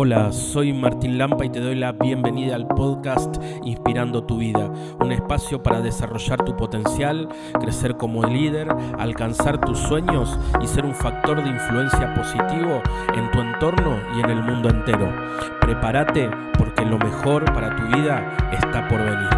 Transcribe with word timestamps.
Hola, 0.00 0.30
soy 0.30 0.72
Martín 0.72 1.18
Lampa 1.18 1.44
y 1.44 1.50
te 1.50 1.58
doy 1.58 1.74
la 1.74 1.90
bienvenida 1.90 2.54
al 2.54 2.68
podcast 2.68 3.34
Inspirando 3.64 4.22
tu 4.22 4.38
vida, 4.38 4.70
un 5.00 5.10
espacio 5.10 5.60
para 5.60 5.80
desarrollar 5.80 6.44
tu 6.44 6.56
potencial, 6.56 7.28
crecer 7.60 7.96
como 7.96 8.22
líder, 8.22 8.68
alcanzar 8.96 9.60
tus 9.60 9.76
sueños 9.76 10.38
y 10.62 10.68
ser 10.68 10.84
un 10.84 10.94
factor 10.94 11.42
de 11.42 11.50
influencia 11.50 12.14
positivo 12.14 12.80
en 13.16 13.28
tu 13.32 13.40
entorno 13.40 13.98
y 14.16 14.20
en 14.20 14.30
el 14.30 14.40
mundo 14.40 14.68
entero. 14.68 15.12
Prepárate 15.60 16.30
porque 16.56 16.84
lo 16.84 16.96
mejor 16.98 17.44
para 17.52 17.74
tu 17.74 17.82
vida 17.96 18.36
está 18.52 18.86
por 18.86 19.00
venir. 19.00 19.30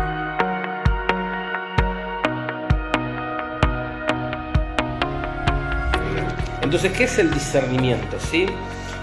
Entonces, 6.60 6.92
¿qué 6.92 7.04
es 7.04 7.18
el 7.18 7.30
discernimiento? 7.30 8.18
¿Sí? 8.20 8.44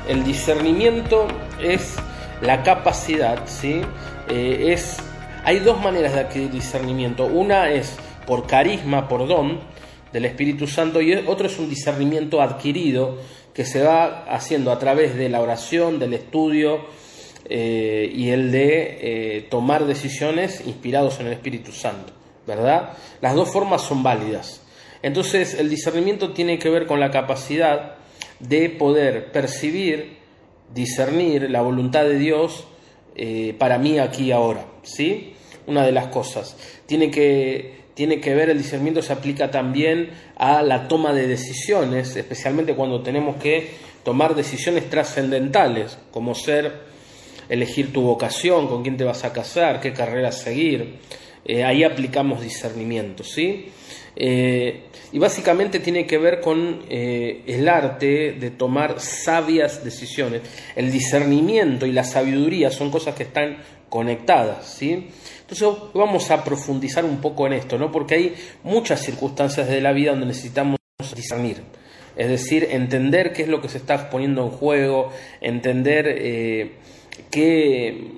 El 0.08 0.24
discernimiento 0.24 1.28
es 1.62 1.96
la 2.42 2.64
capacidad, 2.64 3.48
¿sí? 3.48 3.82
Eh, 4.30 4.74
es, 4.74 4.98
hay 5.44 5.60
dos 5.60 5.82
maneras 5.82 6.14
de 6.14 6.22
adquirir 6.22 6.52
discernimiento. 6.52 7.26
Una 7.26 7.72
es 7.72 7.96
por 8.26 8.46
carisma, 8.48 9.08
por 9.08 9.28
don 9.28 9.60
del 10.12 10.26
Espíritu 10.26 10.68
Santo 10.68 11.02
y 11.02 11.14
otro 11.14 11.48
es 11.48 11.60
un 11.60 11.70
discernimiento 11.70 12.42
adquirido 12.42 13.18
que 13.54 13.66
se 13.66 13.82
va 13.82 14.26
haciendo 14.26 14.72
a 14.72 14.80
través 14.80 15.16
de 15.16 15.30
la 15.30 15.42
oración, 15.42 16.00
del 16.00 16.14
estudio 16.14 16.86
eh, 17.50 18.12
y 18.14 18.30
el 18.30 18.52
de 18.52 18.98
eh, 19.02 19.48
tomar 19.50 19.86
decisiones 19.86 20.62
inspirados 20.66 21.20
en 21.20 21.28
el 21.28 21.34
Espíritu 21.34 21.72
Santo, 21.72 22.14
¿verdad? 22.46 22.94
Las 23.22 23.36
dos 23.36 23.50
formas 23.50 23.82
son 23.82 24.04
válidas. 24.04 24.62
Entonces 25.02 25.54
el 25.54 25.70
discernimiento 25.70 26.34
tiene 26.34 26.60
que 26.60 26.70
ver 26.70 26.86
con 26.86 27.00
la 27.00 27.12
capacidad 27.12 27.96
de 28.40 28.70
poder 28.70 29.32
percibir, 29.32 30.17
discernir 30.74 31.50
la 31.50 31.62
voluntad 31.62 32.04
de 32.04 32.18
Dios 32.18 32.66
eh, 33.16 33.56
para 33.58 33.78
mí 33.78 34.00
aquí 34.00 34.26
y 34.26 34.32
ahora. 34.32 34.66
¿sí? 34.84 35.34
Una 35.66 35.86
de 35.86 35.92
las 35.92 36.08
cosas. 36.08 36.56
Tiene 36.86 37.12
que, 37.12 37.78
tiene 37.94 38.20
que 38.22 38.34
ver, 38.36 38.50
el 38.50 38.58
discernimiento 38.58 39.02
se 39.02 39.14
aplica 39.14 39.52
también 39.52 40.12
a 40.36 40.62
la 40.62 40.88
toma 40.88 41.14
de 41.14 41.28
decisiones, 41.28 42.16
especialmente 42.16 42.76
cuando 42.76 43.02
tenemos 43.02 43.38
que 43.38 43.72
tomar 44.04 44.36
decisiones 44.36 44.90
trascendentales, 44.90 45.98
como 46.12 46.36
ser 46.36 46.88
elegir 47.50 47.92
tu 47.92 48.02
vocación, 48.02 48.68
con 48.68 48.84
quién 48.84 48.98
te 48.98 49.04
vas 49.04 49.24
a 49.24 49.34
casar, 49.34 49.82
qué 49.82 49.94
carrera 49.94 50.32
seguir. 50.32 51.00
Eh, 51.48 51.64
ahí 51.64 51.86
aplicamos 51.86 52.42
discernimiento, 52.42 53.24
¿sí? 53.24 53.70
Eh, 54.18 54.82
y 55.14 55.20
básicamente 55.20 55.80
tiene 55.80 56.06
que 56.06 56.18
ver 56.18 56.42
con 56.42 56.82
eh, 56.90 57.44
el 57.48 57.70
arte 57.70 58.34
de 58.34 58.52
tomar 58.52 59.00
sabias 59.00 59.82
decisiones. 59.82 60.42
El 60.76 60.92
discernimiento 60.92 61.86
y 61.86 61.94
la 61.94 62.04
sabiduría 62.04 62.70
son 62.70 62.92
cosas 62.92 63.16
que 63.16 63.24
están 63.24 63.60
conectadas, 63.88 64.68
¿sí? 64.68 65.08
Entonces 65.40 65.66
vamos 65.94 66.30
a 66.32 66.44
profundizar 66.44 67.06
un 67.06 67.22
poco 67.22 67.48
en 67.48 67.54
esto, 67.54 67.78
¿no? 67.78 67.94
Porque 67.94 68.16
hay 68.16 68.36
muchas 68.64 69.00
circunstancias 69.02 69.70
de 69.70 69.80
la 69.80 69.94
vida 69.94 70.12
donde 70.12 70.26
necesitamos 70.26 70.78
discernir. 71.16 71.62
Es 72.18 72.28
decir, 72.28 72.68
entender 72.72 73.32
qué 73.32 73.44
es 73.44 73.48
lo 73.48 73.62
que 73.62 73.70
se 73.70 73.78
está 73.78 74.10
poniendo 74.10 74.44
en 74.44 74.50
juego, 74.50 75.14
entender 75.40 76.74
qué, 77.30 78.12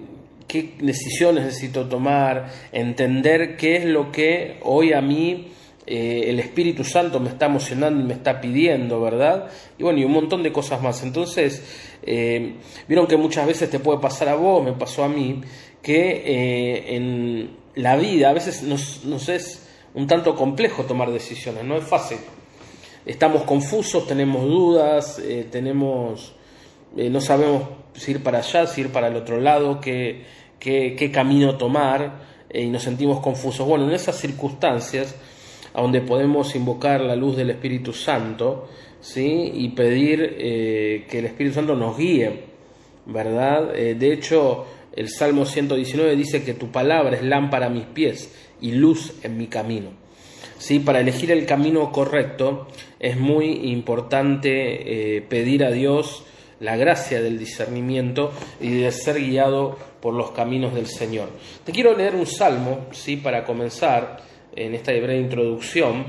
qué 0.50 0.73
decisiones 0.80 1.45
necesito 1.45 1.88
tomar, 1.88 2.50
entender 2.72 3.55
qué 3.55 3.78
es 3.78 3.86
lo 3.86 4.11
que 4.11 4.59
hoy 4.64 4.94
a 4.94 5.00
mí 5.00 5.52
eh, 5.86 6.25
el 6.30 6.39
Espíritu 6.39 6.83
Santo 6.83 7.19
me 7.19 7.30
está 7.30 7.45
emocionando 7.45 8.02
y 8.02 8.03
me 8.03 8.16
está 8.16 8.42
pidiendo, 8.42 9.00
¿verdad? 9.00 9.47
Y 9.77 9.83
bueno, 9.83 10.00
y 10.00 10.03
un 10.03 10.11
montón 10.11 10.42
de 10.42 10.52
cosas 10.52 10.81
más. 10.81 11.03
Entonces, 11.03 11.64
eh, 12.02 12.55
vieron 12.88 13.08
que 13.08 13.16
muchas 13.16 13.45
veces 13.45 13.70
te 13.70 13.80
puede 13.80 14.00
pasar 14.00 14.27
a 14.30 14.36
vos, 14.36 14.64
me 14.64 14.73
pasó 14.73 15.03
a 15.03 15.08
mí, 15.08 15.39
que 15.83 16.23
eh, 16.25 16.95
en 16.95 17.52
la 17.76 17.95
vida 17.95 18.32
a 18.32 18.33
veces 18.33 18.64
nos, 18.64 19.05
nos 19.05 19.30
es 19.30 19.67
un 19.93 20.08
tanto 20.08 20.36
complejo 20.36 20.83
tomar 20.83 21.11
decisiones, 21.11 21.64
no 21.64 21.77
es 21.77 21.83
fácil. 21.83 22.17
Estamos 23.05 23.43
confusos, 23.43 24.08
tenemos 24.08 24.43
dudas, 24.45 25.21
tenemos, 25.49 26.36
no 26.95 27.21
sabemos 27.21 27.64
si 27.93 28.11
ir 28.11 28.23
para 28.23 28.39
allá, 28.39 28.67
si 28.67 28.82
ir 28.82 28.92
para 28.92 29.08
el 29.08 29.15
otro 29.15 29.39
lado, 29.39 29.80
qué, 29.80 30.23
qué, 30.59 31.11
camino 31.14 31.58
tomar 31.58 32.20
y 32.53 32.67
nos 32.67 32.83
sentimos 32.83 33.20
confusos. 33.21 33.67
Bueno, 33.67 33.87
en 33.87 33.93
esas 33.93 34.17
circunstancias 34.17 35.15
a 35.73 35.81
donde 35.81 36.02
podemos 36.02 36.55
invocar 36.55 37.02
la 37.02 37.15
luz 37.15 37.37
del 37.37 37.52
Espíritu 37.52 37.93
Santo, 37.93 38.67
¿sí? 38.99 39.52
Y 39.53 39.70
pedir 39.70 40.36
eh, 40.37 41.05
que 41.09 41.20
el 41.20 41.25
Espíritu 41.25 41.55
Santo 41.55 41.75
nos 41.75 41.97
guíe, 41.97 42.43
¿verdad? 43.05 43.75
Eh, 43.75 43.95
de 43.95 44.14
hecho, 44.14 44.65
el 44.95 45.09
Salmo 45.09 45.45
119 45.45 46.15
dice 46.15 46.43
que 46.43 46.53
tu 46.53 46.71
palabra 46.71 47.15
es 47.15 47.23
lámpara 47.23 47.67
a 47.67 47.70
mis 47.70 47.86
pies 47.86 48.33
y 48.61 48.71
luz 48.71 49.14
en 49.23 49.37
mi 49.37 49.47
camino. 49.47 49.89
¿Sí? 50.58 50.80
Para 50.80 50.99
elegir 50.99 51.31
el 51.31 51.45
camino 51.45 51.91
correcto 51.91 52.67
es 52.99 53.17
muy 53.17 53.71
importante 53.71 55.17
eh, 55.17 55.21
pedir 55.21 55.64
a 55.64 55.71
Dios 55.71 56.26
la 56.59 56.75
gracia 56.75 57.21
del 57.21 57.39
discernimiento 57.39 58.31
y 58.59 58.81
de 58.81 58.92
ser 58.92 59.20
guiado 59.20 59.77
por 60.02 60.14
los 60.14 60.31
caminos 60.31 60.73
del 60.73 60.87
Señor. 60.87 61.30
Te 61.64 61.71
quiero 61.71 61.95
leer 61.95 62.15
un 62.15 62.25
salmo, 62.25 62.87
¿sí? 62.92 63.17
para 63.17 63.43
comenzar, 63.43 64.17
en 64.55 64.75
esta 64.75 64.92
breve 64.92 65.20
introducción, 65.20 66.05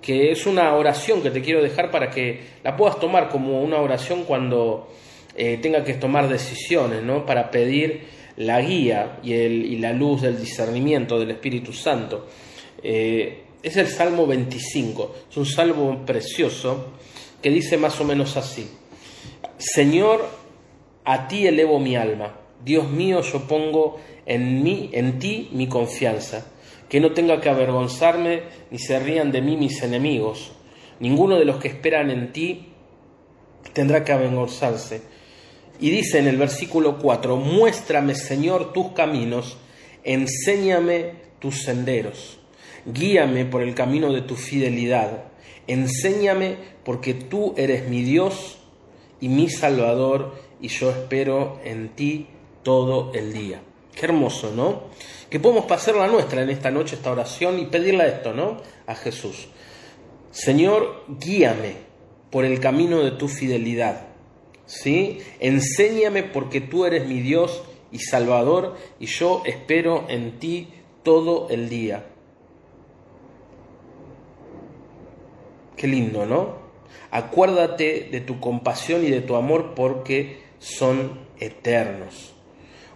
que 0.00 0.32
es 0.32 0.46
una 0.46 0.74
oración 0.74 1.22
que 1.22 1.30
te 1.30 1.42
quiero 1.42 1.62
dejar 1.62 1.90
para 1.90 2.10
que 2.10 2.40
la 2.64 2.76
puedas 2.76 2.98
tomar 2.98 3.28
como 3.28 3.62
una 3.62 3.78
oración 3.78 4.24
cuando 4.24 4.88
eh, 5.36 5.58
tenga 5.62 5.84
que 5.84 5.94
tomar 5.94 6.28
decisiones, 6.28 7.02
¿no? 7.02 7.24
para 7.24 7.50
pedir 7.50 8.22
la 8.36 8.60
guía 8.60 9.18
y, 9.22 9.34
el, 9.34 9.64
y, 9.66 9.78
la 9.78 9.92
luz 9.92 10.22
del 10.22 10.40
discernimiento 10.40 11.18
del 11.18 11.30
Espíritu 11.30 11.72
Santo. 11.72 12.26
Eh, 12.82 13.42
es 13.62 13.76
el 13.76 13.86
Salmo 13.86 14.26
25, 14.26 15.14
es 15.30 15.36
un 15.36 15.46
salmo 15.46 16.04
precioso 16.04 16.94
que 17.40 17.50
dice 17.50 17.76
más 17.76 18.00
o 18.00 18.04
menos 18.04 18.36
así, 18.36 18.68
Señor, 19.62 20.28
a 21.04 21.28
ti 21.28 21.46
elevo 21.46 21.78
mi 21.78 21.94
alma, 21.94 22.34
Dios 22.64 22.90
mío, 22.90 23.20
yo 23.22 23.46
pongo 23.46 24.00
en 24.26 24.62
mí, 24.62 24.90
en 24.92 25.20
ti 25.20 25.50
mi 25.52 25.68
confianza 25.68 26.46
que 26.88 27.00
no 27.00 27.12
tenga 27.12 27.40
que 27.40 27.48
avergonzarme 27.48 28.42
ni 28.70 28.78
se 28.78 28.98
rían 28.98 29.32
de 29.32 29.40
mí 29.40 29.56
mis 29.56 29.82
enemigos. 29.82 30.52
Ninguno 31.00 31.38
de 31.38 31.46
los 31.46 31.56
que 31.56 31.68
esperan 31.68 32.10
en 32.10 32.32
ti 32.32 32.66
tendrá 33.72 34.04
que 34.04 34.12
avergonzarse. 34.12 35.00
Y 35.80 35.90
dice 35.90 36.18
en 36.18 36.26
el 36.26 36.36
versículo 36.36 36.98
4, 36.98 37.36
muéstrame 37.36 38.14
Señor 38.14 38.74
tus 38.74 38.92
caminos, 38.92 39.56
enséñame 40.04 41.12
tus 41.38 41.62
senderos, 41.62 42.38
guíame 42.84 43.46
por 43.46 43.62
el 43.62 43.74
camino 43.74 44.12
de 44.12 44.20
tu 44.20 44.36
fidelidad, 44.36 45.24
enséñame 45.68 46.56
porque 46.84 47.14
tú 47.14 47.54
eres 47.56 47.88
mi 47.88 48.02
Dios 48.02 48.58
y 49.22 49.28
mi 49.28 49.48
Salvador 49.48 50.34
y 50.60 50.66
yo 50.66 50.90
espero 50.90 51.60
en 51.64 51.90
ti 51.90 52.26
todo 52.64 53.12
el 53.14 53.32
día. 53.32 53.62
Qué 53.94 54.06
hermoso, 54.06 54.52
¿no? 54.54 54.82
Que 55.30 55.38
podemos 55.38 55.66
pasar 55.66 55.94
la 55.94 56.08
nuestra 56.08 56.42
en 56.42 56.50
esta 56.50 56.72
noche, 56.72 56.96
esta 56.96 57.12
oración, 57.12 57.60
y 57.60 57.66
pedirle 57.66 58.08
esto, 58.08 58.34
¿no? 58.34 58.60
A 58.86 58.96
Jesús. 58.96 59.46
Señor, 60.32 61.04
guíame 61.20 61.76
por 62.30 62.44
el 62.44 62.58
camino 62.58 63.00
de 63.04 63.12
tu 63.12 63.28
fidelidad. 63.28 64.08
¿Sí? 64.66 65.20
Enséñame 65.38 66.24
porque 66.24 66.60
tú 66.60 66.84
eres 66.84 67.06
mi 67.06 67.20
Dios 67.20 67.62
y 67.92 68.00
Salvador, 68.00 68.76
y 68.98 69.06
yo 69.06 69.42
espero 69.44 70.06
en 70.08 70.40
ti 70.40 70.68
todo 71.04 71.48
el 71.48 71.68
día. 71.68 72.06
Qué 75.76 75.86
lindo, 75.86 76.26
¿no? 76.26 76.61
Acuérdate 77.10 78.08
de 78.10 78.20
tu 78.20 78.40
compasión 78.40 79.04
y 79.04 79.10
de 79.10 79.20
tu 79.20 79.36
amor 79.36 79.74
porque 79.74 80.42
son 80.58 81.20
eternos. 81.38 82.32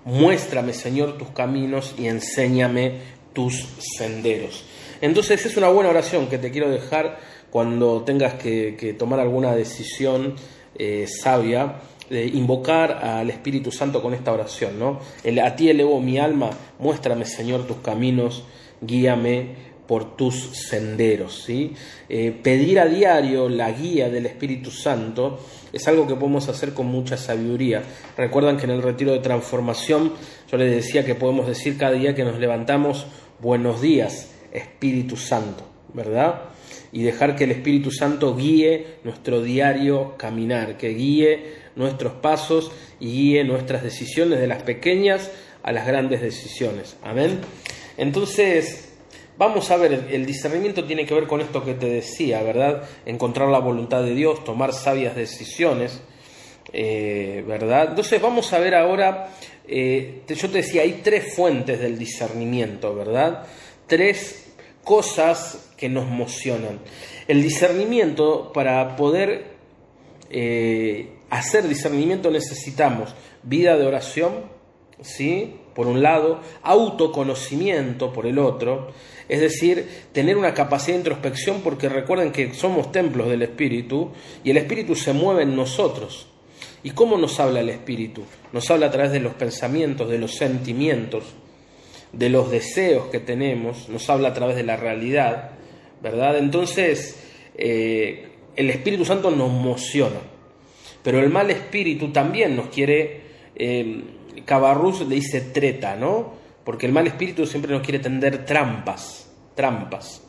Muéstrame, 0.05 0.73
Señor, 0.73 1.19
tus 1.19 1.29
caminos 1.31 1.95
y 1.99 2.07
enséñame 2.07 3.01
tus 3.33 3.67
senderos. 3.99 4.65
Entonces 5.01 5.45
es 5.45 5.57
una 5.57 5.69
buena 5.69 5.91
oración 5.91 6.29
que 6.29 6.39
te 6.39 6.51
quiero 6.51 6.71
dejar 6.71 7.19
cuando 7.51 8.03
tengas 8.03 8.35
que, 8.35 8.95
tomar 8.99 9.21
alguna 9.21 9.55
decisión 9.55 10.37
eh, 10.79 11.07
sabia, 11.07 11.81
invocar 12.11 12.93
al 12.93 13.31
Espíritu 13.31 13.73
Santo 13.73 14.01
con 14.01 14.15
esta 14.15 14.33
oración. 14.33 14.79
¿no? 14.79 15.01
a 15.43 15.57
ti 15.57 15.69
elevo 15.69 16.01
mi 16.01 16.19
alma, 16.19 16.51
muéstrame, 16.79 17.25
Señor, 17.25 17.67
tus 17.67 17.79
caminos, 17.79 18.45
guíame 18.81 19.76
por 19.87 20.17
tus 20.17 20.35
senderos. 20.69 21.43
¿sí? 21.45 21.75
Eh, 22.09 22.39
pedir 22.43 22.81
a 22.81 22.87
diario 22.87 23.49
la 23.49 23.71
guía 23.73 24.09
del 24.09 24.27
Espíritu 24.27 24.71
Santo 24.71 25.39
es 25.73 25.87
algo 25.89 26.07
que 26.07 26.15
podemos 26.15 26.49
hacer 26.49 26.75
con 26.75 26.87
mucha 26.87 27.17
sabiduría. 27.17 27.83
Recuerdan 28.17 28.57
que 28.57 28.65
en 28.65 28.71
el 28.71 28.83
retiro 28.83 29.13
de 29.13 29.21
transformación 29.21 30.13
yo 30.51 30.57
les 30.57 30.75
decía 30.75 31.05
que 31.05 31.15
podemos 31.15 31.47
decir 31.47 31.77
cada 31.77 31.93
día 31.93 32.15
que 32.15 32.25
nos 32.25 32.39
levantamos 32.39 33.07
buenos 33.41 33.81
días, 33.81 34.33
Espíritu 34.53 35.17
Santo, 35.17 35.65
¿verdad? 35.93 36.51
y 36.93 37.03
dejar 37.03 37.37
que 37.37 37.45
el 37.45 37.51
Espíritu 37.51 37.91
Santo 37.91 38.35
guíe 38.35 38.87
nuestro 39.05 39.43
diario 39.43 40.15
caminar, 40.17 40.79
que 40.79 40.91
guíe 40.91 41.53
nuestros 41.75 42.15
pasos 42.15 42.73
y 43.01 43.13
guíe 43.13 43.45
nuestras 43.45 43.83
decisiones 43.83 44.41
de 44.41 44.47
las 44.47 44.63
pequeñas 44.63 45.31
a 45.63 45.73
las 45.73 45.87
grandes 45.87 46.23
decisiones. 46.23 46.97
Amén. 47.03 47.41
Entonces, 47.99 48.86
vamos 49.39 49.71
a 49.71 49.77
ver, 49.77 50.09
el 50.11 50.27
discernimiento 50.27 50.85
tiene 50.85 51.07
que 51.07 51.15
ver 51.15 51.27
con 51.27 51.41
esto 51.41 51.65
que 51.65 51.75
te 51.75 51.87
decía, 51.87 52.43
¿verdad? 52.43 52.83
Encontrar 53.05 53.49
la 53.49 53.59
voluntad 53.59 54.03
de 54.03 54.15
Dios, 54.15 54.45
tomar 54.45 54.73
sabias 54.73 55.17
decisiones, 55.17 56.01
eh, 56.73 57.45
¿verdad? 57.47 57.89
Entonces, 57.91 58.21
vamos 58.21 58.53
a 58.53 58.59
ver 58.59 58.75
ahora, 58.75 59.29
eh, 59.67 60.23
yo 60.29 60.51
te 60.51 60.59
decía, 60.59 60.83
hay 60.83 61.01
tres 61.03 61.35
fuentes 61.35 61.81
del 61.81 61.99
discernimiento, 61.99 62.95
¿verdad? 62.95 63.45
Tres 63.87 64.53
cosas 64.85 65.73
que 65.77 65.89
nos 65.89 66.07
emocionan. 66.07 66.81
El 67.29 67.43
discernimiento, 67.43 68.53
para 68.53 68.97
poder 68.97 69.57
eh, 70.31 71.17
hacer 71.31 71.69
discernimiento 71.69 72.31
necesitamos 72.31 73.15
vida 73.43 73.77
de 73.77 73.87
oración, 73.87 74.51
¿sí? 75.03 75.57
Por 75.77 75.87
un 75.87 76.03
lado, 76.03 76.41
autoconocimiento 76.63 78.13
por 78.13 78.27
el 78.27 78.39
otro, 78.39 78.93
es 79.29 79.41
decir, 79.41 79.87
tener 80.13 80.37
una 80.37 80.55
capacidad 80.55 80.95
de 80.95 81.01
introspección 81.01 81.61
porque 81.61 81.89
recuerden 81.89 82.33
que 82.33 82.55
somos 82.55 82.91
templos 82.91 83.29
del 83.29 83.43
Espíritu 83.43 84.11
y 84.43 84.51
el 84.51 84.57
Espíritu 84.57 84.97
se 84.97 85.13
mueve 85.13 85.43
en 85.43 85.55
nosotros. 85.55 86.27
¿Y 86.83 86.91
cómo 86.91 87.19
nos 87.19 87.39
habla 87.41 87.61
el 87.61 87.69
Espíritu? 87.69 88.23
Nos 88.53 88.71
habla 88.71 88.87
a 88.87 88.91
través 88.91 89.13
de 89.13 89.21
los 89.21 89.35
pensamientos, 89.35 90.09
de 90.09 90.19
los 90.19 90.35
sentimientos, 90.37 91.25
de 92.13 92.31
los 92.31 92.51
deseos 92.51 93.07
que 93.07 93.21
tenemos, 93.21 93.89
nos 93.89 94.09
habla 94.09 94.29
a 94.29 94.35
través 94.35 94.57
de 94.57 94.63
la 94.63 94.77
realidad, 94.77 95.51
¿verdad? 96.03 96.39
Entonces, 96.39 97.23
eh, 97.57 98.29
el 98.55 98.71
Espíritu 98.71 99.05
Santo 99.05 99.31
nos 99.31 99.51
emociona, 99.51 100.21
pero 101.03 101.21
el 101.21 101.29
mal 101.29 101.51
espíritu 101.51 102.11
también 102.11 102.57
nos 102.57 102.69
quiere, 102.69 103.21
eh, 103.55 104.03
Cabarrús 104.47 105.07
le 105.07 105.17
dice 105.17 105.43
treta, 105.43 105.97
¿no? 105.97 106.33
Porque 106.65 106.87
el 106.87 106.93
mal 106.93 107.07
espíritu 107.07 107.47
siempre 107.47 107.73
nos 107.73 107.83
quiere 107.83 107.99
tender 107.99 108.47
trampas, 108.47 109.31
trampas, 109.55 110.23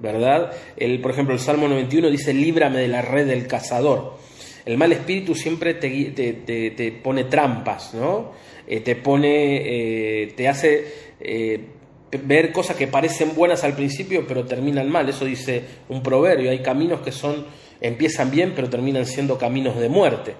¿verdad? 0.00 0.52
El, 0.76 1.00
por 1.00 1.10
ejemplo, 1.10 1.34
el 1.34 1.40
Salmo 1.40 1.68
91 1.68 2.08
dice, 2.08 2.32
líbrame 2.32 2.78
de 2.78 2.88
la 2.88 3.02
red 3.02 3.26
del 3.26 3.46
cazador. 3.46 4.16
El 4.64 4.78
mal 4.78 4.92
espíritu 4.92 5.34
siempre 5.34 5.74
te, 5.74 5.90
te, 5.90 6.92
pone 6.92 7.24
trampas, 7.24 7.92
¿no? 7.92 8.32
Eh, 8.66 8.80
te 8.80 8.96
pone, 8.96 10.22
eh, 10.22 10.32
te 10.34 10.48
hace 10.48 10.86
eh, 11.20 11.60
ver 12.22 12.50
cosas 12.50 12.76
que 12.76 12.86
parecen 12.86 13.34
buenas 13.34 13.62
al 13.62 13.74
principio 13.74 14.24
pero 14.26 14.46
terminan 14.46 14.88
mal. 14.88 15.08
Eso 15.08 15.26
dice 15.26 15.62
un 15.90 16.02
proverbio. 16.02 16.50
Hay 16.50 16.60
caminos 16.60 17.02
que 17.02 17.12
son 17.12 17.44
empiezan 17.80 18.30
bien 18.30 18.52
pero 18.56 18.70
terminan 18.70 19.04
siendo 19.04 19.36
caminos 19.36 19.78
de 19.78 19.88
muerte. 19.90 20.34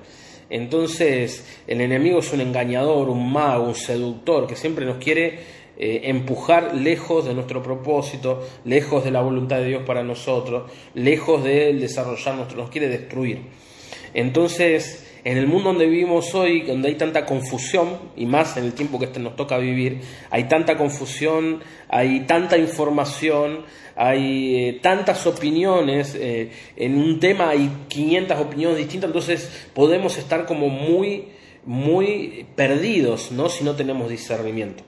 Entonces 0.50 1.44
el 1.66 1.80
enemigo 1.80 2.18
es 2.20 2.32
un 2.32 2.40
engañador, 2.40 3.08
un 3.08 3.32
mago, 3.32 3.64
un 3.64 3.74
seductor 3.74 4.46
que 4.46 4.56
siempre 4.56 4.84
nos 4.84 4.98
quiere 4.98 5.38
eh, 5.76 6.02
empujar 6.04 6.74
lejos 6.74 7.24
de 7.24 7.34
nuestro 7.34 7.62
propósito, 7.62 8.46
lejos 8.64 9.04
de 9.04 9.10
la 9.10 9.22
voluntad 9.22 9.56
de 9.58 9.66
Dios 9.66 9.82
para 9.84 10.04
nosotros, 10.04 10.70
lejos 10.94 11.42
de 11.42 11.74
desarrollar 11.74 12.36
nuestro, 12.36 12.58
nos 12.58 12.70
quiere 12.70 12.88
destruir. 12.88 13.40
Entonces 14.14 15.03
en 15.24 15.38
el 15.38 15.46
mundo 15.46 15.70
donde 15.70 15.86
vivimos 15.86 16.34
hoy, 16.34 16.60
donde 16.60 16.88
hay 16.88 16.94
tanta 16.96 17.24
confusión, 17.24 17.98
y 18.14 18.26
más 18.26 18.58
en 18.58 18.64
el 18.64 18.74
tiempo 18.74 18.98
que 18.98 19.06
este 19.06 19.20
nos 19.20 19.36
toca 19.36 19.56
vivir, 19.56 20.00
hay 20.30 20.44
tanta 20.44 20.76
confusión, 20.76 21.60
hay 21.88 22.20
tanta 22.20 22.58
información, 22.58 23.62
hay 23.96 24.56
eh, 24.56 24.80
tantas 24.82 25.26
opiniones, 25.26 26.14
eh, 26.14 26.50
en 26.76 26.96
un 26.96 27.20
tema 27.20 27.48
hay 27.48 27.70
500 27.88 28.38
opiniones 28.38 28.76
distintas, 28.76 29.08
entonces 29.08 29.68
podemos 29.72 30.18
estar 30.18 30.44
como 30.44 30.68
muy, 30.68 31.28
muy 31.64 32.46
perdidos, 32.54 33.32
¿no? 33.32 33.48
Si 33.48 33.64
no 33.64 33.76
tenemos 33.76 34.10
discernimiento, 34.10 34.84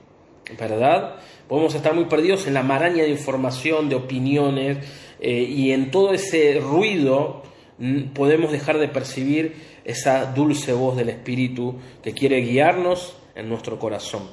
¿verdad? 0.59 1.15
Podemos 1.47 1.73
estar 1.73 1.95
muy 1.95 2.05
perdidos 2.05 2.45
en 2.45 2.53
la 2.53 2.61
maraña 2.61 3.03
de 3.03 3.09
información, 3.09 3.89
de 3.89 3.95
opiniones, 3.95 4.77
eh, 5.19 5.41
y 5.49 5.71
en 5.71 5.89
todo 5.89 6.13
ese 6.13 6.59
ruido 6.59 7.41
podemos 8.13 8.51
dejar 8.51 8.79
de 8.79 8.87
percibir 8.87 9.53
esa 9.87 10.25
dulce 10.25 10.73
voz 10.73 10.97
del 10.97 11.09
Espíritu 11.09 11.75
que 12.03 12.13
quiere 12.13 12.41
guiarnos 12.41 13.15
en 13.35 13.47
nuestro 13.49 13.79
corazón. 13.79 14.23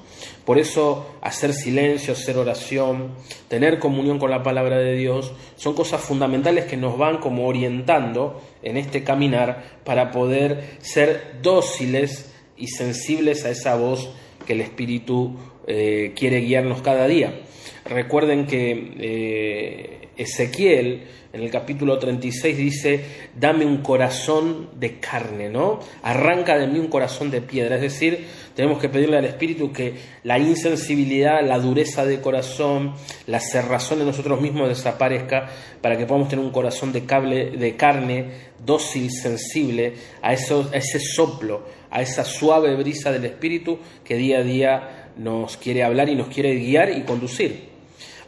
Por 0.44 0.58
eso 0.58 1.14
hacer 1.20 1.52
silencio, 1.52 2.12
hacer 2.12 2.36
oración, 2.36 3.12
tener 3.48 3.78
comunión 3.78 4.18
con 4.18 4.30
la 4.30 4.42
palabra 4.42 4.78
de 4.78 4.96
Dios, 4.96 5.32
son 5.56 5.74
cosas 5.74 6.00
fundamentales 6.00 6.64
que 6.64 6.76
nos 6.76 6.98
van 6.98 7.18
como 7.18 7.46
orientando 7.46 8.42
en 8.62 8.76
este 8.76 9.04
caminar 9.04 9.80
para 9.84 10.10
poder 10.10 10.78
ser 10.80 11.38
dóciles 11.40 12.34
y 12.56 12.68
sensibles 12.68 13.44
a 13.44 13.50
esa 13.50 13.76
voz 13.76 14.10
que 14.46 14.54
el 14.54 14.60
Espíritu 14.60 15.36
eh, 15.66 16.12
quiere 16.16 16.40
guiarnos 16.40 16.82
cada 16.82 17.06
día. 17.06 17.42
Recuerden 17.84 18.46
que 18.46 18.94
eh, 18.98 20.03
Ezequiel 20.16 21.02
en 21.34 21.42
el 21.42 21.50
capítulo 21.50 21.98
36 21.98 22.56
dice, 22.56 23.04
dame 23.34 23.66
un 23.66 23.78
corazón 23.78 24.68
de 24.78 25.00
carne, 25.00 25.48
¿no? 25.48 25.80
Arranca 26.04 26.56
de 26.56 26.68
mí 26.68 26.78
un 26.78 26.86
corazón 26.86 27.32
de 27.32 27.40
piedra. 27.40 27.74
Es 27.74 27.82
decir, 27.82 28.24
tenemos 28.54 28.78
que 28.78 28.88
pedirle 28.88 29.18
al 29.18 29.24
Espíritu 29.24 29.72
que 29.72 29.94
la 30.22 30.38
insensibilidad, 30.38 31.44
la 31.44 31.58
dureza 31.58 32.06
de 32.06 32.20
corazón, 32.20 32.94
la 33.26 33.40
cerrazón 33.40 33.98
de 33.98 34.04
nosotros 34.04 34.40
mismos 34.40 34.68
desaparezca 34.68 35.50
para 35.80 35.98
que 35.98 36.06
podamos 36.06 36.28
tener 36.28 36.44
un 36.44 36.52
corazón 36.52 36.92
de, 36.92 37.04
cable, 37.04 37.50
de 37.50 37.74
carne 37.74 38.26
dócil, 38.64 39.10
sensible 39.10 39.94
a, 40.22 40.32
eso, 40.32 40.70
a 40.72 40.76
ese 40.76 41.00
soplo, 41.00 41.66
a 41.90 42.00
esa 42.00 42.24
suave 42.24 42.76
brisa 42.76 43.10
del 43.10 43.24
Espíritu 43.24 43.80
que 44.04 44.14
día 44.14 44.38
a 44.38 44.42
día 44.44 45.10
nos 45.16 45.56
quiere 45.56 45.82
hablar 45.82 46.08
y 46.08 46.14
nos 46.14 46.28
quiere 46.28 46.54
guiar 46.54 46.96
y 46.96 47.02
conducir. 47.02 47.70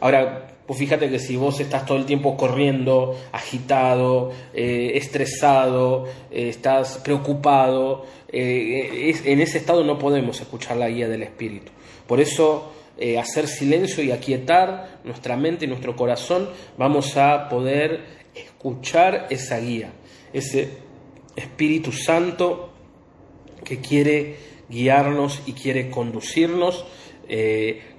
Ahora, 0.01 0.56
pues 0.67 0.79
fíjate 0.79 1.09
que 1.09 1.17
si 1.17 1.37
vos 1.37 1.61
estás 1.61 1.85
todo 1.85 1.97
el 1.97 2.05
tiempo 2.05 2.35
corriendo, 2.35 3.17
agitado, 3.31 4.33
eh, 4.53 4.91
estresado, 4.95 6.05
eh, 6.29 6.49
estás 6.49 6.97
preocupado, 6.97 8.05
eh, 8.27 9.15
en 9.23 9.39
ese 9.39 9.59
estado 9.59 9.85
no 9.85 9.97
podemos 9.97 10.41
escuchar 10.41 10.75
la 10.75 10.89
guía 10.89 11.07
del 11.07 11.23
Espíritu. 11.23 11.71
Por 12.05 12.19
eso, 12.19 12.73
hacer 13.19 13.47
silencio 13.47 14.03
y 14.03 14.11
aquietar 14.11 14.99
nuestra 15.03 15.37
mente 15.37 15.65
y 15.65 15.67
nuestro 15.67 15.95
corazón, 15.95 16.49
vamos 16.77 17.15
a 17.15 17.47
poder 17.47 18.01
escuchar 18.33 19.27
esa 19.29 19.59
guía, 19.59 19.91
ese 20.33 20.69
Espíritu 21.35 21.91
Santo 21.91 22.71
que 23.63 23.79
quiere 23.79 24.35
guiarnos 24.67 25.43
y 25.45 25.53
quiere 25.53 25.89
conducirnos 25.91 26.85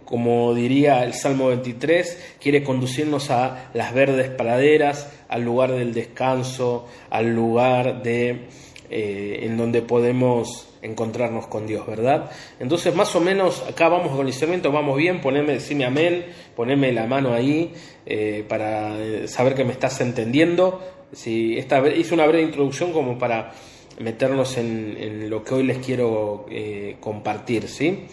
como 0.09 0.55
diría 0.55 1.05
el 1.05 1.13
Salmo 1.13 1.49
23, 1.49 2.37
quiere 2.41 2.65
conducirnos 2.65 3.29
a 3.29 3.69
las 3.75 3.93
verdes 3.93 4.31
praderas, 4.31 5.13
al 5.29 5.45
lugar 5.45 5.73
del 5.73 5.93
descanso, 5.93 6.87
al 7.11 7.35
lugar 7.35 8.03
de 8.03 8.47
eh, 8.89 9.41
en 9.43 9.59
donde 9.59 9.83
podemos 9.83 10.71
encontrarnos 10.81 11.47
con 11.49 11.67
Dios, 11.67 11.87
¿verdad? 11.87 12.31
Entonces, 12.59 12.95
más 12.95 13.15
o 13.17 13.21
menos, 13.21 13.63
acá 13.69 13.91
vamos 13.91 14.17
con 14.17 14.27
el 14.27 14.63
vamos 14.73 14.97
bien, 14.97 15.21
poneme, 15.21 15.53
decime 15.53 15.85
amén, 15.85 16.25
poneme 16.57 16.91
la 16.91 17.07
mano 17.07 17.35
ahí 17.35 17.75
eh, 18.07 18.47
para 18.49 19.29
saber 19.29 19.55
que 19.55 19.65
me 19.65 19.73
estás 19.73 20.01
entendiendo. 20.01 20.81
Si 21.13 21.59
esta, 21.59 21.87
hice 21.87 22.15
una 22.15 22.27
breve 22.27 22.45
introducción 22.45 22.95
como 22.95 23.19
para 23.19 23.53
meternos 23.99 24.57
en, 24.57 25.29
lo 25.29 25.45
que 25.45 25.53
hoy 25.53 25.65
les 25.65 25.85
quiero 25.85 26.47
eh, 26.51 26.97
compartir, 26.99 27.69
¿sí? 27.69 28.07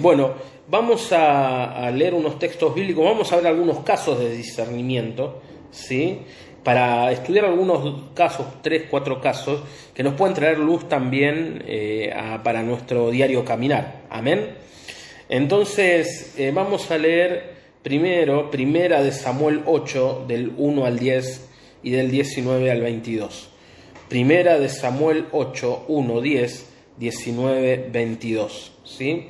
Bueno, 0.00 0.34
Vamos 0.68 1.12
a, 1.12 1.88
leer 1.92 2.12
unos 2.12 2.40
textos 2.40 2.74
bíblicos, 2.74 3.04
vamos 3.04 3.32
a 3.32 3.36
ver 3.36 3.46
algunos 3.46 3.84
casos 3.84 4.18
de 4.18 4.36
discernimiento, 4.36 5.40
¿sí? 5.70 6.22
Para 6.64 7.12
estudiar 7.12 7.44
algunos 7.44 8.10
casos, 8.14 8.46
tres, 8.62 8.86
cuatro 8.90 9.20
casos, 9.20 9.60
que 9.94 10.02
nos 10.02 10.14
pueden 10.14 10.34
traer 10.34 10.58
luz 10.58 10.88
también 10.88 11.62
eh, 11.68 12.12
para 12.42 12.64
nuestro 12.64 13.12
diario 13.12 13.44
caminar. 13.44 14.06
Amén. 14.10 14.56
Entonces, 15.28 16.34
eh, 16.36 16.50
vamos 16.52 16.90
a 16.90 16.98
leer 16.98 17.54
primero, 17.84 18.50
primera 18.50 19.04
de 19.04 19.12
Samuel 19.12 19.62
8, 19.66 20.24
del 20.26 20.52
1 20.56 20.84
al 20.84 20.98
10 20.98 21.48
y 21.84 21.90
del 21.90 22.10
19 22.10 22.72
al 22.72 22.80
22. 22.80 23.50
Primera 24.08 24.58
de 24.58 24.68
Samuel 24.68 25.26
8, 25.30 25.84
1, 25.86 26.20
10, 26.20 26.66
19, 26.98 27.88
22. 27.92 28.72
¿Sí? 28.82 29.28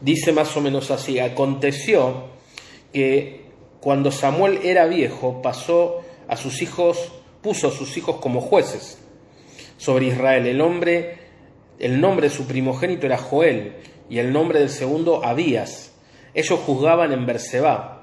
Dice 0.00 0.32
más 0.32 0.56
o 0.56 0.60
menos 0.60 0.90
así, 0.90 1.18
aconteció 1.18 2.24
que 2.92 3.46
cuando 3.80 4.10
Samuel 4.10 4.60
era 4.62 4.86
viejo 4.86 5.40
pasó 5.42 6.02
a 6.26 6.36
sus 6.36 6.62
hijos, 6.62 7.12
puso 7.42 7.68
a 7.68 7.70
sus 7.70 7.96
hijos 7.96 8.16
como 8.16 8.40
jueces 8.40 8.98
sobre 9.76 10.06
Israel. 10.06 10.46
El 10.46 10.60
hombre, 10.60 11.18
el 11.78 12.00
nombre 12.00 12.28
de 12.28 12.34
su 12.34 12.46
primogénito 12.46 13.06
era 13.06 13.18
Joel 13.18 13.74
y 14.10 14.18
el 14.18 14.32
nombre 14.32 14.58
del 14.58 14.70
segundo 14.70 15.24
Abías. 15.24 15.92
Ellos 16.34 16.60
juzgaban 16.60 17.12
en 17.12 17.26
Berseba. 17.26 17.94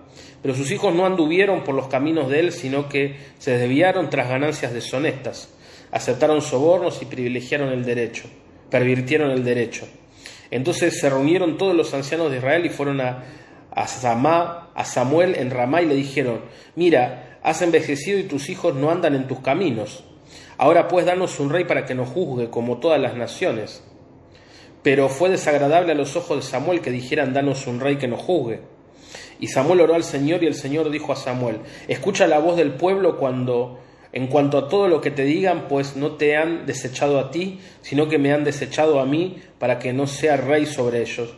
Pero 0.41 0.53
sus 0.53 0.69
hijos 0.69 0.93
no 0.93 1.07
anduvieron 1.07 1.63
por 1.63 1.73
los 1.73 1.87
caminos 1.87 2.29
de 2.29 2.39
él, 2.39 2.51
sino 2.51 2.87
que 2.87 3.15
se 3.39 3.57
desviaron 3.57 4.11
tras 4.11 4.29
ganancias 4.29 4.73
deshonestas, 4.73 5.49
aceptaron 5.89 6.43
sobornos 6.43 7.01
y 7.01 7.05
privilegiaron 7.05 7.69
el 7.69 7.83
derecho, 7.83 8.25
pervirtieron 8.69 9.31
el 9.31 9.43
derecho. 9.43 9.87
Entonces 10.55 10.97
se 11.01 11.09
reunieron 11.09 11.57
todos 11.57 11.75
los 11.75 11.93
ancianos 11.93 12.31
de 12.31 12.38
Israel 12.38 12.65
y 12.65 12.69
fueron 12.69 13.01
a, 13.01 13.25
a, 13.71 13.88
Samá, 13.88 14.69
a 14.74 14.85
Samuel 14.85 15.35
en 15.35 15.51
Ramá 15.51 15.81
y 15.81 15.85
le 15.85 15.95
dijeron, 15.95 16.39
mira, 16.77 17.39
has 17.43 17.62
envejecido 17.62 18.17
y 18.17 18.24
tus 18.24 18.47
hijos 18.47 18.74
no 18.74 18.89
andan 18.89 19.15
en 19.15 19.27
tus 19.27 19.41
caminos. 19.41 20.05
Ahora 20.57 20.88
pues 20.88 21.05
danos 21.05 21.41
un 21.41 21.50
rey 21.50 21.65
para 21.65 21.85
que 21.85 21.93
nos 21.93 22.07
juzgue 22.07 22.50
como 22.50 22.77
todas 22.77 23.01
las 23.01 23.17
naciones. 23.17 23.83
Pero 24.81 25.09
fue 25.09 25.29
desagradable 25.29 25.91
a 25.91 25.95
los 25.95 26.15
ojos 26.15 26.38
de 26.38 26.50
Samuel 26.50 26.79
que 26.79 26.89
dijeran, 26.89 27.33
danos 27.33 27.67
un 27.67 27.81
rey 27.81 27.97
que 27.97 28.07
nos 28.07 28.21
juzgue. 28.21 28.62
Y 29.41 29.47
Samuel 29.47 29.81
oró 29.81 29.95
al 29.95 30.05
Señor 30.05 30.41
y 30.41 30.47
el 30.47 30.55
Señor 30.55 30.89
dijo 30.89 31.12
a 31.12 31.17
Samuel, 31.17 31.59
escucha 31.89 32.27
la 32.27 32.39
voz 32.39 32.55
del 32.55 32.75
pueblo 32.75 33.17
cuando, 33.17 33.81
en 34.15 34.27
cuanto 34.27 34.57
a 34.57 34.69
todo 34.69 34.88
lo 34.88 35.01
que 35.01 35.12
te 35.12 35.25
digan, 35.25 35.67
pues 35.67 35.98
no 35.98 36.13
te 36.13 36.38
han 36.38 36.65
desechado 36.65 37.19
a 37.19 37.31
ti, 37.31 37.60
sino 37.81 38.07
que 38.07 38.17
me 38.17 38.31
han 38.31 38.45
desechado 38.45 39.01
a 39.01 39.05
mí 39.05 39.41
para 39.60 39.77
que 39.77 39.91
no 39.91 40.07
sea 40.07 40.38
rey 40.38 40.65
sobre 40.65 41.01
ellos. 41.01 41.36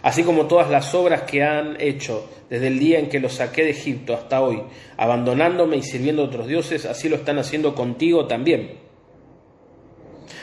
Así 0.00 0.22
como 0.22 0.46
todas 0.46 0.70
las 0.70 0.94
obras 0.94 1.22
que 1.22 1.44
han 1.44 1.78
hecho 1.78 2.26
desde 2.48 2.68
el 2.68 2.78
día 2.78 2.98
en 2.98 3.10
que 3.10 3.20
los 3.20 3.34
saqué 3.34 3.64
de 3.64 3.72
Egipto 3.72 4.14
hasta 4.14 4.40
hoy, 4.40 4.62
abandonándome 4.96 5.76
y 5.76 5.82
sirviendo 5.82 6.22
a 6.22 6.24
otros 6.24 6.46
dioses, 6.46 6.86
así 6.86 7.10
lo 7.10 7.16
están 7.16 7.38
haciendo 7.38 7.74
contigo 7.74 8.26
también. 8.26 8.78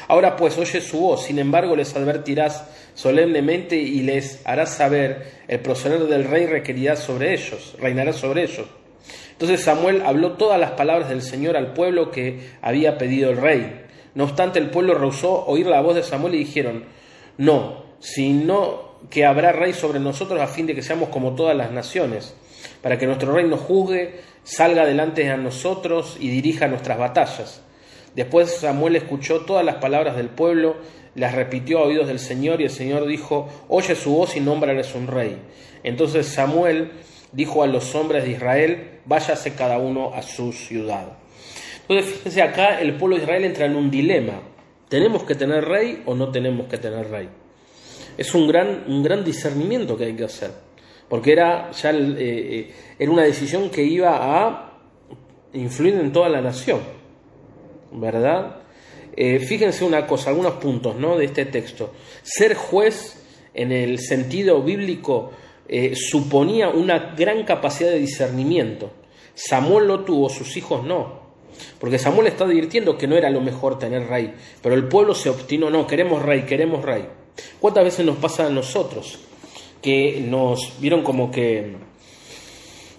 Ahora 0.08 0.36
pues 0.36 0.60
oye 0.60 0.80
su 0.80 1.00
voz, 1.00 1.24
sin 1.24 1.40
embargo 1.40 1.76
les 1.76 1.96
advertirás 1.96 2.68
solemnemente 2.94 3.78
y 3.78 4.04
les 4.04 4.46
harás 4.46 4.76
saber 4.76 5.26
el 5.48 5.60
proceder 5.62 6.06
del 6.06 6.26
rey 6.26 6.46
requerirá 6.46 6.96
sobre 6.96 7.34
ellos, 7.34 7.76
reinará 7.80 8.14
sobre 8.14 8.44
ellos. 8.44 8.68
Entonces 9.32 9.62
Samuel 9.62 10.02
habló 10.06 10.34
todas 10.34 10.60
las 10.60 10.72
palabras 10.72 11.10
del 11.10 11.22
Señor 11.22 11.58
al 11.58 11.74
pueblo 11.74 12.12
que 12.12 12.50
había 12.62 12.98
pedido 12.98 13.30
el 13.30 13.38
rey. 13.38 13.86
No 14.16 14.24
obstante 14.24 14.58
el 14.60 14.70
pueblo 14.70 14.96
rehusó 14.96 15.46
oír 15.46 15.68
la 15.68 15.82
voz 15.82 15.96
de 15.96 16.04
Samuel 16.04 16.36
y 16.36 16.40
dijeron, 16.40 16.86
no, 17.38 17.84
sino 18.00 18.98
que 19.10 19.26
habrá 19.26 19.52
rey 19.52 19.74
sobre 19.74 20.00
nosotros 20.00 20.42
a 20.42 20.48
fin 20.48 20.66
de 20.66 20.76
que 20.76 20.82
seamos 20.82 21.10
como 21.10 21.36
todas 21.36 21.56
las 21.56 21.72
naciones, 21.72 22.36
para 22.82 22.98
que 22.98 23.06
nuestro 23.06 23.32
rey 23.32 23.46
nos 23.46 23.62
juzgue, 23.62 24.22
salga 24.44 24.86
delante 24.86 25.30
a 25.30 25.38
nosotros 25.38 26.18
y 26.20 26.30
dirija 26.30 26.68
nuestras 26.68 26.98
batallas. 26.98 27.62
Después 28.16 28.52
Samuel 28.58 28.96
escuchó 28.96 29.42
todas 29.42 29.64
las 29.64 29.76
palabras 29.76 30.16
del 30.16 30.30
pueblo, 30.30 30.78
las 31.14 31.36
repitió 31.36 31.80
a 31.80 31.84
oídos 31.84 32.08
del 32.08 32.20
Señor 32.20 32.62
y 32.62 32.66
el 32.66 32.70
Señor 32.72 33.06
dijo, 33.06 33.48
oye 33.68 33.96
su 33.96 34.16
voz 34.16 34.36
y 34.36 34.40
nómbrales 34.40 34.96
un 34.96 35.08
rey. 35.08 35.38
Entonces 35.84 36.28
Samuel 36.28 36.92
dijo 37.32 37.64
a 37.64 37.68
los 37.68 37.94
hombres 37.96 38.24
de 38.24 38.32
Israel, 38.32 39.00
váyase 39.06 39.54
cada 39.54 39.78
uno 39.78 40.14
a 40.14 40.22
su 40.22 40.52
ciudad. 40.54 41.18
Entonces 41.82 42.14
fíjense 42.16 42.42
acá, 42.42 42.82
el 42.82 42.96
pueblo 42.96 43.16
de 43.16 43.24
Israel 43.24 43.46
entra 43.46 43.66
en 43.66 43.76
un 43.76 43.90
dilema. 43.90 44.42
¿Tenemos 44.90 45.24
que 45.24 45.36
tener 45.36 45.66
rey 45.66 46.04
o 46.06 46.16
no 46.16 46.32
tenemos 46.32 46.68
que 46.68 46.78
tener 46.78 47.10
rey? 47.10 47.30
Es 48.18 48.34
un 48.34 48.48
gran, 48.48 48.86
un 48.88 49.04
gran 49.04 49.24
discernimiento 49.24 49.98
que 49.98 50.06
hay 50.06 50.14
que 50.14 50.24
hacer, 50.24 50.52
porque 51.08 51.34
era 51.34 51.72
ya 51.72 51.92
eh, 51.92 52.16
eh, 52.18 52.74
era 52.98 53.12
una 53.12 53.24
decisión 53.24 53.70
que 53.70 53.84
iba 53.84 54.18
a 54.18 54.80
influir 55.54 55.96
en 55.96 56.12
toda 56.12 56.30
la 56.30 56.42
nación. 56.42 56.98
¿verdad? 57.92 58.58
Eh, 59.16 59.40
fíjense 59.40 59.84
una 59.84 60.06
cosa, 60.06 60.30
algunos 60.30 60.54
puntos 60.54 60.96
¿no? 60.96 61.18
de 61.18 61.26
este 61.26 61.46
texto. 61.46 61.94
Ser 62.24 62.56
juez 62.56 63.24
en 63.54 63.72
el 63.72 64.00
sentido 64.00 64.62
bíblico 64.62 65.32
eh, 65.68 65.96
suponía 65.96 66.70
una 66.70 67.14
gran 67.18 67.44
capacidad 67.44 67.90
de 67.90 68.00
discernimiento. 68.00 68.92
Samuel 69.34 69.88
lo 69.88 70.00
tuvo, 70.02 70.30
sus 70.30 70.58
hijos 70.58 70.84
no. 70.84 71.28
Porque 71.80 72.00
Samuel 72.00 72.28
está 72.28 72.46
advirtiendo 72.46 72.98
que 72.98 73.08
no 73.08 73.16
era 73.16 73.30
lo 73.30 73.42
mejor 73.42 73.80
tener 73.80 74.08
rey, 74.08 74.34
pero 74.62 74.76
el 74.76 74.88
pueblo 74.88 75.16
se 75.16 75.30
obstinó, 75.30 75.70
no, 75.70 75.88
queremos 75.88 76.22
rey, 76.22 76.44
queremos 76.44 76.84
rey. 76.84 77.06
¿Cuántas 77.60 77.84
veces 77.84 78.06
nos 78.06 78.18
pasa 78.18 78.48
a 78.48 78.50
nosotros 78.50 79.20
que 79.82 80.24
nos 80.28 80.74
vieron 80.80 81.04
como 81.04 81.32
que 81.32 81.76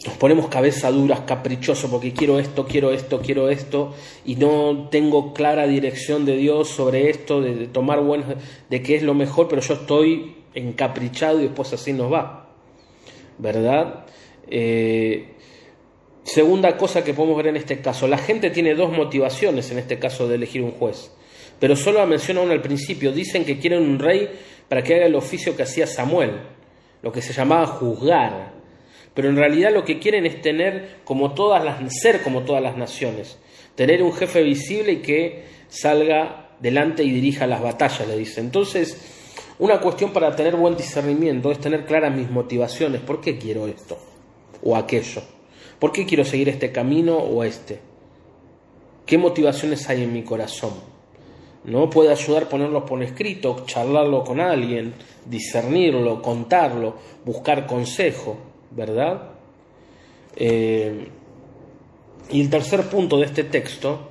nos 0.07 0.17
ponemos 0.17 0.49
cabeza 0.49 0.91
duras, 0.91 1.21
caprichosos, 1.27 1.91
porque 1.91 2.13
quiero 2.13 2.39
esto, 2.39 2.67
quiero 2.67 2.93
esto, 2.93 3.21
quiero 3.21 3.51
esto, 3.51 3.95
y 4.25 4.37
no 4.37 4.89
tengo 4.91 5.35
clara 5.35 5.67
dirección 5.67 6.25
de 6.25 6.37
Dios 6.37 6.69
sobre 6.69 7.11
esto, 7.11 7.41
de, 7.41 7.67
tomar 7.67 8.01
bueno, 8.01 8.25
de 8.71 8.83
qué 8.83 8.95
es 8.95 9.03
lo 9.03 9.15
mejor, 9.15 9.49
pero 9.49 9.61
yo 9.61 9.75
estoy 9.75 10.37
encaprichado 10.55 11.41
y 11.41 11.45
después 11.45 11.73
así 11.73 11.93
nos 11.93 12.13
va. 12.13 12.48
¿Verdad? 13.39 14.07
Eh, 14.51 15.35
segunda 16.25 16.77
cosa 16.77 17.05
que 17.05 17.15
podemos 17.15 17.37
ver 17.37 17.49
en 17.49 17.57
este 17.57 17.81
caso, 17.81 18.09
la 18.09 18.19
gente 18.19 18.51
tiene 18.51 18.75
dos 18.75 18.93
motivaciones 18.93 19.71
en 19.71 19.79
este 19.79 19.99
caso 19.99 20.29
de 20.29 20.35
elegir 20.37 20.63
un 20.63 20.73
juez, 20.73 21.13
pero 21.59 21.77
solo 21.77 21.99
la 21.99 22.07
menciona 22.07 22.41
una 22.41 22.53
al 22.53 22.63
principio, 22.63 23.13
dicen 23.13 23.45
que 23.45 23.59
quieren 23.59 23.83
un 23.83 23.99
rey 23.99 24.29
para 24.69 24.83
que 24.83 24.95
haga 24.95 25.07
el 25.07 25.15
oficio 25.15 25.57
que 25.57 25.63
hacía 25.63 25.87
Samuel, 25.87 26.33
lo 27.03 27.13
que 27.13 27.23
se 27.23 27.33
llamaba 27.33 27.67
juzgar 27.67 28.59
pero 29.19 29.31
en 29.31 29.37
realidad 29.37 29.73
lo 29.73 29.85
que 29.85 29.99
quieren 29.99 30.27
es 30.27 30.41
tener 30.43 30.99
como 31.03 31.35
todas 31.35 31.65
las, 31.65 31.81
ser 32.01 32.23
como 32.23 32.43
todas 32.43 32.63
las 32.63 32.77
naciones, 32.77 33.37
tener 33.75 34.01
un 34.01 34.13
jefe 34.13 34.45
visible 34.45 34.93
y 34.93 34.97
que 34.99 35.43
salga 35.67 36.51
delante 36.61 37.03
y 37.03 37.11
dirija 37.11 37.49
las 37.49 37.61
batallas, 37.61 38.07
le 38.07 38.17
dice. 38.17 38.41
Entonces, 38.41 39.18
una 39.59 39.81
cuestión 39.81 40.13
para 40.13 40.35
tener 40.35 40.57
buen 40.57 40.77
discernimiento 40.77 41.51
es 41.51 41.59
tener 41.59 41.85
claras 41.85 42.15
mis 42.15 42.31
motivaciones, 42.31 43.01
¿por 43.01 43.21
qué 43.21 43.39
quiero 43.39 43.67
esto 43.67 43.99
o 44.63 44.77
aquello? 44.77 45.23
¿Por 45.79 45.93
qué 45.93 46.07
quiero 46.07 46.25
seguir 46.25 46.49
este 46.49 46.73
camino 46.73 47.17
o 47.17 47.45
este? 47.45 47.81
¿Qué 49.07 49.19
motivaciones 49.19 49.89
hay 49.89 50.03
en 50.03 50.13
mi 50.13 50.23
corazón? 50.23 50.73
¿No? 51.65 51.91
Puede 51.91 52.11
ayudar 52.11 52.45
a 52.45 52.49
ponerlo 52.49 52.85
por 52.85 53.03
escrito, 53.03 53.65
charlarlo 53.67 54.25
con 54.25 54.41
alguien, 54.41 54.95
discernirlo, 55.27 56.23
contarlo, 56.23 56.95
buscar 57.25 57.67
consejo. 57.67 58.49
¿verdad? 58.71 59.31
Eh, 60.37 61.09
y 62.31 62.41
el 62.41 62.51
tercer 62.51 62.83
punto 62.85 63.19
de 63.19 63.27
este 63.27 63.45
texto, 63.45 64.11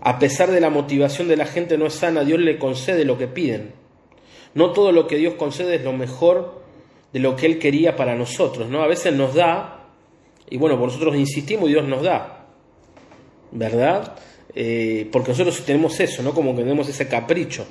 a 0.00 0.18
pesar 0.18 0.50
de 0.50 0.60
la 0.60 0.70
motivación 0.70 1.28
de 1.28 1.36
la 1.36 1.46
gente 1.46 1.76
no 1.76 1.86
es 1.86 1.94
sana, 1.94 2.24
Dios 2.24 2.40
le 2.40 2.58
concede 2.58 3.04
lo 3.04 3.18
que 3.18 3.26
piden. 3.26 3.72
No 4.54 4.72
todo 4.72 4.92
lo 4.92 5.06
que 5.06 5.16
Dios 5.16 5.34
concede 5.34 5.76
es 5.76 5.84
lo 5.84 5.92
mejor 5.92 6.60
de 7.12 7.20
lo 7.20 7.36
que 7.36 7.46
Él 7.46 7.58
quería 7.58 7.96
para 7.96 8.14
nosotros, 8.14 8.68
¿no? 8.68 8.82
A 8.82 8.86
veces 8.86 9.14
nos 9.14 9.34
da, 9.34 9.86
y 10.48 10.56
bueno, 10.58 10.76
nosotros 10.76 11.16
insistimos 11.16 11.68
y 11.68 11.72
Dios 11.72 11.86
nos 11.86 12.02
da, 12.02 12.46
¿verdad? 13.52 14.16
Eh, 14.54 15.08
porque 15.12 15.30
nosotros 15.30 15.62
tenemos 15.64 15.98
eso, 16.00 16.22
¿no? 16.22 16.32
Como 16.32 16.54
que 16.54 16.62
tenemos 16.62 16.88
ese 16.88 17.08
capricho. 17.08 17.66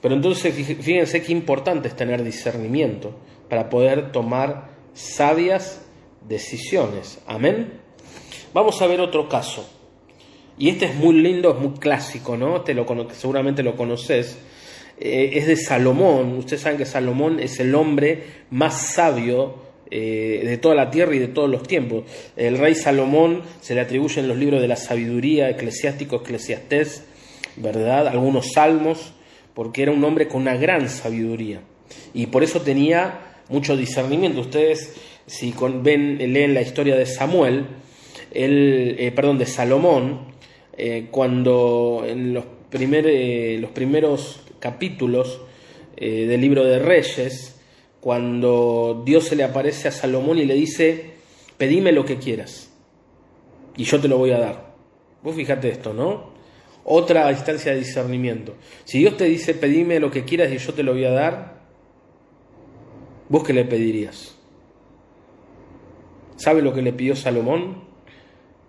Pero 0.00 0.14
entonces 0.14 0.54
fíjense 0.54 1.22
qué 1.22 1.32
importante 1.32 1.88
es 1.88 1.96
tener 1.96 2.24
discernimiento 2.24 3.14
para 3.50 3.68
poder 3.68 4.12
tomar 4.12 4.70
sabias 4.94 5.82
decisiones. 6.26 7.20
Amén. 7.26 7.80
Vamos 8.54 8.80
a 8.80 8.86
ver 8.86 9.00
otro 9.00 9.28
caso. 9.28 9.68
Y 10.58 10.70
este 10.70 10.86
es 10.86 10.94
muy 10.94 11.14
lindo, 11.14 11.52
es 11.52 11.58
muy 11.58 11.78
clásico, 11.78 12.36
¿no? 12.36 12.62
Te 12.62 12.74
lo, 12.74 12.86
seguramente 13.12 13.62
lo 13.62 13.76
conoces. 13.76 14.38
Eh, 15.00 15.38
es 15.38 15.46
de 15.46 15.56
Salomón. 15.56 16.34
Ustedes 16.34 16.60
saben 16.60 16.78
que 16.78 16.84
Salomón 16.84 17.40
es 17.40 17.58
el 17.58 17.74
hombre 17.74 18.22
más 18.50 18.92
sabio 18.92 19.54
eh, 19.90 20.42
de 20.44 20.58
toda 20.58 20.74
la 20.74 20.90
tierra 20.90 21.14
y 21.14 21.18
de 21.18 21.28
todos 21.28 21.48
los 21.48 21.62
tiempos. 21.62 22.04
El 22.36 22.58
rey 22.58 22.74
Salomón 22.74 23.42
se 23.62 23.74
le 23.74 23.80
atribuyen 23.80 24.28
los 24.28 24.36
libros 24.36 24.60
de 24.60 24.68
la 24.68 24.76
sabiduría, 24.76 25.48
eclesiástico, 25.48 26.16
eclesiastés, 26.16 27.04
¿verdad? 27.56 28.08
Algunos 28.08 28.52
salmos, 28.52 29.14
porque 29.54 29.82
era 29.82 29.92
un 29.92 30.04
hombre 30.04 30.28
con 30.28 30.42
una 30.42 30.56
gran 30.56 30.90
sabiduría. 30.90 31.62
Y 32.12 32.26
por 32.26 32.44
eso 32.44 32.60
tenía 32.60 33.20
mucho 33.48 33.78
discernimiento. 33.78 34.42
Ustedes, 34.42 34.96
si 35.26 35.54
ven, 35.82 36.18
leen 36.18 36.52
la 36.52 36.60
historia 36.60 36.94
de 36.94 37.06
Samuel, 37.06 37.64
el, 38.32 38.96
eh, 38.98 39.12
perdón, 39.12 39.38
de 39.38 39.46
Salomón, 39.46 40.28
cuando 41.10 42.04
en 42.06 42.32
los, 42.32 42.44
los 42.72 43.70
primeros 43.72 44.40
capítulos 44.60 45.40
del 45.96 46.40
libro 46.40 46.64
de 46.64 46.78
Reyes, 46.78 47.60
cuando 48.00 49.02
Dios 49.04 49.24
se 49.24 49.36
le 49.36 49.44
aparece 49.44 49.88
a 49.88 49.92
Salomón 49.92 50.38
y 50.38 50.46
le 50.46 50.54
dice, 50.54 51.10
pedime 51.58 51.92
lo 51.92 52.06
que 52.06 52.16
quieras 52.16 52.70
y 53.76 53.84
yo 53.84 54.00
te 54.00 54.08
lo 54.08 54.16
voy 54.16 54.30
a 54.30 54.38
dar. 54.38 54.74
Vos 55.22 55.34
fíjate 55.34 55.68
esto, 55.68 55.92
¿no? 55.92 56.30
Otra 56.84 57.30
instancia 57.30 57.72
de 57.72 57.80
discernimiento. 57.80 58.54
Si 58.84 58.98
Dios 59.00 59.18
te 59.18 59.24
dice, 59.24 59.52
pedime 59.52 60.00
lo 60.00 60.10
que 60.10 60.24
quieras 60.24 60.50
y 60.50 60.56
yo 60.56 60.72
te 60.72 60.82
lo 60.82 60.92
voy 60.92 61.04
a 61.04 61.10
dar, 61.10 61.60
¿Vos 63.30 63.44
qué 63.44 63.52
le 63.52 63.64
pedirías? 63.64 64.34
¿Sabe 66.34 66.62
lo 66.62 66.74
que 66.74 66.82
le 66.82 66.92
pidió 66.92 67.14
Salomón? 67.14 67.84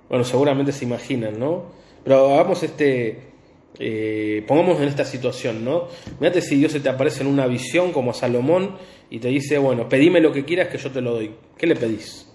Bueno, 0.07 0.23
seguramente 0.23 0.71
se 0.71 0.85
imaginan, 0.85 1.39
¿no? 1.39 1.71
Pero 2.03 2.35
hagamos 2.35 2.61
este, 2.61 3.30
eh, 3.79 4.43
pongamos 4.47 4.81
en 4.81 4.87
esta 4.87 5.05
situación, 5.05 5.63
¿no? 5.63 5.87
Mírate 6.19 6.41
si 6.41 6.55
Dios 6.55 6.71
se 6.71 6.79
te 6.79 6.89
aparece 6.89 7.23
en 7.23 7.27
una 7.27 7.47
visión 7.47 7.91
como 7.91 8.11
a 8.11 8.13
Salomón 8.13 8.77
y 9.09 9.19
te 9.19 9.29
dice, 9.29 9.57
bueno, 9.57 9.87
pedime 9.87 10.19
lo 10.19 10.31
que 10.31 10.45
quieras 10.45 10.67
que 10.67 10.77
yo 10.77 10.91
te 10.91 11.01
lo 11.01 11.13
doy. 11.13 11.31
¿Qué 11.57 11.67
le 11.67 11.75
pedís? 11.75 12.27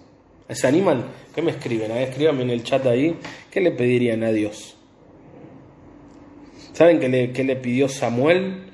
¿Se 0.49 0.66
animan? 0.66 1.05
¿Qué 1.35 1.43
me 1.43 1.50
escriben? 1.50 1.90
A 1.90 2.00
escríbanme 2.00 2.43
en 2.43 2.50
el 2.50 2.62
chat 2.62 2.87
ahí. 2.87 3.16
¿Qué 3.50 3.61
le 3.61 3.73
pedirían 3.73 4.23
a 4.25 4.33
Dios? 4.33 4.76
¿Saben 6.73 7.00
qué 7.00 7.09
le, 7.09 7.33
le 7.33 7.57
pidió 7.57 7.88
Samuel? 7.88 8.71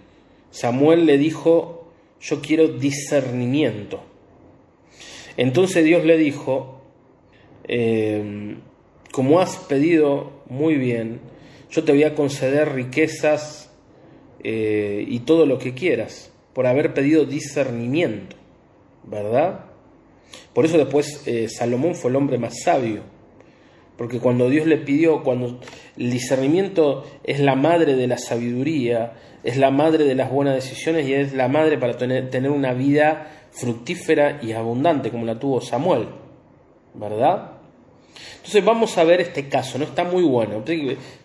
Samuel 0.50 1.06
le 1.06 1.18
dijo, 1.18 1.92
yo 2.20 2.40
quiero 2.40 2.68
discernimiento. 2.68 4.02
Entonces 5.36 5.84
Dios 5.84 6.04
le 6.04 6.18
dijo, 6.18 6.82
eh, 7.64 8.56
como 9.12 9.40
has 9.40 9.56
pedido 9.56 10.42
muy 10.48 10.74
bien, 10.76 11.20
yo 11.72 11.84
te 11.84 11.92
voy 11.92 12.04
a 12.04 12.14
conceder 12.14 12.74
riquezas 12.74 13.70
eh, 14.44 15.04
y 15.08 15.20
todo 15.20 15.46
lo 15.46 15.58
que 15.58 15.74
quieras, 15.74 16.30
por 16.52 16.66
haber 16.66 16.92
pedido 16.92 17.24
discernimiento, 17.24 18.36
¿verdad? 19.04 19.60
Por 20.52 20.66
eso 20.66 20.76
después 20.76 21.26
eh, 21.26 21.48
Salomón 21.48 21.94
fue 21.94 22.10
el 22.10 22.16
hombre 22.16 22.38
más 22.38 22.60
sabio, 22.62 23.00
porque 23.96 24.20
cuando 24.20 24.50
Dios 24.50 24.66
le 24.66 24.76
pidió, 24.76 25.22
cuando 25.22 25.60
el 25.96 26.10
discernimiento 26.10 27.04
es 27.24 27.40
la 27.40 27.54
madre 27.54 27.96
de 27.96 28.06
la 28.06 28.18
sabiduría, 28.18 29.14
es 29.42 29.56
la 29.56 29.70
madre 29.70 30.04
de 30.04 30.14
las 30.14 30.30
buenas 30.30 30.54
decisiones 30.54 31.08
y 31.08 31.14
es 31.14 31.32
la 31.32 31.48
madre 31.48 31.78
para 31.78 31.96
tener, 31.96 32.28
tener 32.28 32.50
una 32.50 32.74
vida 32.74 33.48
fructífera 33.50 34.40
y 34.42 34.52
abundante 34.52 35.10
como 35.10 35.24
la 35.24 35.38
tuvo 35.38 35.60
Samuel, 35.60 36.08
¿verdad? 36.94 37.51
Entonces 38.36 38.64
vamos 38.64 38.98
a 38.98 39.04
ver 39.04 39.20
este 39.20 39.48
caso, 39.48 39.78
¿no? 39.78 39.84
Está 39.84 40.04
muy 40.04 40.22
bueno. 40.22 40.62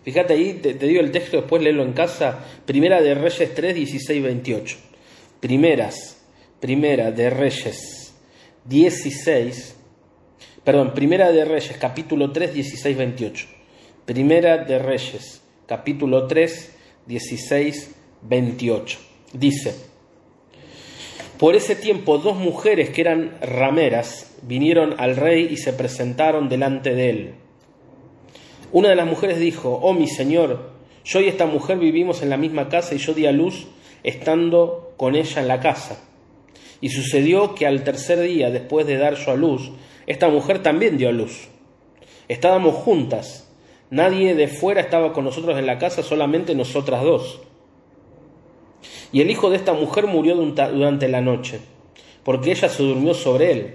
Fíjate 0.04 0.34
ahí, 0.34 0.54
te, 0.54 0.74
digo 0.74 1.00
el 1.00 1.10
texto, 1.10 1.38
después 1.38 1.62
léelo 1.62 1.82
en 1.82 1.92
casa. 1.92 2.44
Primera 2.64 3.00
de 3.02 3.14
Reyes 3.14 3.54
3, 3.54 3.74
16, 3.74 4.22
28. 4.22 4.76
Primeras, 5.40 6.22
primera 6.60 7.10
de 7.10 7.30
Reyes 7.30 8.14
16, 8.64 9.76
perdón, 10.62 10.92
primera 10.94 11.32
de 11.32 11.44
Reyes, 11.44 11.76
capítulo 11.78 12.32
3, 12.32 12.54
16, 12.54 12.96
28. 12.96 13.46
Primera 14.04 14.58
de 14.58 14.78
Reyes, 14.78 15.42
capítulo 15.66 16.26
3, 16.26 16.72
16, 17.06 17.94
28. 18.22 18.98
Dice, 19.32 19.74
por 21.38 21.54
ese 21.54 21.76
tiempo 21.76 22.18
dos 22.18 22.36
mujeres 22.36 22.90
que 22.90 23.00
eran 23.00 23.38
rameras 23.40 24.36
vinieron 24.42 24.94
al 24.98 25.16
rey 25.16 25.48
y 25.50 25.56
se 25.56 25.72
presentaron 25.72 26.48
delante 26.48 26.94
de 26.94 27.10
él. 27.10 27.34
Una 28.72 28.88
de 28.88 28.96
las 28.96 29.06
mujeres 29.06 29.38
dijo, 29.38 29.78
oh 29.82 29.94
mi 29.94 30.08
señor, 30.08 30.72
yo 31.04 31.20
y 31.20 31.28
esta 31.28 31.46
mujer 31.46 31.78
vivimos 31.78 32.22
en 32.22 32.30
la 32.30 32.36
misma 32.36 32.68
casa 32.68 32.94
y 32.94 32.98
yo 32.98 33.14
di 33.14 33.26
a 33.26 33.32
luz 33.32 33.68
estando 34.02 34.92
con 34.96 35.14
ella 35.14 35.40
en 35.40 35.48
la 35.48 35.60
casa. 35.60 36.04
Y 36.80 36.90
sucedió 36.90 37.54
que 37.54 37.66
al 37.66 37.84
tercer 37.84 38.20
día, 38.20 38.50
después 38.50 38.86
de 38.86 38.98
dar 38.98 39.14
yo 39.14 39.32
a 39.32 39.36
luz, 39.36 39.70
esta 40.06 40.28
mujer 40.28 40.62
también 40.62 40.98
dio 40.98 41.08
a 41.08 41.12
luz. 41.12 41.48
Estábamos 42.28 42.74
juntas, 42.74 43.50
nadie 43.90 44.34
de 44.34 44.48
fuera 44.48 44.80
estaba 44.80 45.12
con 45.12 45.24
nosotros 45.24 45.58
en 45.58 45.66
la 45.66 45.78
casa, 45.78 46.02
solamente 46.02 46.54
nosotras 46.54 47.02
dos. 47.02 47.40
Y 49.12 49.20
el 49.20 49.30
hijo 49.30 49.50
de 49.50 49.56
esta 49.56 49.72
mujer 49.72 50.06
murió 50.06 50.36
durante 50.36 51.08
la 51.08 51.20
noche, 51.20 51.60
porque 52.24 52.52
ella 52.52 52.68
se 52.68 52.82
durmió 52.82 53.14
sobre 53.14 53.52
él. 53.52 53.74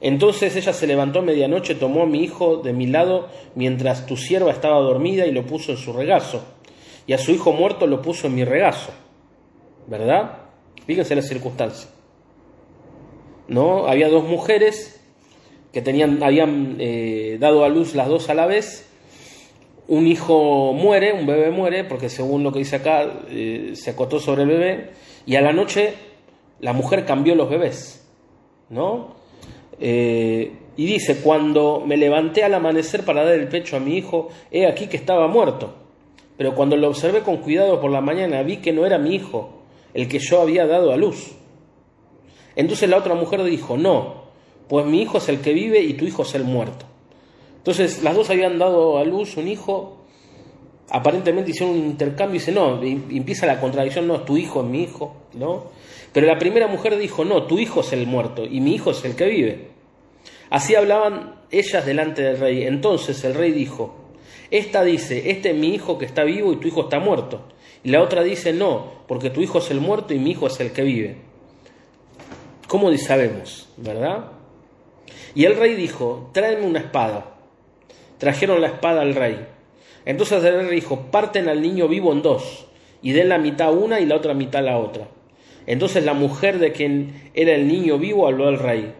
Entonces 0.00 0.54
ella 0.56 0.72
se 0.72 0.86
levantó 0.86 1.20
a 1.20 1.22
medianoche, 1.22 1.74
tomó 1.74 2.02
a 2.02 2.06
mi 2.06 2.22
hijo 2.22 2.58
de 2.58 2.72
mi 2.72 2.86
lado 2.86 3.28
mientras 3.54 4.06
tu 4.06 4.16
sierva 4.16 4.50
estaba 4.50 4.78
dormida 4.80 5.26
y 5.26 5.32
lo 5.32 5.46
puso 5.46 5.72
en 5.72 5.78
su 5.78 5.92
regazo. 5.92 6.44
Y 7.06 7.12
a 7.12 7.18
su 7.18 7.32
hijo 7.32 7.52
muerto 7.52 7.86
lo 7.86 8.02
puso 8.02 8.26
en 8.26 8.34
mi 8.34 8.44
regazo. 8.44 8.92
¿Verdad? 9.86 10.38
Fíjense 10.86 11.14
la 11.14 11.22
circunstancia. 11.22 11.88
¿No? 13.48 13.86
Había 13.86 14.08
dos 14.08 14.24
mujeres 14.24 15.00
que 15.72 15.82
tenían, 15.82 16.22
habían 16.22 16.76
eh, 16.78 17.36
dado 17.40 17.64
a 17.64 17.68
luz 17.68 17.94
las 17.94 18.08
dos 18.08 18.28
a 18.30 18.34
la 18.34 18.46
vez 18.46 18.90
un 19.88 20.06
hijo 20.06 20.72
muere, 20.72 21.12
un 21.12 21.26
bebé 21.26 21.50
muere, 21.50 21.84
porque 21.84 22.08
según 22.08 22.42
lo 22.42 22.52
que 22.52 22.60
dice 22.60 22.76
acá, 22.76 23.06
eh, 23.28 23.72
se 23.74 23.90
acotó 23.90 24.18
sobre 24.18 24.42
el 24.42 24.48
bebé, 24.48 24.90
y 25.26 25.36
a 25.36 25.40
la 25.40 25.52
noche 25.52 25.94
la 26.60 26.72
mujer 26.72 27.04
cambió 27.04 27.34
los 27.34 27.50
bebés, 27.50 28.06
¿no? 28.70 29.14
Eh, 29.78 30.52
y 30.76 30.86
dice, 30.86 31.20
cuando 31.20 31.82
me 31.86 31.96
levanté 31.96 32.42
al 32.42 32.54
amanecer 32.54 33.04
para 33.04 33.24
dar 33.24 33.34
el 33.34 33.48
pecho 33.48 33.76
a 33.76 33.80
mi 33.80 33.96
hijo, 33.96 34.30
he 34.50 34.66
aquí 34.66 34.86
que 34.86 34.96
estaba 34.96 35.28
muerto. 35.28 35.74
Pero 36.36 36.54
cuando 36.54 36.76
lo 36.76 36.88
observé 36.88 37.20
con 37.20 37.36
cuidado 37.36 37.80
por 37.80 37.90
la 37.90 38.00
mañana, 38.00 38.42
vi 38.42 38.56
que 38.56 38.72
no 38.72 38.84
era 38.84 38.98
mi 38.98 39.14
hijo, 39.14 39.62
el 39.92 40.08
que 40.08 40.18
yo 40.18 40.40
había 40.40 40.66
dado 40.66 40.92
a 40.92 40.96
luz. 40.96 41.32
Entonces 42.56 42.88
la 42.88 42.96
otra 42.96 43.14
mujer 43.14 43.42
dijo, 43.44 43.76
no, 43.76 44.24
pues 44.68 44.86
mi 44.86 45.02
hijo 45.02 45.18
es 45.18 45.28
el 45.28 45.40
que 45.40 45.52
vive 45.52 45.80
y 45.80 45.94
tu 45.94 46.04
hijo 46.04 46.22
es 46.22 46.34
el 46.34 46.44
muerto. 46.44 46.86
Entonces, 47.64 48.02
las 48.02 48.14
dos 48.14 48.28
habían 48.28 48.58
dado 48.58 48.98
a 48.98 49.04
luz 49.04 49.38
un 49.38 49.48
hijo, 49.48 49.96
aparentemente 50.90 51.52
hicieron 51.52 51.74
un 51.74 51.86
intercambio 51.86 52.36
y 52.36 52.38
dice, 52.40 52.52
no, 52.52 52.82
empieza 52.82 53.46
la 53.46 53.58
contradicción, 53.58 54.06
no, 54.06 54.20
tu 54.20 54.36
hijo 54.36 54.60
es 54.60 54.66
mi 54.66 54.82
hijo, 54.82 55.16
¿no? 55.32 55.64
Pero 56.12 56.26
la 56.26 56.38
primera 56.38 56.66
mujer 56.66 56.98
dijo, 56.98 57.24
no, 57.24 57.44
tu 57.44 57.58
hijo 57.58 57.80
es 57.80 57.94
el 57.94 58.06
muerto 58.06 58.44
y 58.44 58.60
mi 58.60 58.74
hijo 58.74 58.90
es 58.90 59.02
el 59.06 59.16
que 59.16 59.24
vive. 59.24 59.68
Así 60.50 60.74
hablaban 60.74 61.36
ellas 61.50 61.86
delante 61.86 62.20
del 62.20 62.38
rey. 62.38 62.64
Entonces 62.64 63.24
el 63.24 63.32
rey 63.32 63.52
dijo, 63.52 63.94
esta 64.50 64.84
dice, 64.84 65.30
este 65.30 65.52
es 65.52 65.56
mi 65.56 65.74
hijo 65.74 65.96
que 65.96 66.04
está 66.04 66.22
vivo 66.22 66.52
y 66.52 66.56
tu 66.56 66.68
hijo 66.68 66.82
está 66.82 66.98
muerto. 66.98 67.46
Y 67.82 67.88
la 67.92 68.02
otra 68.02 68.22
dice, 68.22 68.52
no, 68.52 69.04
porque 69.08 69.30
tu 69.30 69.40
hijo 69.40 69.56
es 69.56 69.70
el 69.70 69.80
muerto 69.80 70.12
y 70.12 70.18
mi 70.18 70.32
hijo 70.32 70.48
es 70.48 70.60
el 70.60 70.72
que 70.72 70.82
vive. 70.82 71.16
¿Cómo 72.68 72.94
sabemos, 72.98 73.70
verdad? 73.78 74.32
Y 75.34 75.46
el 75.46 75.56
rey 75.56 75.76
dijo, 75.76 76.28
tráeme 76.34 76.66
una 76.66 76.80
espada 76.80 77.33
trajeron 78.24 78.62
la 78.62 78.68
espada 78.68 79.02
al 79.02 79.14
rey. 79.14 79.46
Entonces 80.06 80.42
el 80.42 80.66
rey 80.66 80.76
dijo, 80.76 81.10
parten 81.10 81.46
al 81.46 81.60
niño 81.60 81.88
vivo 81.88 82.10
en 82.10 82.22
dos, 82.22 82.66
y 83.02 83.12
den 83.12 83.28
la 83.28 83.36
mitad 83.36 83.70
una 83.70 84.00
y 84.00 84.06
la 84.06 84.16
otra 84.16 84.32
mitad 84.32 84.64
la 84.64 84.78
otra. 84.78 85.08
Entonces 85.66 86.06
la 86.06 86.14
mujer 86.14 86.58
de 86.58 86.72
quien 86.72 87.30
era 87.34 87.54
el 87.54 87.68
niño 87.68 87.98
vivo 87.98 88.26
habló 88.26 88.48
al 88.48 88.58
rey, 88.58 88.94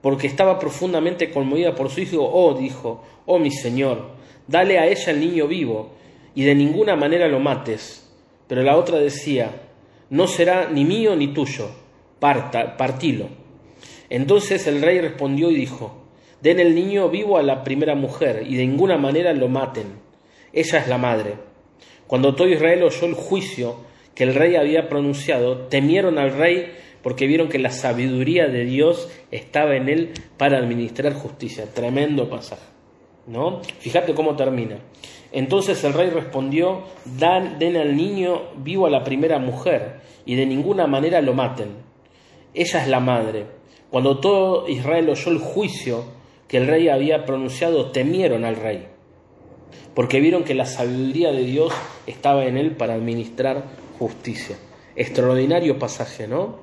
porque 0.00 0.26
estaba 0.26 0.58
profundamente 0.58 1.30
conmovida 1.30 1.76
por 1.76 1.88
su 1.88 2.00
hijo. 2.00 2.18
Oh, 2.20 2.54
dijo, 2.54 3.04
oh 3.26 3.38
mi 3.38 3.52
señor, 3.52 4.10
dale 4.48 4.80
a 4.80 4.88
ella 4.88 5.12
el 5.12 5.20
niño 5.20 5.46
vivo, 5.46 5.92
y 6.34 6.42
de 6.42 6.56
ninguna 6.56 6.96
manera 6.96 7.28
lo 7.28 7.38
mates. 7.38 8.12
Pero 8.48 8.64
la 8.64 8.76
otra 8.76 8.98
decía, 8.98 9.52
no 10.10 10.26
será 10.26 10.68
ni 10.68 10.84
mío 10.84 11.14
ni 11.14 11.28
tuyo, 11.28 11.70
parta, 12.18 12.76
partilo. 12.76 13.28
Entonces 14.10 14.66
el 14.66 14.82
rey 14.82 15.00
respondió 15.00 15.48
y 15.48 15.54
dijo, 15.54 16.01
Den 16.42 16.58
el 16.58 16.74
niño 16.74 17.08
vivo 17.08 17.38
a 17.38 17.42
la 17.42 17.62
primera 17.62 17.94
mujer 17.94 18.44
y 18.46 18.56
de 18.56 18.66
ninguna 18.66 18.98
manera 18.98 19.32
lo 19.32 19.48
maten. 19.48 20.00
Ella 20.52 20.78
es 20.80 20.88
la 20.88 20.98
madre. 20.98 21.34
Cuando 22.08 22.34
todo 22.34 22.48
Israel 22.48 22.82
oyó 22.82 23.06
el 23.06 23.14
juicio 23.14 23.76
que 24.14 24.24
el 24.24 24.34
rey 24.34 24.56
había 24.56 24.88
pronunciado, 24.88 25.68
temieron 25.68 26.18
al 26.18 26.32
rey 26.32 26.72
porque 27.02 27.26
vieron 27.26 27.48
que 27.48 27.60
la 27.60 27.70
sabiduría 27.70 28.48
de 28.48 28.64
Dios 28.64 29.08
estaba 29.30 29.76
en 29.76 29.88
él 29.88 30.12
para 30.36 30.58
administrar 30.58 31.14
justicia. 31.14 31.72
Tremendo 31.72 32.28
pasaje. 32.28 32.66
¿No? 33.28 33.62
Fíjate 33.78 34.12
cómo 34.12 34.34
termina. 34.34 34.78
Entonces 35.30 35.82
el 35.84 35.94
rey 35.94 36.10
respondió, 36.10 36.82
Dan, 37.04 37.58
den 37.60 37.76
al 37.76 37.96
niño 37.96 38.50
vivo 38.56 38.86
a 38.86 38.90
la 38.90 39.04
primera 39.04 39.38
mujer 39.38 40.00
y 40.26 40.34
de 40.34 40.44
ninguna 40.44 40.88
manera 40.88 41.22
lo 41.22 41.34
maten. 41.34 41.68
Ella 42.52 42.82
es 42.82 42.88
la 42.88 43.00
madre. 43.00 43.46
Cuando 43.90 44.18
todo 44.18 44.68
Israel 44.68 45.08
oyó 45.08 45.30
el 45.30 45.38
juicio 45.38 46.21
que 46.52 46.58
el 46.58 46.66
rey 46.66 46.90
había 46.90 47.24
pronunciado 47.24 47.92
temieron 47.92 48.44
al 48.44 48.56
rey, 48.56 48.86
porque 49.94 50.20
vieron 50.20 50.44
que 50.44 50.52
la 50.52 50.66
sabiduría 50.66 51.32
de 51.32 51.44
Dios 51.44 51.72
estaba 52.06 52.44
en 52.44 52.58
él 52.58 52.72
para 52.72 52.92
administrar 52.92 53.64
justicia. 53.98 54.58
Extraordinario 54.94 55.78
pasaje, 55.78 56.28
¿no? 56.28 56.58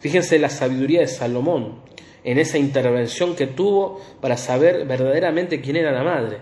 Fíjense 0.00 0.40
la 0.40 0.48
sabiduría 0.48 0.98
de 0.98 1.06
Salomón 1.06 1.76
en 2.24 2.38
esa 2.38 2.58
intervención 2.58 3.36
que 3.36 3.46
tuvo 3.46 4.00
para 4.20 4.36
saber 4.36 4.84
verdaderamente 4.84 5.60
quién 5.60 5.76
era 5.76 5.92
la 5.92 6.02
madre. 6.02 6.38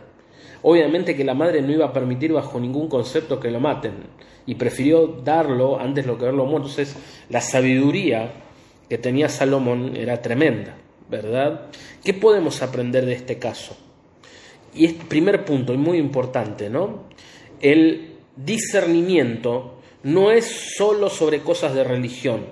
Obviamente 0.63 1.15
que 1.15 1.25
la 1.25 1.35
madre 1.35 1.61
no 1.61 1.73
iba 1.73 1.85
a 1.85 1.93
permitir 1.93 2.33
bajo 2.33 2.59
ningún 2.59 2.89
concepto 2.89 3.39
que 3.39 3.51
lo 3.51 3.61
maten 3.61 3.97
y 4.47 4.55
prefirió 4.55 5.09
darlo 5.09 5.79
antes 5.79 6.07
de 6.07 6.11
lo 6.11 6.17
que 6.17 6.25
verlo 6.25 6.47
muerto. 6.47 6.69
Entonces 6.69 6.97
la 7.29 7.43
sabiduría 7.43 8.33
que 8.89 8.97
tenía 8.97 9.29
Salomón 9.29 9.95
era 9.95 10.23
tremenda. 10.23 10.79
¿Verdad? 11.13 11.67
¿Qué 12.03 12.15
podemos 12.15 12.63
aprender 12.63 13.07
de 13.07 13.13
este 13.13 13.39
caso? 13.39 13.77
Y 14.75 14.87
este 14.87 15.05
primer 15.05 15.45
punto, 15.45 15.75
y 15.75 15.77
muy 15.77 15.99
importante, 15.99 16.71
¿no? 16.71 17.05
El 17.61 18.15
discernimiento 18.35 19.79
no 20.03 20.33
es 20.33 20.75
solo 20.77 21.11
sobre 21.11 21.41
cosas 21.41 21.75
de 21.75 21.85
religión. 21.85 22.47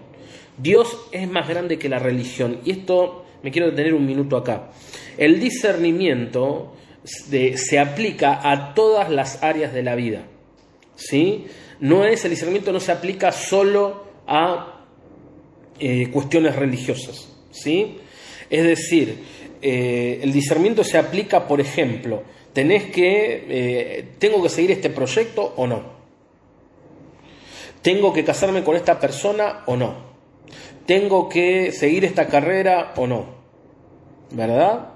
Dios 0.59 0.97
es 1.11 1.29
más 1.29 1.49
grande 1.49 1.79
que 1.79 1.89
la 1.89 1.99
religión. 1.99 2.61
Y 2.65 2.73
esto 2.73 3.25
me 3.43 3.51
quiero 3.51 3.71
detener 3.71 3.95
un 3.95 4.07
minuto 4.07 4.37
acá. 4.37 4.71
El 5.17 5.41
discernimiento 5.41 6.77
se 7.03 7.79
aplica 7.79 8.41
a 8.49 8.75
todas 8.75 9.11
las 9.11 9.43
áreas 9.43 9.73
de 9.73 9.83
la 9.83 9.95
vida. 9.95 10.27
¿Sí? 10.95 11.47
No 11.81 12.05
es, 12.05 12.25
el 12.27 12.31
discernimiento 12.31 12.73
no 12.73 12.81
se 12.81 12.93
aplica 12.93 13.33
solo 13.33 14.05
a 14.27 14.85
eh, 15.79 16.11
cuestiones 16.11 16.55
religiosas. 16.55 17.27
¿Sí? 17.51 17.97
Es 18.51 18.65
decir, 18.65 19.23
eh, 19.63 20.21
el 20.23 20.33
discernimiento 20.33 20.83
se 20.85 20.99
aplica, 20.99 21.47
por 21.47 21.61
ejemplo, 21.61 22.25
tenés 22.53 22.85
que, 22.91 23.47
eh, 23.49 24.09
tengo 24.19 24.43
que 24.43 24.49
seguir 24.49 24.73
este 24.73 24.91
proyecto 24.91 25.55
o 25.57 25.67
no. 25.67 26.01
Tengo 27.81 28.13
que 28.13 28.25
casarme 28.25 28.63
con 28.65 28.77
esta 28.77 28.99
persona 28.99 29.63
o 29.67 29.77
no. 29.77 30.11
Tengo 30.85 31.29
que 31.29 31.73
seguir 31.73 32.05
esta 32.05 32.27
carrera 32.27 32.93
o 32.97 33.07
no. 33.07 33.41
¿Verdad? 34.33 34.91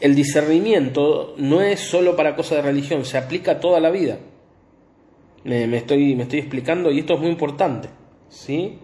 El 0.00 0.14
discernimiento 0.14 1.34
no 1.38 1.62
es 1.62 1.80
solo 1.80 2.16
para 2.16 2.36
cosas 2.36 2.58
de 2.58 2.62
religión, 2.62 3.04
se 3.04 3.16
aplica 3.16 3.60
toda 3.60 3.80
la 3.80 3.90
vida. 3.90 4.18
Me, 5.44 5.64
estoy, 5.76 6.14
me 6.14 6.24
estoy 6.24 6.40
explicando 6.40 6.90
y 6.90 7.00
esto 7.00 7.14
es 7.14 7.20
muy 7.20 7.30
importante. 7.30 7.88
¿sí? 8.28 8.78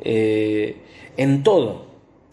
Eh, 0.00 0.76
en 1.16 1.42
todo, 1.42 1.86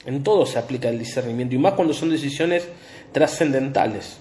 en 0.06 0.24
todo 0.24 0.46
se 0.46 0.60
aplica 0.60 0.89
el 0.89 1.00
discernimiento 1.00 1.56
y 1.56 1.60
más 1.60 1.74
cuando 1.74 1.94
son 1.94 2.10
decisiones 2.10 2.67
trascendentales. 3.12 4.20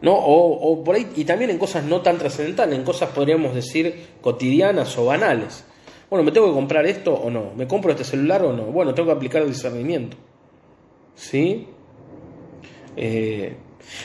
¿No? 0.00 0.14
O, 0.14 0.82
por 0.82 0.96
ahí, 0.96 1.06
y 1.14 1.24
también 1.24 1.50
en 1.50 1.58
cosas 1.58 1.84
no 1.84 2.00
tan 2.00 2.18
trascendentales, 2.18 2.76
en 2.76 2.84
cosas 2.84 3.10
podríamos 3.10 3.54
decir 3.54 4.06
cotidianas 4.20 4.98
o 4.98 5.04
banales. 5.04 5.64
Bueno, 6.10 6.24
¿me 6.24 6.32
tengo 6.32 6.48
que 6.48 6.54
comprar 6.54 6.84
esto 6.86 7.14
o 7.14 7.30
no? 7.30 7.52
¿Me 7.56 7.68
compro 7.68 7.92
este 7.92 8.02
celular 8.02 8.42
o 8.42 8.52
no? 8.52 8.64
Bueno, 8.64 8.94
tengo 8.94 9.06
que 9.06 9.14
aplicar 9.14 9.42
el 9.42 9.48
discernimiento. 9.48 10.16
¿Sí? 11.14 11.68
Eh, 12.96 13.54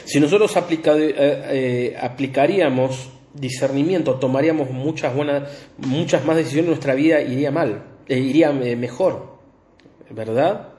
si 0.06 0.20
nosotros 0.20 0.54
eh, 0.56 1.98
aplicaríamos 2.00 3.10
discernimiento, 3.34 4.16
tomaríamos 4.16 4.70
muchas 4.70 5.16
buenas, 5.16 5.50
muchas 5.78 6.26
más 6.26 6.38
decisiones, 6.38 6.68
nuestra 6.68 6.94
vida 6.94 7.22
iría 7.22 7.52
mal, 7.52 7.84
iría 8.16 8.50
eh, 8.50 8.76
mejor, 8.76 9.38
¿verdad? 10.10 10.70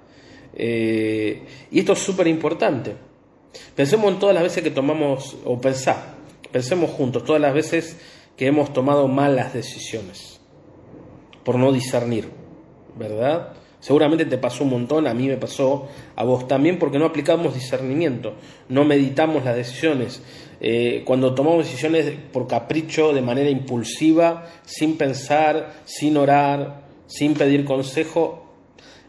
Eh, 0.54 1.42
y 1.70 1.78
esto 1.78 1.92
es 1.92 1.98
súper 1.98 2.26
importante. 2.26 2.94
Pensemos 3.74 4.12
en 4.12 4.18
todas 4.18 4.34
las 4.34 4.42
veces 4.42 4.62
que 4.62 4.70
tomamos, 4.70 5.36
o 5.44 5.60
pensá, 5.60 6.14
pensemos 6.50 6.90
juntos, 6.90 7.24
todas 7.24 7.40
las 7.40 7.54
veces 7.54 7.98
que 8.36 8.46
hemos 8.46 8.72
tomado 8.72 9.08
malas 9.08 9.52
decisiones 9.52 10.40
por 11.44 11.56
no 11.56 11.72
discernir, 11.72 12.28
¿verdad? 12.96 13.52
Seguramente 13.80 14.24
te 14.24 14.38
pasó 14.38 14.64
un 14.64 14.70
montón, 14.70 15.06
a 15.06 15.14
mí 15.14 15.28
me 15.28 15.36
pasó, 15.36 15.88
a 16.16 16.24
vos 16.24 16.48
también, 16.48 16.78
porque 16.78 16.98
no 16.98 17.06
aplicamos 17.06 17.54
discernimiento, 17.54 18.34
no 18.68 18.84
meditamos 18.84 19.44
las 19.44 19.54
decisiones. 19.54 20.20
Eh, 20.60 21.02
cuando 21.04 21.34
tomamos 21.34 21.64
decisiones 21.64 22.12
por 22.32 22.48
capricho, 22.48 23.12
de 23.12 23.22
manera 23.22 23.48
impulsiva, 23.48 24.46
sin 24.64 24.98
pensar, 24.98 25.82
sin 25.84 26.16
orar, 26.16 26.87
sin 27.08 27.34
pedir 27.34 27.64
consejo, 27.64 28.44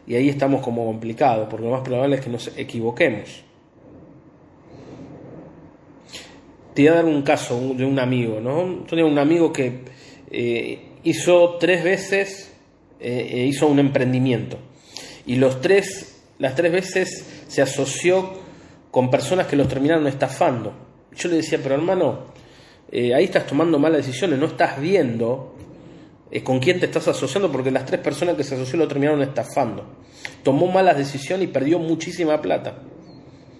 y 0.06 0.16
ahí 0.16 0.28
estamos 0.28 0.62
como 0.62 0.84
complicados, 0.86 1.46
porque 1.48 1.66
lo 1.66 1.70
más 1.70 1.82
probable 1.82 2.16
es 2.16 2.22
que 2.22 2.30
nos 2.30 2.48
equivoquemos. 2.56 3.44
Te 6.74 6.82
voy 6.82 6.88
a 6.88 6.94
dar 6.94 7.04
un 7.04 7.22
caso 7.22 7.60
de 7.76 7.84
un 7.84 7.98
amigo, 7.98 8.40
¿no? 8.40 8.80
Yo 8.80 8.84
tenía 8.86 9.04
un 9.04 9.18
amigo 9.18 9.52
que 9.52 9.82
eh, 10.30 10.80
hizo 11.04 11.56
tres 11.58 11.84
veces 11.84 12.52
eh, 12.98 13.28
eh, 13.30 13.46
hizo 13.46 13.66
un 13.66 13.78
emprendimiento. 13.78 14.56
Y 15.26 15.36
los 15.36 15.60
tres, 15.60 16.22
las 16.38 16.54
tres 16.54 16.72
veces 16.72 17.44
se 17.46 17.60
asoció 17.60 18.32
con 18.90 19.10
personas 19.10 19.46
que 19.46 19.56
los 19.56 19.68
terminaron 19.68 20.06
estafando. 20.06 20.72
Yo 21.14 21.28
le 21.28 21.36
decía, 21.36 21.60
pero 21.62 21.74
hermano, 21.74 22.30
ahí 22.92 23.24
estás 23.24 23.46
tomando 23.46 23.78
malas 23.78 24.06
decisiones, 24.06 24.38
no 24.38 24.46
estás 24.46 24.80
viendo 24.80 25.54
con 26.44 26.60
quién 26.60 26.78
te 26.78 26.86
estás 26.86 27.08
asociando, 27.08 27.50
porque 27.50 27.70
las 27.70 27.86
tres 27.86 28.00
personas 28.00 28.36
que 28.36 28.44
se 28.44 28.54
asoció 28.54 28.78
lo 28.78 28.88
terminaron 28.88 29.22
estafando. 29.22 29.84
Tomó 30.42 30.68
malas 30.68 30.96
decisiones 30.96 31.48
y 31.48 31.52
perdió 31.52 31.78
muchísima 31.78 32.40
plata 32.40 32.78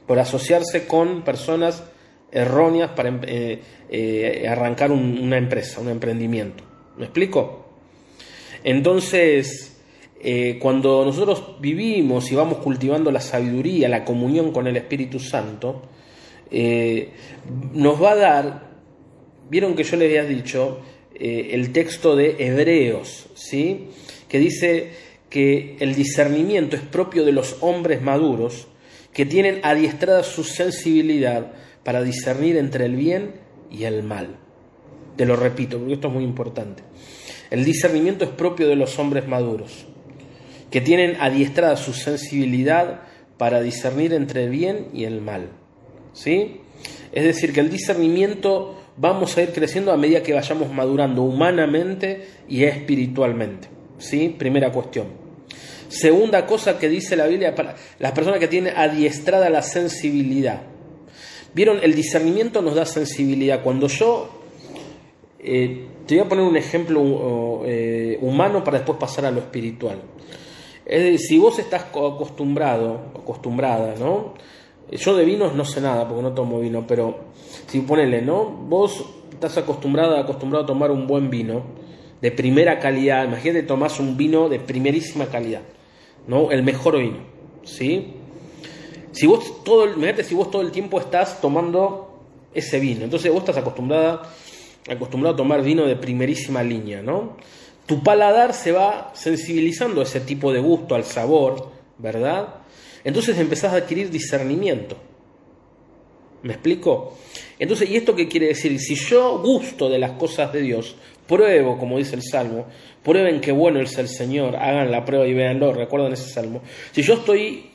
por 0.06 0.18
asociarse 0.18 0.86
con 0.86 1.22
personas 1.22 1.82
erróneas 2.32 2.90
para 2.90 3.10
arrancar 4.48 4.92
una 4.92 5.36
empresa, 5.36 5.80
un 5.80 5.88
emprendimiento. 5.88 6.64
¿Me 6.96 7.06
explico? 7.06 7.64
Entonces, 8.62 9.80
eh, 10.22 10.58
cuando 10.60 11.04
nosotros 11.04 11.56
vivimos 11.60 12.30
y 12.30 12.34
vamos 12.34 12.58
cultivando 12.58 13.10
la 13.10 13.20
sabiduría, 13.20 13.88
la 13.88 14.04
comunión 14.04 14.52
con 14.52 14.66
el 14.66 14.76
Espíritu 14.76 15.18
Santo, 15.18 15.82
eh, 16.50 17.12
nos 17.72 18.02
va 18.02 18.12
a 18.12 18.16
dar, 18.16 18.70
vieron 19.48 19.74
que 19.74 19.82
yo 19.82 19.96
les 19.96 20.08
había 20.08 20.24
dicho, 20.24 20.80
eh, 21.20 21.50
el 21.52 21.70
texto 21.72 22.16
de 22.16 22.36
Hebreos, 22.38 23.26
¿sí? 23.34 23.88
que 24.26 24.38
dice 24.38 24.90
que 25.28 25.76
el 25.80 25.94
discernimiento 25.94 26.76
es 26.76 26.82
propio 26.82 27.26
de 27.26 27.32
los 27.32 27.58
hombres 27.60 28.00
maduros 28.00 28.68
que 29.12 29.26
tienen 29.26 29.60
adiestrada 29.62 30.22
su 30.22 30.44
sensibilidad 30.44 31.52
para 31.84 32.02
discernir 32.02 32.56
entre 32.56 32.86
el 32.86 32.96
bien 32.96 33.32
y 33.70 33.84
el 33.84 34.02
mal. 34.02 34.36
Te 35.16 35.26
lo 35.26 35.36
repito, 35.36 35.78
porque 35.78 35.94
esto 35.94 36.08
es 36.08 36.14
muy 36.14 36.24
importante. 36.24 36.82
El 37.50 37.66
discernimiento 37.66 38.24
es 38.24 38.30
propio 38.30 38.68
de 38.68 38.76
los 38.76 38.98
hombres 38.98 39.28
maduros, 39.28 39.84
que 40.70 40.80
tienen 40.80 41.16
adiestrada 41.20 41.76
su 41.76 41.92
sensibilidad 41.92 43.02
para 43.36 43.60
discernir 43.60 44.14
entre 44.14 44.44
el 44.44 44.50
bien 44.50 44.86
y 44.94 45.04
el 45.04 45.20
mal. 45.20 45.50
¿Sí? 46.14 46.62
Es 47.12 47.24
decir, 47.24 47.52
que 47.52 47.60
el 47.60 47.70
discernimiento 47.70 48.79
vamos 49.00 49.36
a 49.36 49.42
ir 49.42 49.50
creciendo 49.52 49.92
a 49.92 49.96
medida 49.96 50.22
que 50.22 50.34
vayamos 50.34 50.70
madurando 50.70 51.22
humanamente 51.22 52.28
y 52.48 52.64
espiritualmente. 52.64 53.68
¿Sí? 53.98 54.34
Primera 54.38 54.70
cuestión. 54.70 55.06
Segunda 55.88 56.46
cosa 56.46 56.78
que 56.78 56.88
dice 56.88 57.16
la 57.16 57.26
Biblia 57.26 57.54
para 57.54 57.74
las 57.98 58.12
personas 58.12 58.38
que 58.38 58.46
tienen 58.46 58.76
adiestrada 58.76 59.50
la 59.50 59.62
sensibilidad. 59.62 60.62
Vieron, 61.52 61.80
el 61.82 61.94
discernimiento 61.94 62.62
nos 62.62 62.74
da 62.76 62.86
sensibilidad. 62.86 63.62
Cuando 63.62 63.88
yo 63.88 64.28
eh, 65.40 65.86
te 66.06 66.14
voy 66.16 66.24
a 66.24 66.28
poner 66.28 66.44
un 66.44 66.56
ejemplo 66.56 67.62
eh, 67.64 68.18
humano 68.20 68.62
para 68.62 68.78
después 68.78 68.98
pasar 68.98 69.24
a 69.24 69.30
lo 69.30 69.40
espiritual. 69.40 70.00
Es 70.84 71.02
decir, 71.02 71.20
si 71.20 71.38
vos 71.38 71.58
estás 71.58 71.84
acostumbrado, 71.84 73.12
acostumbrada, 73.20 73.94
¿no? 73.98 74.34
Yo 74.90 75.16
de 75.16 75.24
vinos 75.24 75.54
no 75.54 75.64
sé 75.64 75.80
nada 75.80 76.06
porque 76.08 76.22
no 76.22 76.32
tomo 76.32 76.60
vino, 76.60 76.86
pero 76.86 77.18
si 77.66 77.80
ponele, 77.80 78.22
¿no? 78.22 78.44
Vos 78.44 79.04
estás 79.30 79.56
acostumbrada, 79.58 80.20
acostumbrado 80.20 80.64
a 80.64 80.66
tomar 80.66 80.90
un 80.90 81.06
buen 81.06 81.30
vino 81.30 81.62
de 82.20 82.30
primera 82.32 82.78
calidad. 82.78 83.24
Imagínate, 83.24 83.62
tomás 83.62 84.00
un 84.00 84.16
vino 84.16 84.48
de 84.48 84.58
primerísima 84.58 85.26
calidad, 85.26 85.62
¿no? 86.26 86.50
El 86.50 86.62
mejor 86.62 86.98
vino, 86.98 87.18
¿sí? 87.62 88.14
Si 89.12 89.26
vos 89.26 89.64
todo, 89.64 89.86
imagínate 89.86 90.24
si 90.24 90.34
vos 90.34 90.50
todo 90.50 90.62
el 90.62 90.70
tiempo 90.70 90.98
estás 91.00 91.40
tomando 91.40 92.18
ese 92.52 92.80
vino, 92.80 93.04
entonces 93.04 93.30
vos 93.30 93.40
estás 93.40 93.58
acostumbrada 93.58 94.22
acostumbrado 94.88 95.34
a 95.34 95.36
tomar 95.36 95.62
vino 95.62 95.86
de 95.86 95.96
primerísima 95.96 96.62
línea, 96.62 97.02
¿no? 97.02 97.36
Tu 97.86 98.02
paladar 98.02 98.54
se 98.54 98.72
va 98.72 99.10
sensibilizando 99.14 100.00
a 100.00 100.04
ese 100.04 100.20
tipo 100.20 100.52
de 100.52 100.60
gusto, 100.60 100.94
al 100.94 101.04
sabor, 101.04 101.70
¿verdad? 101.98 102.59
Entonces 103.04 103.38
empezás 103.38 103.72
a 103.72 103.76
adquirir 103.76 104.10
discernimiento. 104.10 104.96
¿Me 106.42 106.54
explico? 106.54 107.18
Entonces, 107.58 107.90
¿y 107.90 107.96
esto 107.96 108.16
qué 108.16 108.28
quiere 108.28 108.48
decir? 108.48 108.78
Si 108.78 108.94
yo 108.94 109.38
gusto 109.40 109.90
de 109.90 109.98
las 109.98 110.12
cosas 110.12 110.52
de 110.52 110.62
Dios, 110.62 110.96
pruebo, 111.26 111.78
como 111.78 111.98
dice 111.98 112.16
el 112.16 112.22
Salmo, 112.22 112.66
prueben 113.02 113.40
qué 113.40 113.52
bueno 113.52 113.80
es 113.80 113.96
el 113.98 114.08
Señor, 114.08 114.56
hagan 114.56 114.90
la 114.90 115.04
prueba 115.04 115.26
y 115.26 115.34
véanlo, 115.34 115.72
recuerden 115.72 116.12
ese 116.12 116.30
Salmo. 116.30 116.62
Si 116.92 117.02
yo 117.02 117.14
estoy 117.14 117.70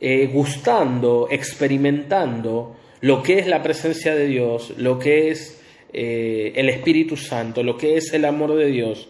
eh, 0.00 0.28
gustando, 0.32 1.28
experimentando 1.30 2.76
lo 3.00 3.22
que 3.22 3.38
es 3.38 3.46
la 3.46 3.62
presencia 3.62 4.14
de 4.14 4.26
Dios, 4.26 4.74
lo 4.76 4.98
que 4.98 5.30
es 5.30 5.60
eh, 5.92 6.52
el 6.56 6.68
Espíritu 6.68 7.16
Santo, 7.16 7.62
lo 7.62 7.76
que 7.76 7.96
es 7.96 8.12
el 8.12 8.24
amor 8.24 8.56
de 8.56 8.66
Dios. 8.66 9.08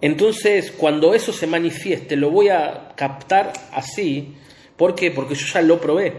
Entonces, 0.00 0.70
cuando 0.70 1.14
eso 1.14 1.32
se 1.32 1.46
manifieste, 1.46 2.16
lo 2.16 2.30
voy 2.30 2.48
a 2.48 2.92
captar 2.96 3.52
así. 3.72 4.34
¿Por 4.76 4.94
qué? 4.94 5.10
Porque 5.10 5.34
yo 5.34 5.46
ya 5.46 5.62
lo 5.62 5.80
probé. 5.80 6.12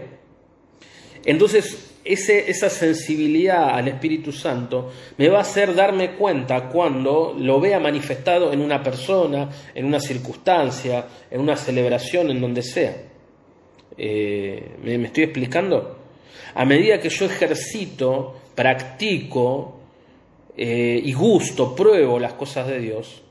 Entonces, 1.24 1.92
ese, 2.04 2.50
esa 2.50 2.70
sensibilidad 2.70 3.70
al 3.70 3.88
Espíritu 3.88 4.32
Santo 4.32 4.92
me 5.18 5.28
va 5.28 5.38
a 5.38 5.42
hacer 5.42 5.74
darme 5.74 6.12
cuenta 6.12 6.68
cuando 6.68 7.34
lo 7.38 7.60
vea 7.60 7.80
manifestado 7.80 8.52
en 8.52 8.60
una 8.60 8.82
persona, 8.82 9.50
en 9.74 9.84
una 9.84 10.00
circunstancia, 10.00 11.06
en 11.30 11.40
una 11.40 11.56
celebración, 11.56 12.30
en 12.30 12.40
donde 12.40 12.62
sea. 12.62 12.96
Eh, 13.98 14.76
¿Me 14.82 15.04
estoy 15.04 15.24
explicando? 15.24 15.98
A 16.54 16.64
medida 16.64 17.00
que 17.00 17.08
yo 17.08 17.26
ejercito 17.26 18.34
practico 18.54 19.76
eh, 20.56 21.00
y 21.04 21.12
gusto, 21.12 21.74
pruebo 21.74 22.18
las 22.18 22.34
cosas 22.34 22.66
de 22.68 22.78
Dios, 22.78 23.22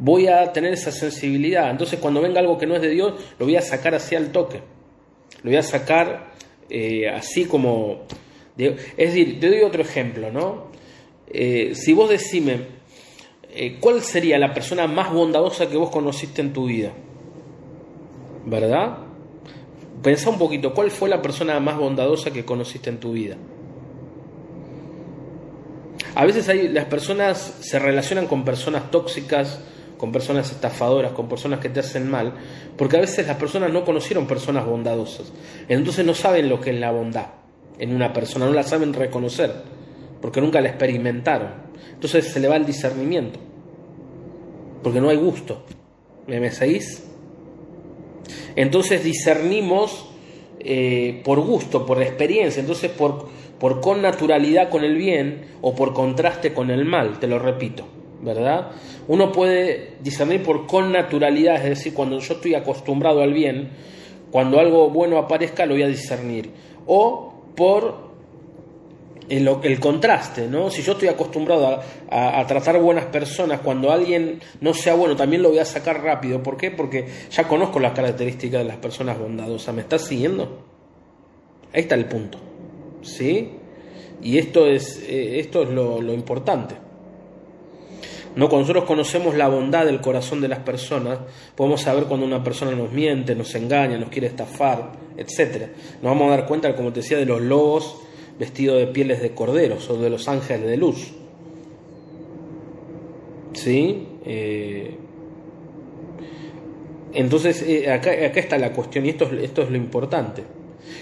voy 0.00 0.26
a 0.26 0.52
tener 0.52 0.72
esa 0.72 0.90
sensibilidad. 0.90 1.70
Entonces 1.70 2.00
cuando 2.00 2.20
venga 2.20 2.40
algo 2.40 2.58
que 2.58 2.66
no 2.66 2.74
es 2.74 2.82
de 2.82 2.90
Dios, 2.90 3.14
lo 3.38 3.46
voy 3.46 3.56
a 3.56 3.62
sacar 3.62 3.94
así 3.94 4.16
al 4.16 4.32
toque. 4.32 4.60
Lo 5.42 5.50
voy 5.50 5.56
a 5.56 5.62
sacar 5.62 6.32
eh, 6.68 7.08
así 7.08 7.44
como... 7.44 8.02
es 8.58 8.96
decir, 8.96 9.38
te 9.38 9.48
doy 9.48 9.62
otro 9.62 9.82
ejemplo, 9.82 10.32
¿no? 10.32 10.70
Eh, 11.28 11.72
si 11.74 11.92
vos 11.92 12.10
decime, 12.10 12.80
¿cuál 13.78 14.02
sería 14.02 14.38
la 14.38 14.52
persona 14.52 14.88
más 14.88 15.12
bondadosa 15.12 15.68
que 15.68 15.76
vos 15.76 15.90
conociste 15.90 16.40
en 16.40 16.52
tu 16.52 16.66
vida? 16.66 16.92
¿verdad? 18.44 18.98
Pensá 20.02 20.30
un 20.30 20.38
poquito, 20.38 20.72
¿cuál 20.74 20.90
fue 20.90 21.08
la 21.08 21.20
persona 21.20 21.60
más 21.60 21.76
bondadosa 21.76 22.30
que 22.30 22.44
conociste 22.44 22.90
en 22.90 22.98
tu 22.98 23.12
vida? 23.12 23.36
A 26.14 26.24
veces 26.24 26.48
hay, 26.48 26.68
las 26.68 26.86
personas 26.86 27.38
se 27.60 27.78
relacionan 27.78 28.26
con 28.26 28.44
personas 28.44 28.90
tóxicas, 28.90 29.60
con 30.00 30.12
personas 30.12 30.50
estafadoras, 30.50 31.12
con 31.12 31.28
personas 31.28 31.60
que 31.60 31.68
te 31.68 31.80
hacen 31.80 32.10
mal, 32.10 32.32
porque 32.78 32.96
a 32.96 33.00
veces 33.00 33.26
las 33.26 33.36
personas 33.36 33.70
no 33.70 33.84
conocieron 33.84 34.26
personas 34.26 34.64
bondadosas, 34.64 35.30
entonces 35.68 36.06
no 36.06 36.14
saben 36.14 36.48
lo 36.48 36.58
que 36.58 36.70
es 36.70 36.80
la 36.80 36.90
bondad 36.90 37.26
en 37.78 37.94
una 37.94 38.10
persona, 38.10 38.46
no 38.46 38.52
la 38.54 38.62
saben 38.62 38.94
reconocer, 38.94 39.52
porque 40.22 40.40
nunca 40.40 40.62
la 40.62 40.70
experimentaron. 40.70 41.48
Entonces 41.92 42.28
se 42.28 42.40
le 42.40 42.48
va 42.48 42.56
el 42.56 42.64
discernimiento, 42.64 43.38
porque 44.82 45.02
no 45.02 45.10
hay 45.10 45.18
gusto. 45.18 45.64
¿Me 46.26 46.50
seguís? 46.50 47.06
Entonces 48.56 49.04
discernimos 49.04 50.06
eh, 50.60 51.20
por 51.24 51.40
gusto, 51.40 51.84
por 51.84 52.00
experiencia, 52.00 52.60
entonces 52.60 52.90
por, 52.90 53.28
por 53.58 53.82
con 53.82 54.00
naturalidad 54.00 54.70
con 54.70 54.82
el 54.82 54.96
bien 54.96 55.44
o 55.60 55.74
por 55.74 55.92
contraste 55.92 56.54
con 56.54 56.70
el 56.70 56.86
mal, 56.86 57.18
te 57.18 57.26
lo 57.26 57.38
repito, 57.38 57.84
¿verdad? 58.22 58.72
Uno 59.08 59.32
puede 59.32 59.94
discernir 60.02 60.42
por 60.42 60.66
con 60.66 60.92
naturalidad, 60.92 61.56
es 61.56 61.70
decir, 61.70 61.94
cuando 61.94 62.18
yo 62.18 62.34
estoy 62.34 62.54
acostumbrado 62.54 63.22
al 63.22 63.32
bien, 63.32 63.70
cuando 64.30 64.60
algo 64.60 64.90
bueno 64.90 65.18
aparezca 65.18 65.66
lo 65.66 65.74
voy 65.74 65.82
a 65.82 65.88
discernir, 65.88 66.50
o 66.86 67.34
por 67.56 68.10
el, 69.30 69.78
contraste, 69.80 70.48
¿no? 70.48 70.70
Si 70.70 70.82
yo 70.82 70.92
estoy 70.92 71.08
acostumbrado 71.08 71.80
a, 72.10 72.46
tratar 72.46 72.80
buenas 72.80 73.06
personas, 73.06 73.60
cuando 73.60 73.92
alguien 73.92 74.40
no 74.60 74.74
sea 74.74 74.94
bueno, 74.94 75.14
también 75.14 75.42
lo 75.42 75.50
voy 75.50 75.60
a 75.60 75.64
sacar 75.64 76.02
rápido. 76.02 76.42
¿Por 76.42 76.56
qué? 76.56 76.70
Porque 76.70 77.06
ya 77.30 77.46
conozco 77.46 77.78
las 77.78 77.92
características 77.92 78.62
de 78.62 78.68
las 78.68 78.78
personas 78.78 79.18
bondadosas. 79.18 79.74
¿Me 79.74 79.82
estás 79.82 80.06
siguiendo? 80.06 80.64
Ahí 81.72 81.82
está 81.82 81.94
el 81.94 82.06
punto. 82.06 82.38
¿Sí? 83.02 83.52
Y 84.20 84.38
esto 84.38 84.66
es, 84.66 85.00
eh, 85.08 85.38
esto 85.38 85.62
es 85.62 85.70
lo, 85.70 86.02
lo 86.02 86.12
importante. 86.12 86.74
No, 88.36 88.48
cuando 88.48 88.60
nosotros 88.60 88.84
conocemos 88.84 89.34
la 89.34 89.48
bondad 89.48 89.86
del 89.86 90.00
corazón 90.00 90.40
de 90.40 90.48
las 90.48 90.60
personas, 90.60 91.18
podemos 91.56 91.80
saber 91.80 92.04
cuando 92.04 92.24
una 92.24 92.44
persona 92.44 92.72
nos 92.72 92.92
miente, 92.92 93.34
nos 93.34 93.54
engaña, 93.54 93.98
nos 93.98 94.08
quiere 94.08 94.28
estafar, 94.28 94.92
etc. 95.16 95.66
Nos 96.00 96.12
vamos 96.12 96.28
a 96.28 96.36
dar 96.36 96.46
cuenta, 96.46 96.74
como 96.76 96.92
te 96.92 97.00
decía, 97.00 97.18
de 97.18 97.26
los 97.26 97.40
lobos 97.40 97.96
vestido 98.38 98.76
de 98.76 98.86
pieles 98.86 99.20
de 99.20 99.32
corderos 99.32 99.90
o 99.90 99.98
de 99.98 100.08
los 100.08 100.28
ángeles 100.28 100.66
de 100.66 100.76
luz. 100.76 101.12
¿Sí? 103.52 104.06
Eh, 104.24 104.96
entonces, 107.12 107.62
eh, 107.62 107.90
acá, 107.90 108.12
está 108.12 108.56
la 108.58 108.72
cuestión 108.72 109.04
y 109.06 109.10
esto 109.10 109.24
es, 109.26 109.42
esto 109.42 109.62
es 109.62 109.70
lo 109.70 109.76
importante. 109.76 110.44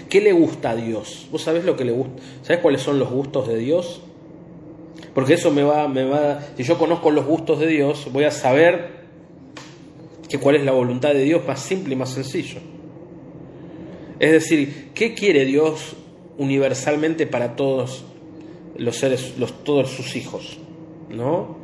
¿Qué 0.09 0.19
le 0.19 0.31
gusta 0.31 0.71
a 0.71 0.75
Dios? 0.75 1.27
¿Vos 1.31 1.43
sabés 1.43 1.63
lo 1.63 1.77
que 1.77 1.85
le 1.85 1.91
gusta? 1.91 2.21
¿Sabés 2.41 2.61
cuáles 2.61 2.81
son 2.81 2.99
los 2.99 3.09
gustos 3.09 3.47
de 3.47 3.57
Dios? 3.57 4.01
Porque 5.13 5.33
eso 5.33 5.51
me 5.51 5.63
va, 5.63 5.87
me 5.87 6.03
va, 6.03 6.39
si 6.55 6.63
yo 6.63 6.77
conozco 6.77 7.11
los 7.11 7.25
gustos 7.25 7.59
de 7.59 7.67
Dios, 7.67 8.07
voy 8.11 8.25
a 8.25 8.31
saber 8.31 8.99
que 10.29 10.37
cuál 10.37 10.55
es 10.55 10.63
la 10.63 10.71
voluntad 10.71 11.13
de 11.13 11.23
Dios 11.23 11.45
más 11.47 11.59
simple 11.59 11.93
y 11.93 11.97
más 11.97 12.09
sencillo. 12.09 12.59
Es 14.19 14.31
decir, 14.31 14.91
¿qué 14.93 15.13
quiere 15.13 15.45
Dios 15.45 15.95
universalmente 16.37 17.25
para 17.25 17.55
todos 17.55 18.05
los 18.77 18.95
seres, 18.97 19.37
los, 19.37 19.63
todos 19.63 19.89
sus 19.89 20.15
hijos, 20.15 20.57
¿no? 21.09 21.57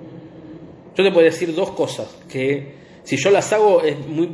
Yo 0.95 1.03
te 1.03 1.12
puedo 1.12 1.25
decir 1.25 1.53
dos 1.53 1.71
cosas 1.71 2.08
que 2.29 2.73
si 3.03 3.17
yo 3.17 3.29
las 3.29 3.51
hago 3.53 3.81
es 3.84 4.05
muy, 4.08 4.29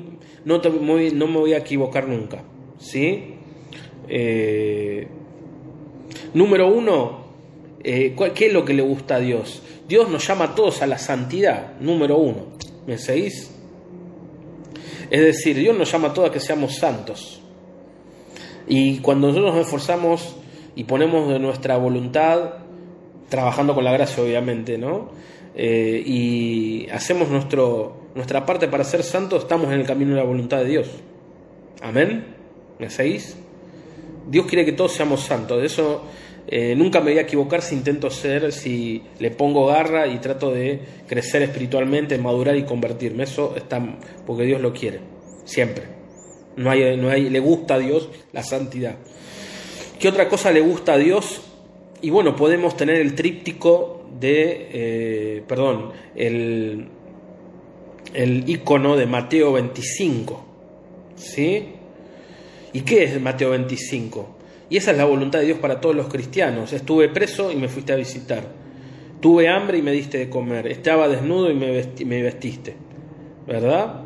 no, 0.45 0.59
no 0.59 1.27
me 1.27 1.37
voy 1.37 1.53
a 1.53 1.57
equivocar 1.57 2.07
nunca, 2.07 2.43
¿sí? 2.79 3.35
Eh, 4.07 5.07
número 6.33 6.67
uno, 6.67 7.20
eh, 7.83 8.15
¿qué 8.35 8.47
es 8.47 8.53
lo 8.53 8.65
que 8.65 8.73
le 8.73 8.81
gusta 8.81 9.15
a 9.15 9.19
Dios? 9.19 9.61
Dios 9.87 10.09
nos 10.09 10.25
llama 10.27 10.45
a 10.45 10.55
todos 10.55 10.81
a 10.81 10.87
la 10.87 10.97
santidad, 10.97 11.79
número 11.79 12.17
uno. 12.17 12.45
¿Me 12.87 12.97
seguís? 12.97 13.51
Es 15.09 15.21
decir, 15.21 15.57
Dios 15.57 15.77
nos 15.77 15.91
llama 15.91 16.09
a 16.09 16.13
todos 16.13 16.29
a 16.29 16.31
que 16.31 16.39
seamos 16.39 16.75
santos. 16.75 17.41
Y 18.67 18.99
cuando 18.99 19.27
nosotros 19.27 19.53
nos 19.53 19.65
esforzamos 19.65 20.35
y 20.75 20.85
ponemos 20.85 21.27
de 21.29 21.39
nuestra 21.39 21.77
voluntad, 21.77 22.53
trabajando 23.29 23.75
con 23.75 23.83
la 23.83 23.91
gracia 23.91 24.23
obviamente, 24.23 24.77
¿no? 24.77 25.09
Eh, 25.55 26.01
y 26.05 26.87
hacemos 26.89 27.27
nuestro, 27.29 28.07
nuestra 28.15 28.45
parte 28.45 28.67
para 28.67 28.83
ser 28.83 29.03
santos, 29.03 29.43
estamos 29.43 29.67
en 29.67 29.81
el 29.81 29.85
camino 29.85 30.11
de 30.11 30.17
la 30.17 30.23
voluntad 30.23 30.59
de 30.59 30.65
Dios. 30.65 30.89
Amén. 31.81 32.25
¿Me 32.79 32.89
seguís? 32.89 33.35
Dios 34.29 34.45
quiere 34.45 34.63
que 34.63 34.71
todos 34.71 34.93
seamos 34.93 35.21
santos. 35.21 35.61
Eso 35.63 36.03
eh, 36.53 36.75
nunca 36.75 36.99
me 36.99 37.11
voy 37.11 37.19
a 37.19 37.21
equivocar 37.21 37.61
si 37.61 37.75
intento 37.75 38.09
ser, 38.09 38.51
si 38.51 39.01
le 39.19 39.31
pongo 39.31 39.67
garra 39.67 40.07
y 40.07 40.17
trato 40.17 40.51
de 40.51 40.81
crecer 41.07 41.41
espiritualmente, 41.43 42.17
madurar 42.17 42.57
y 42.57 42.63
convertirme. 42.63 43.23
Eso 43.23 43.55
está 43.55 43.81
porque 44.27 44.43
Dios 44.43 44.59
lo 44.59 44.73
quiere, 44.73 44.99
siempre. 45.45 45.85
No 46.57 46.69
hay, 46.69 46.97
no 46.97 47.09
hay, 47.09 47.29
le 47.29 47.39
gusta 47.39 47.75
a 47.75 47.79
Dios 47.79 48.09
la 48.33 48.43
santidad. 48.43 48.97
¿Qué 49.97 50.09
otra 50.09 50.27
cosa 50.27 50.51
le 50.51 50.59
gusta 50.59 50.95
a 50.95 50.97
Dios? 50.97 51.41
Y 52.01 52.09
bueno, 52.09 52.35
podemos 52.35 52.75
tener 52.75 52.97
el 52.97 53.15
tríptico 53.15 54.05
de, 54.19 54.67
eh, 54.73 55.43
perdón, 55.47 55.93
el, 56.15 56.89
el 58.13 58.49
icono 58.49 58.97
de 58.97 59.05
Mateo 59.05 59.53
25. 59.53 60.45
¿Sí? 61.15 61.69
¿Y 62.73 62.81
qué 62.81 63.05
es 63.05 63.21
Mateo 63.21 63.51
25? 63.51 64.40
Y 64.71 64.77
esa 64.77 64.91
es 64.91 64.97
la 64.97 65.03
voluntad 65.03 65.39
de 65.39 65.47
Dios 65.47 65.59
para 65.59 65.81
todos 65.81 65.93
los 65.93 66.07
cristianos. 66.07 66.71
Estuve 66.71 67.09
preso 67.09 67.51
y 67.51 67.57
me 67.57 67.67
fuiste 67.67 67.91
a 67.91 67.97
visitar. 67.97 68.45
Tuve 69.19 69.49
hambre 69.49 69.77
y 69.77 69.81
me 69.81 69.91
diste 69.91 70.17
de 70.17 70.29
comer. 70.29 70.65
Estaba 70.67 71.09
desnudo 71.09 71.51
y 71.51 71.55
me, 71.55 71.83
me 72.05 72.21
vestiste. 72.21 72.73
¿Verdad? 73.45 74.03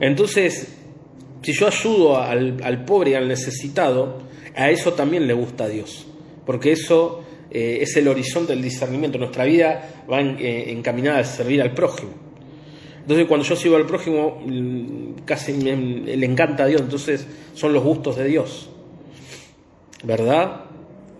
Entonces, 0.00 0.74
si 1.40 1.52
yo 1.52 1.68
ayudo 1.68 2.18
al, 2.18 2.84
pobre 2.84 3.12
y 3.12 3.14
al 3.14 3.28
necesitado, 3.28 4.18
a 4.56 4.70
eso 4.70 4.94
también 4.94 5.28
le 5.28 5.34
gusta 5.34 5.64
a 5.64 5.68
Dios, 5.68 6.08
porque 6.44 6.72
eso 6.72 7.22
eh, 7.52 7.78
es 7.82 7.96
el 7.96 8.08
horizonte 8.08 8.54
del 8.54 8.62
discernimiento. 8.62 9.18
Nuestra 9.18 9.44
vida 9.44 10.02
va 10.10 10.20
eh, 10.20 10.72
encaminada 10.72 11.20
a 11.20 11.24
servir 11.24 11.62
al 11.62 11.72
prójimo. 11.74 12.10
Entonces, 13.02 13.26
cuando 13.28 13.46
yo 13.46 13.54
sirvo 13.54 13.76
al 13.76 13.86
prójimo, 13.86 14.42
mm, 14.44 15.22
casi 15.24 15.52
le 15.52 16.26
encanta 16.26 16.64
a 16.64 16.66
Dios, 16.66 16.80
entonces 16.80 17.24
son 17.54 17.72
los 17.72 17.84
gustos 17.84 18.16
de 18.16 18.24
Dios, 18.24 18.70
¿verdad? 20.02 20.64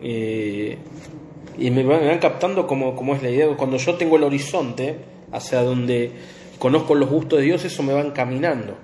Y 0.01 1.71
me 1.71 1.83
van, 1.85 2.19
captando 2.19 2.67
como 2.67 3.15
es 3.15 3.23
la 3.23 3.31
idea. 3.31 3.49
Cuando 3.57 3.77
yo 3.77 3.95
tengo 3.95 4.17
el 4.17 4.25
horizonte 4.25 4.97
hacia 5.33 5.63
donde 5.63 6.13
conozco 6.59 6.95
los 6.95 7.09
gustos 7.09 7.39
de 7.39 7.47
Dios, 7.47 7.65
eso 7.65 7.83
me 7.83 7.93
va 7.93 8.01
encaminando. 8.01 8.77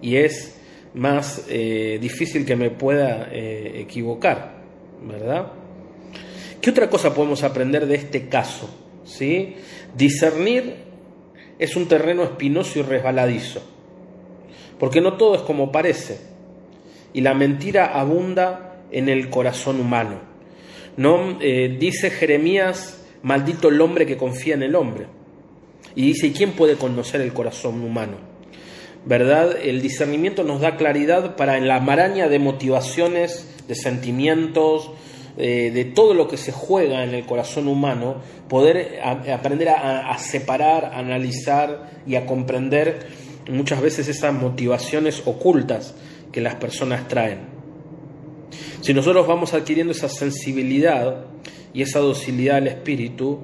Y 0.00 0.16
es 0.16 0.58
más 0.94 1.46
eh, 1.48 1.98
difícil 2.00 2.44
que 2.44 2.56
me 2.56 2.70
pueda 2.70 3.28
eh, 3.32 3.80
equivocar, 3.80 4.54
¿verdad? 5.02 5.52
¿Qué 6.60 6.70
otra 6.70 6.90
cosa 6.90 7.14
podemos 7.14 7.42
aprender 7.42 7.86
de 7.86 7.96
este 7.96 8.28
caso? 8.28 8.68
¿Sí? 9.04 9.56
Discernir 9.96 10.76
es 11.58 11.76
un 11.76 11.88
terreno 11.88 12.22
espinoso 12.22 12.78
y 12.78 12.82
resbaladizo, 12.82 13.62
porque 14.78 15.00
no 15.00 15.14
todo 15.14 15.34
es 15.34 15.42
como 15.42 15.72
parece, 15.72 16.20
y 17.12 17.20
la 17.20 17.34
mentira 17.34 17.98
abunda 17.98 18.71
en 18.92 19.08
el 19.08 19.30
corazón 19.30 19.80
humano. 19.80 20.32
¿no? 20.96 21.38
Eh, 21.40 21.76
dice 21.78 22.10
Jeremías, 22.10 23.02
maldito 23.22 23.68
el 23.68 23.80
hombre 23.80 24.06
que 24.06 24.16
confía 24.16 24.54
en 24.54 24.62
el 24.62 24.74
hombre. 24.74 25.06
Y 25.94 26.06
dice, 26.06 26.28
¿y 26.28 26.32
quién 26.32 26.52
puede 26.52 26.76
conocer 26.76 27.20
el 27.20 27.32
corazón 27.32 27.82
humano? 27.82 28.16
¿Verdad? 29.04 29.56
El 29.60 29.82
discernimiento 29.82 30.44
nos 30.44 30.60
da 30.60 30.76
claridad 30.76 31.36
para 31.36 31.58
en 31.58 31.66
la 31.66 31.80
maraña 31.80 32.28
de 32.28 32.38
motivaciones, 32.38 33.48
de 33.66 33.74
sentimientos, 33.74 34.90
eh, 35.36 35.70
de 35.72 35.84
todo 35.84 36.14
lo 36.14 36.28
que 36.28 36.36
se 36.36 36.52
juega 36.52 37.02
en 37.04 37.14
el 37.14 37.26
corazón 37.26 37.66
humano, 37.66 38.16
poder 38.48 39.00
aprender 39.02 39.70
a, 39.70 40.16
separar, 40.18 40.84
a 40.84 40.98
analizar 40.98 41.90
y 42.06 42.14
a 42.16 42.26
comprender 42.26 43.06
muchas 43.50 43.80
veces 43.80 44.08
esas 44.08 44.34
motivaciones 44.34 45.22
ocultas 45.26 45.94
que 46.30 46.40
las 46.40 46.54
personas 46.56 47.08
traen. 47.08 47.51
Si 48.82 48.92
nosotros 48.92 49.28
vamos 49.28 49.54
adquiriendo 49.54 49.92
esa 49.92 50.08
sensibilidad 50.08 51.26
y 51.72 51.82
esa 51.82 52.00
docilidad 52.00 52.56
al 52.56 52.66
espíritu, 52.66 53.38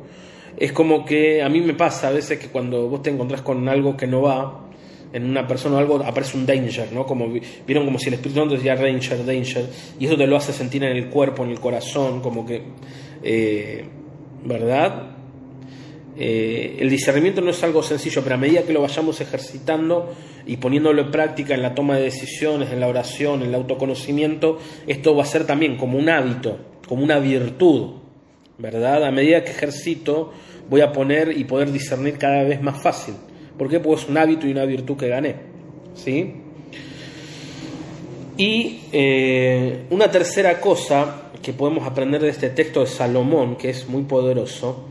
es 0.56 0.72
como 0.72 1.04
que 1.04 1.42
a 1.44 1.48
mí 1.48 1.60
me 1.60 1.74
pasa 1.74 2.08
a 2.08 2.10
veces 2.10 2.40
que 2.40 2.48
cuando 2.48 2.88
vos 2.88 3.02
te 3.02 3.10
encontrás 3.10 3.42
con 3.42 3.68
algo 3.68 3.96
que 3.96 4.08
no 4.08 4.20
va, 4.20 4.64
en 5.12 5.24
una 5.24 5.46
persona 5.46 5.76
o 5.76 5.78
algo 5.78 6.02
aparece 6.04 6.36
un 6.36 6.44
danger, 6.44 6.92
¿no? 6.92 7.06
Como 7.06 7.28
vieron 7.64 7.84
como 7.84 8.00
si 8.00 8.08
el 8.08 8.14
Espíritu 8.14 8.40
Santo 8.40 8.56
decía 8.56 8.74
danger, 8.74 9.24
danger, 9.24 9.66
y 10.00 10.06
eso 10.06 10.16
te 10.16 10.26
lo 10.26 10.36
hace 10.36 10.52
sentir 10.52 10.82
en 10.82 10.96
el 10.96 11.08
cuerpo, 11.08 11.44
en 11.44 11.50
el 11.50 11.60
corazón, 11.60 12.20
como 12.20 12.44
que, 12.44 12.62
eh, 13.22 13.84
¿verdad? 14.44 15.17
Eh, 16.20 16.78
el 16.80 16.90
discernimiento 16.90 17.40
no 17.40 17.50
es 17.50 17.62
algo 17.62 17.80
sencillo, 17.80 18.22
pero 18.24 18.34
a 18.34 18.38
medida 18.38 18.64
que 18.64 18.72
lo 18.72 18.82
vayamos 18.82 19.20
ejercitando 19.20 20.12
y 20.46 20.56
poniéndolo 20.56 21.02
en 21.02 21.10
práctica 21.12 21.54
en 21.54 21.62
la 21.62 21.76
toma 21.76 21.96
de 21.96 22.02
decisiones, 22.02 22.72
en 22.72 22.80
la 22.80 22.88
oración, 22.88 23.42
en 23.42 23.50
el 23.50 23.54
autoconocimiento, 23.54 24.58
esto 24.88 25.14
va 25.14 25.22
a 25.22 25.26
ser 25.26 25.46
también 25.46 25.76
como 25.76 25.96
un 25.96 26.08
hábito, 26.08 26.58
como 26.88 27.04
una 27.04 27.20
virtud, 27.20 27.92
¿verdad? 28.58 29.04
A 29.04 29.12
medida 29.12 29.44
que 29.44 29.52
ejercito, 29.52 30.32
voy 30.68 30.80
a 30.80 30.90
poner 30.90 31.38
y 31.38 31.44
poder 31.44 31.70
discernir 31.70 32.18
cada 32.18 32.42
vez 32.42 32.60
más 32.60 32.82
fácil. 32.82 33.14
¿Por 33.56 33.68
qué? 33.68 33.78
Porque 33.78 34.02
es 34.02 34.08
un 34.08 34.18
hábito 34.18 34.48
y 34.48 34.50
una 34.50 34.64
virtud 34.64 34.96
que 34.96 35.08
gané, 35.08 35.36
¿sí? 35.94 36.34
Y 38.36 38.80
eh, 38.90 39.84
una 39.90 40.10
tercera 40.10 40.60
cosa 40.60 41.30
que 41.40 41.52
podemos 41.52 41.86
aprender 41.86 42.20
de 42.20 42.30
este 42.30 42.50
texto 42.50 42.80
de 42.80 42.86
Salomón, 42.86 43.54
que 43.54 43.70
es 43.70 43.88
muy 43.88 44.02
poderoso, 44.02 44.88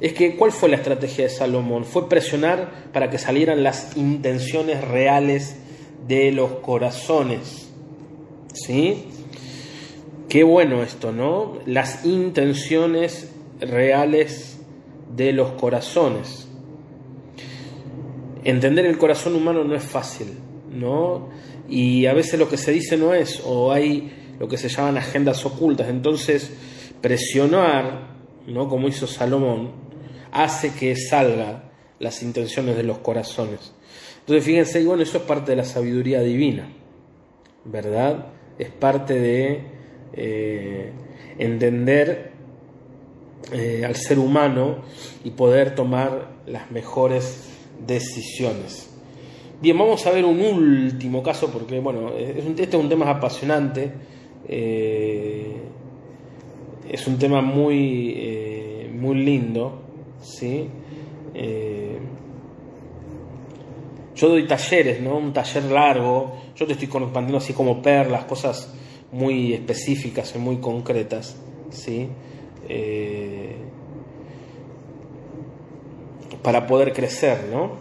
es 0.00 0.12
que 0.12 0.36
¿cuál 0.36 0.52
fue 0.52 0.68
la 0.68 0.76
estrategia 0.76 1.24
de 1.24 1.30
Salomón? 1.30 1.84
Fue 1.84 2.08
presionar 2.08 2.90
para 2.92 3.10
que 3.10 3.18
salieran 3.18 3.62
las 3.62 3.96
intenciones 3.96 4.86
reales 4.86 5.56
de 6.06 6.30
los 6.30 6.50
corazones. 6.60 7.68
¿Sí? 8.52 9.04
Qué 10.28 10.44
bueno 10.44 10.82
esto, 10.82 11.10
¿no? 11.10 11.58
Las 11.66 12.04
intenciones 12.04 13.30
reales 13.60 14.58
de 15.16 15.32
los 15.32 15.52
corazones. 15.52 16.48
Entender 18.44 18.86
el 18.86 18.98
corazón 18.98 19.34
humano 19.34 19.64
no 19.64 19.74
es 19.74 19.82
fácil, 19.82 20.28
¿no? 20.72 21.28
Y 21.68 22.06
a 22.06 22.14
veces 22.14 22.38
lo 22.38 22.48
que 22.48 22.56
se 22.56 22.72
dice 22.72 22.96
no 22.96 23.14
es, 23.14 23.42
o 23.44 23.72
hay 23.72 24.12
lo 24.38 24.48
que 24.48 24.56
se 24.56 24.68
llaman 24.68 24.96
agendas 24.96 25.44
ocultas. 25.44 25.88
Entonces, 25.88 26.52
presionar, 27.00 28.16
¿no? 28.46 28.68
Como 28.68 28.88
hizo 28.88 29.06
Salomón, 29.06 29.87
hace 30.32 30.72
que 30.72 30.96
salga 30.96 31.64
las 31.98 32.22
intenciones 32.22 32.76
de 32.76 32.82
los 32.82 32.98
corazones. 32.98 33.72
Entonces 34.20 34.44
fíjense, 34.44 34.84
bueno, 34.84 35.02
eso 35.02 35.18
es 35.18 35.24
parte 35.24 35.52
de 35.52 35.56
la 35.56 35.64
sabiduría 35.64 36.20
divina, 36.20 36.68
¿verdad? 37.64 38.26
Es 38.58 38.70
parte 38.70 39.14
de 39.14 39.62
eh, 40.12 40.92
entender 41.38 42.32
eh, 43.52 43.84
al 43.86 43.96
ser 43.96 44.18
humano 44.18 44.82
y 45.24 45.30
poder 45.30 45.74
tomar 45.74 46.30
las 46.46 46.70
mejores 46.70 47.48
decisiones. 47.86 48.90
Bien, 49.62 49.76
vamos 49.78 50.06
a 50.06 50.10
ver 50.10 50.24
un 50.24 50.40
último 50.40 51.22
caso 51.22 51.50
porque, 51.50 51.80
bueno, 51.80 52.12
es 52.14 52.44
un, 52.44 52.52
este 52.52 52.76
es 52.76 52.82
un 52.82 52.88
tema 52.88 53.10
apasionante, 53.10 53.90
eh, 54.46 55.56
es 56.88 57.06
un 57.06 57.18
tema 57.18 57.40
muy, 57.40 58.90
muy 58.92 59.24
lindo 59.24 59.87
¿sí? 60.20 60.68
Eh, 61.34 61.98
yo 64.14 64.28
doy 64.28 64.46
talleres, 64.46 65.00
¿no? 65.00 65.16
Un 65.16 65.32
taller 65.32 65.64
largo, 65.64 66.36
yo 66.56 66.66
te 66.66 66.72
estoy 66.72 66.88
compartiendo 66.88 67.38
así 67.38 67.52
como 67.52 67.80
perlas, 67.80 68.24
cosas 68.24 68.74
muy 69.12 69.54
específicas 69.54 70.34
y 70.34 70.38
muy 70.38 70.56
concretas, 70.56 71.36
¿sí? 71.70 72.08
Eh, 72.68 73.56
para 76.42 76.66
poder 76.66 76.92
crecer, 76.92 77.46
¿no? 77.52 77.76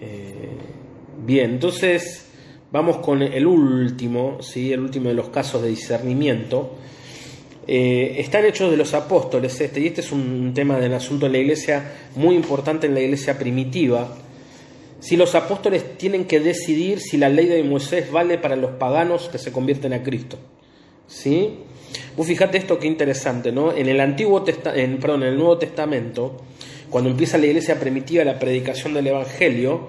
Eh, 0.00 0.50
bien, 1.24 1.52
entonces 1.52 2.28
vamos 2.70 2.98
con 2.98 3.22
el 3.22 3.46
último, 3.46 4.42
¿sí? 4.42 4.72
El 4.72 4.80
último 4.80 5.08
de 5.08 5.14
los 5.14 5.30
casos 5.30 5.62
de 5.62 5.68
discernimiento, 5.68 6.74
eh, 7.66 8.16
están 8.18 8.44
hechos 8.44 8.70
de 8.70 8.76
los 8.76 8.92
apóstoles 8.94 9.60
este, 9.60 9.80
y 9.80 9.86
este 9.86 10.02
es 10.02 10.12
un 10.12 10.52
tema 10.54 10.78
del 10.78 10.94
asunto 10.94 11.26
de 11.26 11.32
la 11.32 11.38
iglesia 11.38 11.92
muy 12.14 12.36
importante 12.36 12.86
en 12.86 12.94
la 12.94 13.00
iglesia 13.00 13.38
primitiva. 13.38 14.16
Si 15.00 15.16
los 15.16 15.34
apóstoles 15.34 15.96
tienen 15.96 16.24
que 16.24 16.40
decidir 16.40 17.00
si 17.00 17.16
la 17.16 17.28
ley 17.28 17.46
de 17.46 17.62
Moisés 17.62 18.10
vale 18.10 18.38
para 18.38 18.56
los 18.56 18.72
paganos 18.72 19.28
que 19.28 19.38
se 19.38 19.52
convierten 19.52 19.92
a 19.92 20.02
Cristo. 20.02 20.38
¿Sí? 21.06 21.58
Vos 22.16 22.26
fijate 22.26 22.58
esto 22.58 22.78
qué 22.78 22.86
interesante, 22.86 23.52
¿no? 23.52 23.72
En 23.74 23.88
el 23.88 24.00
Antiguo 24.00 24.44
en, 24.46 24.98
perdón, 24.98 25.22
en 25.22 25.30
el 25.30 25.36
Nuevo 25.36 25.58
Testamento, 25.58 26.36
cuando 26.90 27.10
empieza 27.10 27.38
la 27.38 27.46
iglesia 27.46 27.78
primitiva 27.78 28.24
la 28.24 28.38
predicación 28.38 28.94
del 28.94 29.08
Evangelio, 29.08 29.88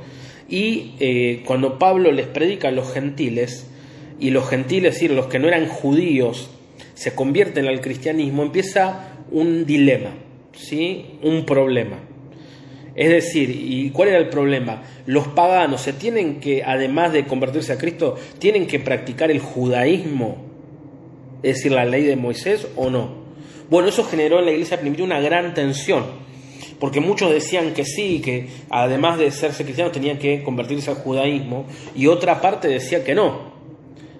y 0.50 0.94
eh, 1.00 1.44
cuando 1.46 1.80
Pablo 1.80 2.12
les 2.12 2.28
predica 2.28 2.68
a 2.68 2.72
los 2.72 2.92
gentiles, 2.92 3.68
y 4.20 4.32
los 4.32 4.48
gentiles, 4.48 4.96
es 4.96 5.02
decir, 5.02 5.12
los 5.12 5.28
que 5.28 5.40
no 5.40 5.48
eran 5.48 5.68
judíos, 5.68 6.50
se 6.96 7.14
convierten 7.14 7.68
al 7.68 7.82
cristianismo, 7.82 8.42
empieza 8.42 9.10
un 9.32 9.66
dilema, 9.66 10.12
¿sí? 10.54 11.18
un 11.22 11.46
problema. 11.46 12.00
Es 12.96 13.10
decir, 13.10 13.50
¿y 13.50 13.90
cuál 13.90 14.10
era 14.10 14.18
el 14.18 14.30
problema? 14.30 14.82
Los 15.06 15.28
paganos 15.28 15.82
se 15.82 15.92
tienen 15.92 16.40
que, 16.40 16.64
además 16.64 17.12
de 17.12 17.26
convertirse 17.26 17.74
a 17.74 17.78
Cristo, 17.78 18.16
tienen 18.40 18.66
que 18.66 18.80
practicar 18.80 19.30
el 19.30 19.40
judaísmo, 19.40 20.38
es 21.44 21.58
decir, 21.58 21.74
la 21.74 21.84
ley 21.84 22.04
de 22.04 22.16
Moisés 22.16 22.68
o 22.78 22.90
no. 22.90 23.26
Bueno, 23.70 23.90
eso 23.90 24.06
generó 24.06 24.40
en 24.40 24.46
la 24.46 24.52
iglesia 24.52 24.80
primitiva 24.80 25.06
una 25.06 25.20
gran 25.20 25.54
tensión, 25.54 26.06
porque 26.80 27.02
muchos 27.02 27.32
decían 27.32 27.74
que 27.74 27.84
sí, 27.84 28.22
que 28.24 28.48
además 28.70 29.20
de 29.20 29.30
serse 29.32 29.66
cristianos 29.66 29.92
tenían 29.92 30.18
que 30.18 30.42
convertirse 30.44 30.90
al 30.90 30.96
judaísmo, 30.96 31.66
y 31.96 32.08
otra 32.08 32.40
parte 32.40 32.70
decía 32.70 33.04
que 33.04 33.14
no. 33.14 33.55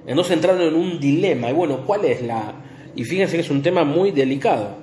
Entonces 0.08 0.34
entraron 0.34 0.62
en 0.62 0.76
un 0.76 1.00
dilema, 1.00 1.50
y 1.50 1.54
bueno, 1.54 1.86
¿cuál 1.86 2.06
es 2.06 2.22
la, 2.22 2.54
y 2.96 3.04
fíjense 3.04 3.36
que 3.36 3.42
es 3.42 3.50
un 3.50 3.62
tema 3.62 3.84
muy 3.84 4.12
delicado, 4.12 4.76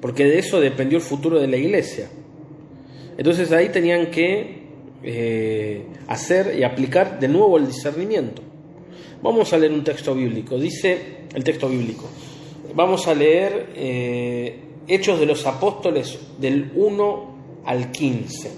porque 0.00 0.24
de 0.24 0.38
eso 0.38 0.60
dependió 0.60 0.98
el 0.98 1.04
futuro 1.04 1.38
de 1.38 1.48
la 1.48 1.56
iglesia. 1.56 2.08
Entonces 3.18 3.52
ahí 3.52 3.68
tenían 3.70 4.10
que 4.10 4.62
eh, 5.02 5.86
hacer 6.06 6.58
y 6.58 6.64
aplicar 6.64 7.18
de 7.18 7.28
nuevo 7.28 7.58
el 7.58 7.66
discernimiento. 7.66 8.42
Vamos 9.22 9.52
a 9.52 9.58
leer 9.58 9.72
un 9.72 9.84
texto 9.84 10.14
bíblico, 10.14 10.58
dice 10.58 10.98
el 11.34 11.42
texto 11.44 11.68
bíblico. 11.68 12.08
Vamos 12.74 13.06
a 13.08 13.14
leer 13.14 13.70
eh, 13.74 14.60
Hechos 14.86 15.18
de 15.18 15.26
los 15.26 15.46
Apóstoles 15.46 16.18
del 16.38 16.72
1 16.74 17.36
al 17.64 17.90
15. 17.90 18.50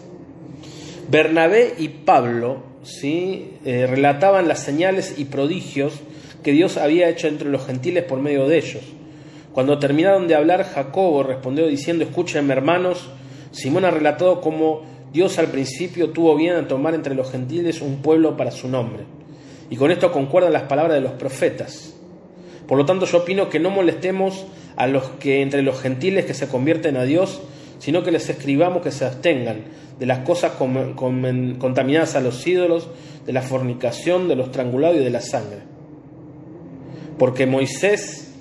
Bernabé 1.11 1.75
y 1.79 1.89
Pablo 1.89 2.63
¿sí? 2.89 3.53
Eh, 3.65 3.87
relataban 3.87 4.49
las 4.49 4.63
señales 4.63 5.15
y 5.19 5.27
prodigios 5.27 5.95
que 6.43 6.53
Dios 6.53 6.77
había 6.77 7.09
hecho 7.09 7.29
entre 7.29 7.49
los 7.49 7.67
gentiles 7.67 8.05
por 8.05 8.21
medio 8.21 8.49
de 8.49 8.59
ellos. 8.59 8.83
Cuando 9.53 9.79
terminaron 9.79 10.29
de 10.29 10.35
hablar, 10.35 10.65
Jacobo 10.65 11.23
respondió 11.23 11.67
diciendo, 11.67 12.05
escúchenme 12.05 12.53
hermanos, 12.53 13.11
Simón 13.51 13.85
ha 13.85 13.91
relatado 13.91 14.41
cómo 14.41 14.83
Dios 15.13 15.39
al 15.39 15.49
principio 15.49 16.11
tuvo 16.11 16.37
bien 16.37 16.55
a 16.55 16.69
tomar 16.69 16.95
entre 16.95 17.15
los 17.15 17.31
gentiles 17.31 17.81
un 17.81 18.03
pueblo 18.03 18.37
para 18.37 18.51
su 18.51 18.69
nombre. 18.69 19.05
Y 19.71 19.77
con 19.77 19.91
esto 19.91 20.13
concuerdan 20.13 20.53
las 20.53 20.63
palabras 20.63 20.95
de 20.95 21.01
los 21.01 21.13
profetas. 21.13 21.95
Por 22.67 22.79
lo 22.79 22.85
tanto, 22.85 23.07
yo 23.07 23.19
opino 23.19 23.49
que 23.49 23.59
no 23.59 23.71
molestemos 23.71 24.47
a 24.77 24.87
los 24.87 25.05
que 25.19 25.43
entre 25.43 25.63
los 25.63 25.81
gentiles 25.81 26.25
que 26.27 26.35
se 26.35 26.49
convierten 26.49 26.97
a 26.97 27.05
Dios, 27.05 27.41
sino 27.79 28.03
que 28.03 28.11
les 28.11 28.29
escribamos 28.29 28.83
que 28.83 28.91
se 28.91 29.05
abstengan 29.05 29.63
de 29.99 30.07
las 30.07 30.21
cosas 30.21 30.53
contaminadas 30.53 32.15
a 32.15 32.21
los 32.21 32.47
ídolos, 32.47 32.89
de 33.27 33.33
la 33.33 33.43
fornicación, 33.43 34.29
de 34.29 34.37
los 34.37 34.47
estrangulados 34.47 34.97
y 34.97 35.01
de 35.01 35.11
la 35.11 35.21
sangre 35.21 35.79
porque 37.19 37.47
Moisés 37.47 38.33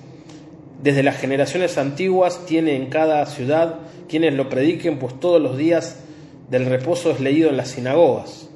desde 0.82 1.02
las 1.02 1.18
generaciones 1.18 1.76
antiguas 1.76 2.46
tiene 2.46 2.76
en 2.76 2.86
cada 2.86 3.26
ciudad 3.26 3.80
quienes 4.08 4.34
lo 4.34 4.48
prediquen, 4.48 4.98
pues 4.98 5.18
todos 5.18 5.42
los 5.42 5.58
días 5.58 6.00
del 6.48 6.66
reposo 6.66 7.10
es 7.10 7.20
leído 7.20 7.50
en 7.50 7.56
las 7.56 7.70
sinagogas. 7.70 8.48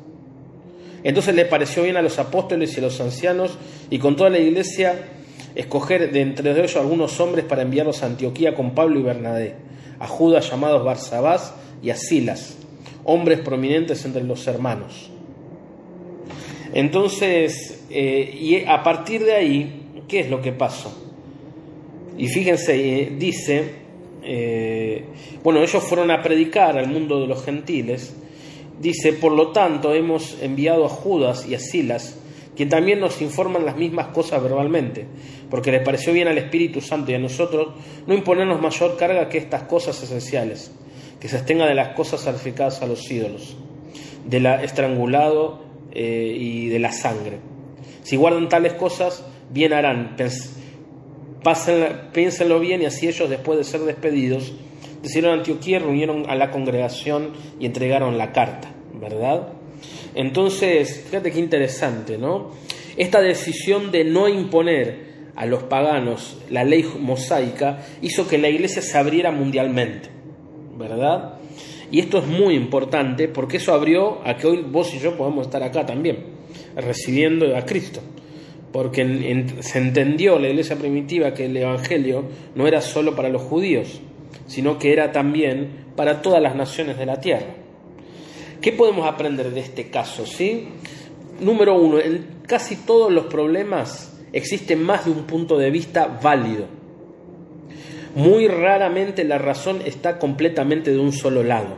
Entonces 1.02 1.34
le 1.34 1.44
pareció 1.44 1.82
bien 1.82 1.96
a 1.96 2.02
los 2.02 2.20
apóstoles 2.20 2.74
y 2.76 2.78
a 2.78 2.84
los 2.84 3.00
ancianos 3.00 3.58
y 3.90 3.98
con 3.98 4.16
toda 4.16 4.30
la 4.30 4.38
iglesia 4.38 4.94
escoger 5.56 6.12
de 6.12 6.20
entre 6.20 6.52
ellos 6.52 6.76
algunos 6.76 7.18
hombres 7.18 7.44
para 7.44 7.62
enviarlos 7.62 8.02
a 8.02 8.06
Antioquía 8.06 8.54
con 8.54 8.74
Pablo 8.74 9.00
y 9.00 9.02
Bernabé, 9.02 9.56
a 10.02 10.06
Judas 10.06 10.50
llamados 10.50 10.84
Barsabás 10.84 11.54
y 11.82 11.90
a 11.90 11.96
Silas, 11.96 12.56
hombres 13.04 13.40
prominentes 13.40 14.04
entre 14.04 14.24
los 14.24 14.46
hermanos. 14.46 15.10
Entonces, 16.74 17.84
eh, 17.90 18.38
y 18.40 18.64
a 18.64 18.82
partir 18.82 19.24
de 19.24 19.34
ahí, 19.34 19.82
¿Qué 20.12 20.20
es 20.20 20.28
lo 20.28 20.42
que 20.42 20.52
pasó? 20.52 20.92
Y 22.18 22.28
fíjense, 22.28 22.74
eh, 22.76 23.12
dice, 23.18 23.64
eh, 24.22 25.04
bueno, 25.42 25.62
ellos 25.62 25.82
fueron 25.82 26.10
a 26.10 26.20
predicar 26.20 26.76
al 26.76 26.88
mundo 26.88 27.18
de 27.18 27.26
los 27.26 27.42
gentiles, 27.42 28.14
dice, 28.78 29.14
por 29.14 29.32
lo 29.32 29.52
tanto 29.52 29.94
hemos 29.94 30.36
enviado 30.42 30.84
a 30.84 30.90
Judas 30.90 31.46
y 31.48 31.54
a 31.54 31.58
Silas, 31.58 32.18
quien 32.56 32.68
también 32.68 33.00
nos 33.00 33.22
informan 33.22 33.64
las 33.64 33.76
mismas 33.76 34.08
cosas 34.08 34.42
verbalmente, 34.42 35.06
porque 35.50 35.72
les 35.72 35.82
pareció 35.82 36.12
bien 36.12 36.28
al 36.28 36.38
Espíritu 36.38 36.80
Santo 36.80 37.10
y 37.10 37.14
a 37.14 37.18
nosotros 37.18 37.68
no 38.06 38.14
imponernos 38.14 38.60
mayor 38.60 38.96
carga 38.96 39.28
que 39.28 39.38
estas 39.38 39.62
cosas 39.64 40.02
esenciales, 40.02 40.72
que 41.20 41.28
se 41.28 41.36
abstenga 41.36 41.66
de 41.66 41.74
las 41.74 41.90
cosas 41.90 42.20
sacrificadas 42.20 42.82
a 42.82 42.86
los 42.86 43.10
ídolos, 43.10 43.56
de 44.26 44.40
la 44.40 44.62
estrangulado 44.62 45.62
eh, 45.92 46.36
y 46.38 46.68
de 46.68 46.78
la 46.78 46.92
sangre. 46.92 47.38
Si 48.02 48.16
guardan 48.16 48.48
tales 48.48 48.74
cosas, 48.74 49.24
bien 49.50 49.72
harán. 49.72 50.16
piénsenlo 52.12 52.60
bien 52.60 52.82
y 52.82 52.86
así 52.86 53.08
ellos, 53.08 53.30
después 53.30 53.58
de 53.58 53.64
ser 53.64 53.80
despedidos, 53.80 54.52
decidieron 55.02 55.38
Antioquía, 55.38 55.78
reunieron 55.78 56.28
a 56.28 56.34
la 56.34 56.50
congregación 56.50 57.30
y 57.58 57.66
entregaron 57.66 58.18
la 58.18 58.32
carta, 58.32 58.68
¿verdad? 58.94 59.48
Entonces, 60.14 61.04
fíjate 61.06 61.32
qué 61.32 61.38
interesante, 61.38 62.18
¿no? 62.18 62.50
Esta 62.96 63.20
decisión 63.20 63.90
de 63.90 64.04
no 64.04 64.28
imponer 64.28 65.12
a 65.34 65.46
los 65.46 65.62
paganos 65.62 66.36
la 66.50 66.64
ley 66.64 66.84
mosaica 66.98 67.78
hizo 68.02 68.28
que 68.28 68.38
la 68.38 68.48
iglesia 68.48 68.82
se 68.82 68.98
abriera 68.98 69.30
mundialmente, 69.30 70.10
¿verdad? 70.76 71.38
Y 71.90 72.00
esto 72.00 72.18
es 72.18 72.26
muy 72.26 72.54
importante 72.54 73.28
porque 73.28 73.58
eso 73.58 73.72
abrió 73.72 74.20
a 74.26 74.36
que 74.36 74.46
hoy 74.46 74.64
vos 74.66 74.94
y 74.94 74.98
yo 74.98 75.16
podamos 75.16 75.46
estar 75.46 75.62
acá 75.62 75.86
también, 75.86 76.24
recibiendo 76.76 77.56
a 77.56 77.64
Cristo. 77.64 78.00
Porque 78.72 79.46
se 79.60 79.78
entendió 79.78 80.38
la 80.38 80.48
iglesia 80.48 80.76
primitiva 80.76 81.34
que 81.34 81.44
el 81.44 81.56
Evangelio 81.56 82.24
no 82.54 82.66
era 82.66 82.80
solo 82.80 83.14
para 83.14 83.28
los 83.28 83.42
judíos, 83.42 84.00
sino 84.46 84.78
que 84.78 84.94
era 84.94 85.12
también 85.12 85.84
para 85.94 86.22
todas 86.22 86.42
las 86.42 86.56
naciones 86.56 86.96
de 86.96 87.04
la 87.04 87.20
tierra. 87.20 87.61
¿Qué 88.62 88.70
podemos 88.70 89.06
aprender 89.08 89.50
de 89.50 89.60
este 89.60 89.90
caso? 89.90 90.24
¿sí? 90.24 90.68
Número 91.40 91.74
uno, 91.74 91.98
en 91.98 92.26
casi 92.46 92.76
todos 92.76 93.10
los 93.12 93.26
problemas 93.26 94.16
existe 94.32 94.76
más 94.76 95.04
de 95.04 95.10
un 95.10 95.24
punto 95.24 95.58
de 95.58 95.72
vista 95.72 96.06
válido. 96.22 96.66
Muy 98.14 98.46
raramente 98.46 99.24
la 99.24 99.38
razón 99.38 99.82
está 99.84 100.20
completamente 100.20 100.92
de 100.92 100.98
un 101.00 101.12
solo 101.12 101.42
lado. 101.42 101.76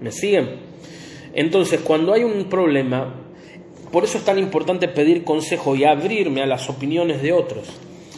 ¿Me 0.00 0.12
siguen? 0.12 0.60
Entonces, 1.34 1.80
cuando 1.80 2.12
hay 2.12 2.22
un 2.22 2.48
problema, 2.48 3.12
por 3.90 4.04
eso 4.04 4.18
es 4.18 4.24
tan 4.24 4.38
importante 4.38 4.86
pedir 4.86 5.24
consejo 5.24 5.74
y 5.74 5.82
abrirme 5.82 6.42
a 6.42 6.46
las 6.46 6.70
opiniones 6.70 7.22
de 7.22 7.32
otros. 7.32 7.68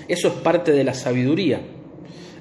Eso 0.09 0.29
es 0.29 0.35
parte 0.35 0.73
de 0.73 0.85
la 0.85 0.93
sabiduría. 0.93 1.63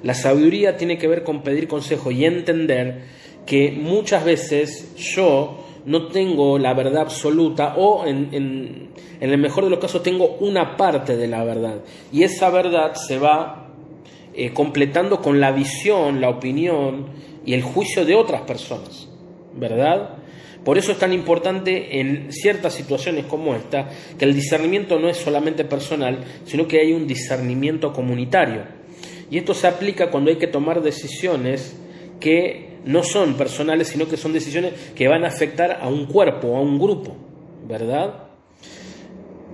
La 0.02 0.12
sabiduría 0.12 0.76
tiene 0.76 0.98
que 0.98 1.08
ver 1.08 1.22
con 1.22 1.42
pedir 1.42 1.66
consejo 1.66 2.10
y 2.10 2.26
entender 2.26 3.04
que 3.46 3.72
muchas 3.72 4.24
veces 4.24 4.94
yo 4.96 5.58
no 5.84 6.08
tengo 6.08 6.58
la 6.58 6.74
verdad 6.74 7.02
absoluta 7.02 7.74
o 7.76 8.06
en, 8.06 8.90
el 9.20 9.38
mejor 9.38 9.64
de 9.64 9.70
los 9.70 9.78
casos 9.78 10.02
tengo 10.02 10.36
una 10.40 10.76
parte 10.76 11.16
de 11.16 11.26
la 11.26 11.44
verdad 11.44 11.80
y 12.12 12.22
esa 12.22 12.50
verdad 12.50 12.94
se 12.94 13.18
va 13.18 13.68
eh, 14.34 14.52
completando 14.52 15.20
con 15.20 15.40
la 15.40 15.52
visión, 15.52 16.20
la 16.20 16.28
opinión 16.28 17.06
y 17.44 17.54
el 17.54 17.62
juicio 17.62 18.04
de 18.04 18.14
otras 18.14 18.42
personas, 18.42 19.08
¿verdad? 19.54 20.18
Por 20.64 20.78
eso 20.78 20.92
es 20.92 20.98
tan 20.98 21.12
importante 21.12 21.98
en 21.98 22.32
ciertas 22.32 22.74
situaciones 22.74 23.26
como 23.26 23.54
esta 23.54 23.88
que 24.16 24.24
el 24.24 24.34
discernimiento 24.34 24.98
no 25.00 25.08
es 25.08 25.16
solamente 25.16 25.64
personal, 25.64 26.24
sino 26.44 26.68
que 26.68 26.78
hay 26.78 26.92
un 26.92 27.08
discernimiento 27.08 27.92
comunitario. 27.92 28.62
Y 29.28 29.38
esto 29.38 29.54
se 29.54 29.66
aplica 29.66 30.10
cuando 30.10 30.30
hay 30.30 30.36
que 30.36 30.46
tomar 30.46 30.82
decisiones 30.82 31.76
que 32.20 32.71
no 32.84 33.02
son 33.02 33.34
personales, 33.34 33.88
sino 33.88 34.08
que 34.08 34.16
son 34.16 34.32
decisiones 34.32 34.72
que 34.94 35.08
van 35.08 35.24
a 35.24 35.28
afectar 35.28 35.78
a 35.80 35.88
un 35.88 36.06
cuerpo, 36.06 36.56
a 36.56 36.60
un 36.60 36.78
grupo, 36.78 37.16
¿verdad? 37.66 38.24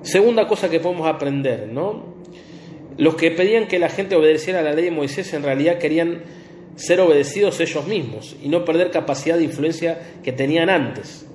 Segunda 0.02 0.46
cosa 0.48 0.70
que 0.70 0.80
podemos 0.80 1.06
aprender, 1.06 1.68
¿no? 1.72 2.16
Los 2.96 3.14
que 3.14 3.30
pedían 3.30 3.68
que 3.68 3.78
la 3.78 3.88
gente 3.88 4.16
obedeciera 4.16 4.60
a 4.60 4.62
la 4.62 4.72
ley 4.72 4.86
de 4.86 4.90
Moisés 4.90 5.32
en 5.34 5.42
realidad 5.42 5.78
querían 5.78 6.22
ser 6.76 7.00
obedecidos 7.00 7.60
ellos 7.60 7.86
mismos 7.86 8.36
y 8.42 8.48
no 8.48 8.64
perder 8.64 8.90
capacidad 8.90 9.36
de 9.36 9.44
influencia 9.44 9.98
que 10.22 10.32
tenían 10.32 10.70
antes. 10.70 11.26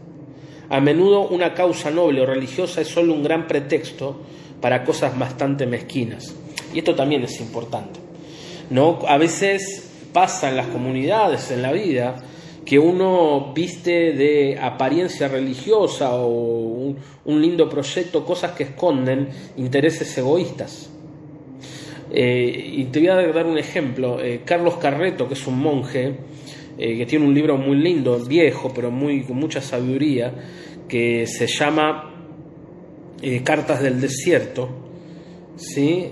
A 0.69 0.79
menudo 0.79 1.27
una 1.27 1.53
causa 1.53 1.91
noble 1.91 2.21
o 2.21 2.25
religiosa 2.25 2.81
es 2.81 2.87
solo 2.87 3.13
un 3.13 3.23
gran 3.23 3.47
pretexto 3.47 4.21
para 4.61 4.83
cosas 4.83 5.17
bastante 5.19 5.65
mezquinas. 5.65 6.33
Y 6.73 6.79
esto 6.79 6.95
también 6.95 7.23
es 7.23 7.39
importante. 7.41 7.99
¿no? 8.69 8.99
A 9.07 9.17
veces 9.17 9.82
pasa 10.13 10.49
en 10.49 10.55
las 10.55 10.67
comunidades, 10.67 11.51
en 11.51 11.61
la 11.61 11.71
vida, 11.71 12.15
que 12.65 12.79
uno 12.79 13.51
viste 13.53 14.13
de 14.13 14.57
apariencia 14.61 15.27
religiosa 15.27 16.15
o 16.15 16.95
un, 17.25 17.41
lindo 17.41 17.67
proyecto 17.69 18.25
cosas 18.25 18.51
que 18.51 18.63
esconden 18.63 19.27
intereses 19.57 20.17
egoístas. 20.17 20.89
Eh, 22.11 22.71
y 22.75 22.85
te 22.85 22.99
voy 22.99 23.09
a 23.09 23.15
dar 23.15 23.45
un 23.45 23.57
ejemplo. 23.57 24.23
Eh, 24.23 24.41
Carlos 24.45 24.75
Carreto, 24.77 25.27
que 25.27 25.33
es 25.33 25.47
un 25.47 25.59
monje, 25.59 26.15
eh, 26.77 26.97
que 26.97 27.05
tiene 27.05 27.25
un 27.25 27.33
libro 27.33 27.57
muy 27.57 27.77
lindo, 27.77 28.17
viejo, 28.19 28.71
pero 28.73 28.91
muy, 28.91 29.23
con 29.23 29.37
mucha 29.37 29.61
sabiduría, 29.61 30.33
que 30.87 31.25
se 31.27 31.47
llama 31.47 32.11
Cartas 33.43 33.81
del 33.81 33.99
Desierto. 33.99 34.69
¿sí? 35.55 36.07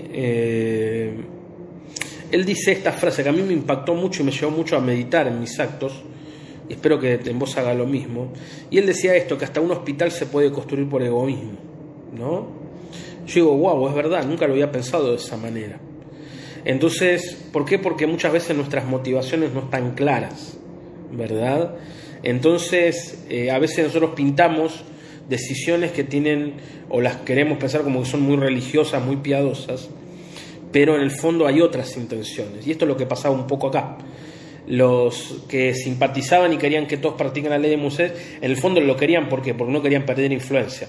Él 2.32 2.44
dice 2.46 2.72
esta 2.72 2.92
frase 2.92 3.22
que 3.22 3.28
a 3.28 3.32
mí 3.32 3.42
me 3.42 3.52
impactó 3.52 3.94
mucho 3.94 4.22
y 4.22 4.24
me 4.26 4.32
llevó 4.32 4.50
mucho 4.50 4.76
a 4.76 4.80
meditar 4.80 5.28
en 5.28 5.38
mis 5.38 5.60
actos, 5.60 6.02
espero 6.68 6.98
que 6.98 7.20
en 7.24 7.38
vos 7.38 7.56
haga 7.58 7.74
lo 7.74 7.86
mismo, 7.86 8.32
y 8.70 8.78
él 8.78 8.86
decía 8.86 9.14
esto, 9.14 9.36
que 9.36 9.44
hasta 9.44 9.60
un 9.60 9.70
hospital 9.70 10.10
se 10.10 10.26
puede 10.26 10.50
construir 10.50 10.88
por 10.88 11.02
egoísmo, 11.02 11.58
¿no? 12.16 12.46
Yo 13.26 13.34
digo, 13.34 13.56
wow, 13.56 13.88
es 13.88 13.94
verdad, 13.94 14.24
nunca 14.24 14.46
lo 14.46 14.54
había 14.54 14.72
pensado 14.72 15.10
de 15.10 15.16
esa 15.16 15.36
manera. 15.36 15.78
Entonces, 16.64 17.36
¿por 17.52 17.64
qué? 17.64 17.78
Porque 17.78 18.06
muchas 18.06 18.32
veces 18.32 18.56
nuestras 18.56 18.86
motivaciones 18.86 19.52
no 19.52 19.60
están 19.60 19.94
claras, 19.94 20.56
¿verdad? 21.12 21.76
Entonces, 22.22 23.24
eh, 23.28 23.50
a 23.50 23.58
veces 23.58 23.86
nosotros 23.86 24.12
pintamos 24.14 24.84
decisiones 25.28 25.92
que 25.92 26.04
tienen, 26.04 26.54
o 26.88 27.00
las 27.00 27.16
queremos 27.16 27.58
pensar 27.58 27.82
como 27.82 28.02
que 28.02 28.08
son 28.08 28.22
muy 28.22 28.36
religiosas, 28.36 29.04
muy 29.04 29.16
piadosas, 29.16 29.90
pero 30.72 30.96
en 30.96 31.02
el 31.02 31.10
fondo 31.10 31.46
hay 31.46 31.60
otras 31.60 31.96
intenciones. 31.96 32.66
Y 32.66 32.72
esto 32.72 32.86
es 32.86 32.88
lo 32.88 32.96
que 32.96 33.06
pasaba 33.06 33.34
un 33.34 33.46
poco 33.46 33.68
acá. 33.68 33.98
Los 34.66 35.44
que 35.48 35.74
simpatizaban 35.74 36.52
y 36.52 36.56
querían 36.56 36.86
que 36.86 36.96
todos 36.96 37.14
practiquen 37.16 37.50
la 37.50 37.58
ley 37.58 37.70
de 37.70 37.76
Moisés, 37.76 38.12
en 38.40 38.50
el 38.50 38.56
fondo 38.56 38.80
lo 38.80 38.96
querían 38.96 39.28
¿por 39.28 39.42
porque 39.42 39.72
no 39.72 39.82
querían 39.82 40.06
perder 40.06 40.32
influencia. 40.32 40.88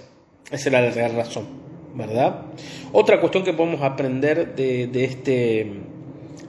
Esa 0.49 0.69
era 0.69 0.81
la 0.81 0.91
real 0.91 1.15
razón, 1.15 1.47
¿verdad? 1.95 2.45
Otra 2.91 3.19
cuestión 3.19 3.43
que 3.43 3.53
podemos 3.53 3.81
aprender 3.81 4.55
de, 4.55 4.87
de, 4.87 5.03
este, 5.03 5.67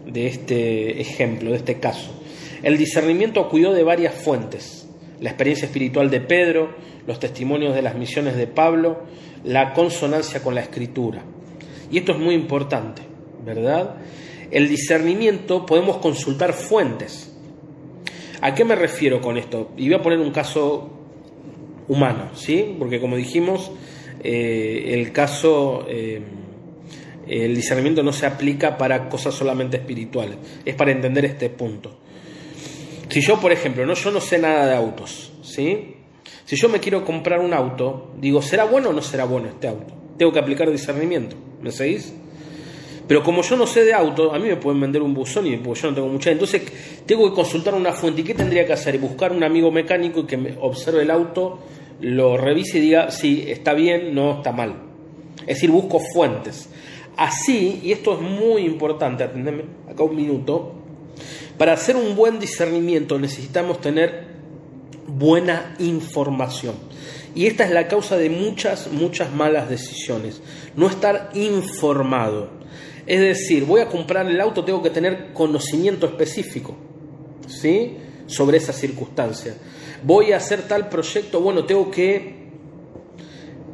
de 0.06 0.26
este 0.26 1.00
ejemplo, 1.00 1.50
de 1.50 1.56
este 1.56 1.80
caso. 1.80 2.22
El 2.62 2.78
discernimiento 2.78 3.40
acudió 3.40 3.72
de 3.72 3.82
varias 3.82 4.14
fuentes. 4.14 4.88
La 5.20 5.30
experiencia 5.30 5.66
espiritual 5.66 6.10
de 6.10 6.20
Pedro, 6.20 6.74
los 7.06 7.18
testimonios 7.18 7.74
de 7.74 7.82
las 7.82 7.94
misiones 7.94 8.36
de 8.36 8.46
Pablo, 8.46 9.02
la 9.42 9.72
consonancia 9.72 10.42
con 10.42 10.54
la 10.54 10.60
escritura. 10.60 11.22
Y 11.90 11.98
esto 11.98 12.12
es 12.12 12.18
muy 12.18 12.34
importante. 12.34 13.13
¿Verdad? 13.44 13.96
El 14.50 14.68
discernimiento 14.68 15.66
podemos 15.66 15.98
consultar 15.98 16.52
fuentes. 16.52 17.32
¿A 18.40 18.54
qué 18.54 18.64
me 18.64 18.74
refiero 18.74 19.20
con 19.20 19.38
esto? 19.38 19.70
Y 19.76 19.86
voy 19.86 19.94
a 19.94 20.02
poner 20.02 20.18
un 20.18 20.30
caso 20.30 20.90
humano, 21.88 22.30
¿sí? 22.34 22.76
Porque 22.78 23.00
como 23.00 23.16
dijimos, 23.16 23.70
eh, 24.22 24.90
el 24.94 25.12
caso, 25.12 25.86
eh, 25.88 26.20
el 27.26 27.54
discernimiento 27.54 28.02
no 28.02 28.12
se 28.12 28.26
aplica 28.26 28.76
para 28.76 29.08
cosas 29.08 29.34
solamente 29.34 29.76
espirituales, 29.76 30.36
es 30.64 30.74
para 30.74 30.92
entender 30.92 31.24
este 31.24 31.50
punto. 31.50 31.98
Si 33.08 33.20
yo, 33.20 33.40
por 33.40 33.52
ejemplo, 33.52 33.86
no, 33.86 33.94
yo 33.94 34.10
no 34.10 34.20
sé 34.20 34.38
nada 34.38 34.66
de 34.66 34.74
autos, 34.74 35.32
¿sí? 35.42 35.96
Si 36.44 36.56
yo 36.56 36.68
me 36.68 36.80
quiero 36.80 37.04
comprar 37.04 37.40
un 37.40 37.54
auto, 37.54 38.12
digo, 38.20 38.42
¿será 38.42 38.64
bueno 38.64 38.90
o 38.90 38.92
no 38.92 39.02
será 39.02 39.24
bueno 39.24 39.48
este 39.48 39.68
auto? 39.68 39.94
Tengo 40.18 40.32
que 40.32 40.38
aplicar 40.38 40.70
discernimiento, 40.70 41.36
¿me 41.62 41.70
seguís? 41.70 42.12
Pero 43.06 43.22
como 43.22 43.42
yo 43.42 43.56
no 43.56 43.66
sé 43.66 43.84
de 43.84 43.92
auto, 43.92 44.32
a 44.32 44.38
mí 44.38 44.48
me 44.48 44.56
pueden 44.56 44.80
vender 44.80 45.02
un 45.02 45.12
buzón 45.12 45.46
y 45.46 45.56
porque 45.58 45.80
yo 45.82 45.88
no 45.90 45.94
tengo 45.94 46.08
mucha. 46.08 46.30
Entonces 46.30 46.62
tengo 47.04 47.28
que 47.28 47.34
consultar 47.34 47.74
una 47.74 47.92
fuente. 47.92 48.22
¿Y 48.22 48.24
qué 48.24 48.34
tendría 48.34 48.66
que 48.66 48.72
hacer? 48.72 48.98
Buscar 48.98 49.32
un 49.32 49.42
amigo 49.42 49.70
mecánico 49.70 50.20
y 50.20 50.24
que 50.24 50.36
me 50.36 50.56
observe 50.60 51.02
el 51.02 51.10
auto, 51.10 51.58
lo 52.00 52.36
revise 52.36 52.78
y 52.78 52.80
diga 52.80 53.10
si 53.10 53.50
está 53.50 53.74
bien, 53.74 54.14
no 54.14 54.38
está 54.38 54.52
mal. 54.52 54.74
Es 55.40 55.56
decir, 55.56 55.70
busco 55.70 56.00
fuentes. 56.00 56.68
Así, 57.16 57.80
y 57.84 57.92
esto 57.92 58.14
es 58.14 58.20
muy 58.20 58.62
importante, 58.62 59.22
atendeme 59.22 59.64
acá 59.88 60.02
un 60.02 60.16
minuto, 60.16 60.74
para 61.58 61.74
hacer 61.74 61.94
un 61.94 62.16
buen 62.16 62.40
discernimiento 62.40 63.18
necesitamos 63.18 63.80
tener 63.80 64.24
buena 65.06 65.76
información. 65.78 66.74
Y 67.34 67.46
esta 67.46 67.64
es 67.64 67.70
la 67.70 67.88
causa 67.88 68.16
de 68.16 68.30
muchas, 68.30 68.90
muchas 68.92 69.32
malas 69.32 69.68
decisiones. 69.68 70.40
No 70.76 70.88
estar 70.88 71.30
informado. 71.34 72.48
Es 73.06 73.20
decir, 73.20 73.64
voy 73.64 73.80
a 73.80 73.88
comprar 73.88 74.26
el 74.26 74.40
auto, 74.40 74.64
tengo 74.64 74.82
que 74.82 74.90
tener 74.90 75.32
conocimiento 75.32 76.06
específico, 76.06 76.74
¿sí? 77.46 77.96
Sobre 78.26 78.56
esa 78.56 78.72
circunstancia. 78.72 79.54
Voy 80.02 80.32
a 80.32 80.38
hacer 80.38 80.62
tal 80.62 80.88
proyecto, 80.88 81.40
bueno, 81.40 81.64
tengo 81.64 81.90
que 81.90 82.44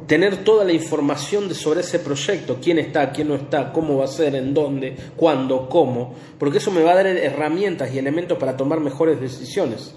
tener 0.07 0.43
toda 0.43 0.65
la 0.65 0.73
información 0.73 1.47
de 1.47 1.55
sobre 1.55 1.79
ese 1.79 1.99
proyecto, 1.99 2.57
quién 2.61 2.79
está, 2.79 3.13
quién 3.13 3.29
no 3.29 3.35
está, 3.35 3.71
cómo 3.71 3.97
va 3.97 4.05
a 4.05 4.07
ser, 4.07 4.35
en 4.35 4.53
dónde, 4.53 4.97
cuándo, 5.15 5.69
cómo, 5.69 6.13
porque 6.37 6.57
eso 6.57 6.69
me 6.69 6.83
va 6.83 6.91
a 6.91 6.95
dar 6.95 7.07
herramientas 7.07 7.93
y 7.93 7.99
elementos 7.99 8.37
para 8.37 8.57
tomar 8.57 8.81
mejores 8.81 9.21
decisiones, 9.21 9.95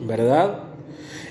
¿verdad? 0.00 0.60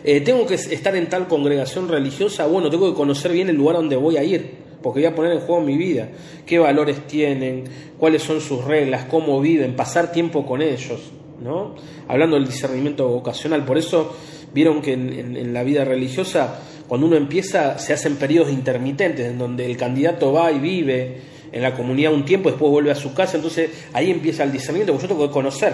Eh, 0.03 0.19
tengo 0.19 0.45
que 0.45 0.55
estar 0.55 0.93
en 0.97 1.07
tal 1.07 1.29
congregación 1.29 1.87
religiosa, 1.87 2.47
bueno, 2.47 2.69
tengo 2.69 2.91
que 2.91 2.97
conocer 2.97 3.31
bien 3.31 3.47
el 3.47 3.55
lugar 3.55 3.77
donde 3.77 3.95
voy 3.95 4.17
a 4.17 4.23
ir 4.25 4.55
porque 4.81 5.01
voy 5.01 5.05
a 5.07 5.15
poner 5.15 5.31
en 5.33 5.39
juego 5.39 5.61
mi 5.61 5.77
vida, 5.77 6.09
qué 6.45 6.59
valores 6.59 7.07
tienen, 7.07 7.65
cuáles 7.97 8.23
son 8.23 8.41
sus 8.41 8.63
reglas, 8.65 9.05
cómo 9.05 9.39
viven, 9.39 9.75
pasar 9.75 10.11
tiempo 10.11 10.45
con 10.45 10.61
ellos, 10.61 11.11
¿no? 11.41 11.75
Hablando 12.07 12.35
del 12.35 12.45
discernimiento 12.45 13.07
vocacional, 13.07 13.65
por 13.65 13.77
eso 13.77 14.15
vieron 14.53 14.81
que 14.81 14.93
en, 14.93 15.53
la 15.53 15.63
vida 15.63 15.85
religiosa, 15.85 16.59
cuando 16.87 17.07
uno 17.07 17.15
empieza, 17.15 17.77
se 17.79 17.93
hacen 17.93 18.15
periodos 18.17 18.51
intermitentes, 18.51 19.27
en 19.27 19.37
donde 19.37 19.65
el 19.65 19.77
candidato 19.77 20.33
va 20.33 20.51
y 20.51 20.59
vive 20.59 21.21
en 21.51 21.61
la 21.61 21.73
comunidad 21.75 22.13
un 22.13 22.25
tiempo, 22.25 22.49
después 22.49 22.71
vuelve 22.71 22.91
a 22.91 22.95
su 22.95 23.13
casa, 23.13 23.37
entonces 23.37 23.69
ahí 23.93 24.09
empieza 24.09 24.43
el 24.43 24.51
discernimiento, 24.51 24.93
porque 24.93 25.07
yo 25.07 25.13
tengo 25.13 25.27
que 25.27 25.33
conocer, 25.33 25.73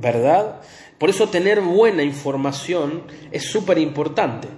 ¿verdad? 0.00 0.60
Por 0.98 1.10
eso 1.10 1.28
tener 1.28 1.60
buena 1.60 2.02
información 2.02 3.02
es 3.30 3.44
súper 3.44 3.78
importante. 3.78 4.48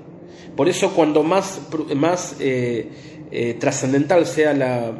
Por 0.57 0.69
eso 0.69 0.93
cuando 0.93 1.23
más, 1.23 1.61
más 1.95 2.37
eh, 2.41 2.89
eh, 3.31 3.57
trascendental 3.61 4.27
sea 4.27 4.55
la, 4.55 4.93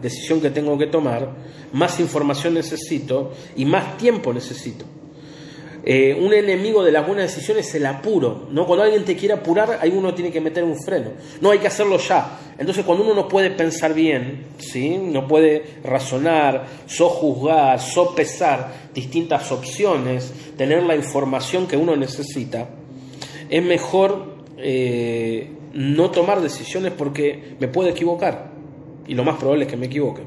decisión 0.00 0.40
que 0.40 0.50
tengo 0.50 0.78
que 0.78 0.86
tomar, 0.86 1.28
más 1.72 1.98
información 2.00 2.54
necesito 2.54 3.32
y 3.56 3.64
más 3.64 3.96
tiempo 3.96 4.32
necesito. 4.32 4.84
Eh, 5.84 6.16
un 6.20 6.32
enemigo 6.32 6.84
de 6.84 6.92
las 6.92 7.04
buenas 7.04 7.34
decisiones 7.34 7.68
es 7.68 7.74
el 7.74 7.86
apuro. 7.86 8.46
¿no? 8.50 8.66
Cuando 8.66 8.84
alguien 8.84 9.04
te 9.04 9.16
quiere 9.16 9.34
apurar, 9.34 9.78
ahí 9.80 9.90
uno 9.90 10.14
tiene 10.14 10.30
que 10.30 10.40
meter 10.40 10.62
un 10.62 10.80
freno. 10.80 11.10
No, 11.40 11.50
hay 11.50 11.58
que 11.58 11.66
hacerlo 11.66 11.98
ya. 11.98 12.38
Entonces, 12.56 12.84
cuando 12.84 13.04
uno 13.04 13.14
no 13.14 13.26
puede 13.26 13.50
pensar 13.50 13.92
bien, 13.92 14.46
¿sí? 14.58 14.96
no 14.96 15.26
puede 15.26 15.64
razonar, 15.82 16.66
sojuzgar, 16.86 17.80
sopesar 17.80 18.72
distintas 18.94 19.50
opciones, 19.50 20.32
tener 20.56 20.84
la 20.84 20.94
información 20.94 21.66
que 21.66 21.76
uno 21.76 21.96
necesita, 21.96 22.68
es 23.50 23.62
mejor 23.62 24.36
eh, 24.58 25.50
no 25.74 26.10
tomar 26.10 26.40
decisiones 26.40 26.92
porque 26.96 27.56
me 27.58 27.68
puedo 27.68 27.88
equivocar. 27.88 28.50
Y 29.06 29.14
lo 29.14 29.24
más 29.24 29.36
probable 29.36 29.64
es 29.64 29.70
que 29.70 29.76
me 29.76 29.86
equivoque. 29.86 30.22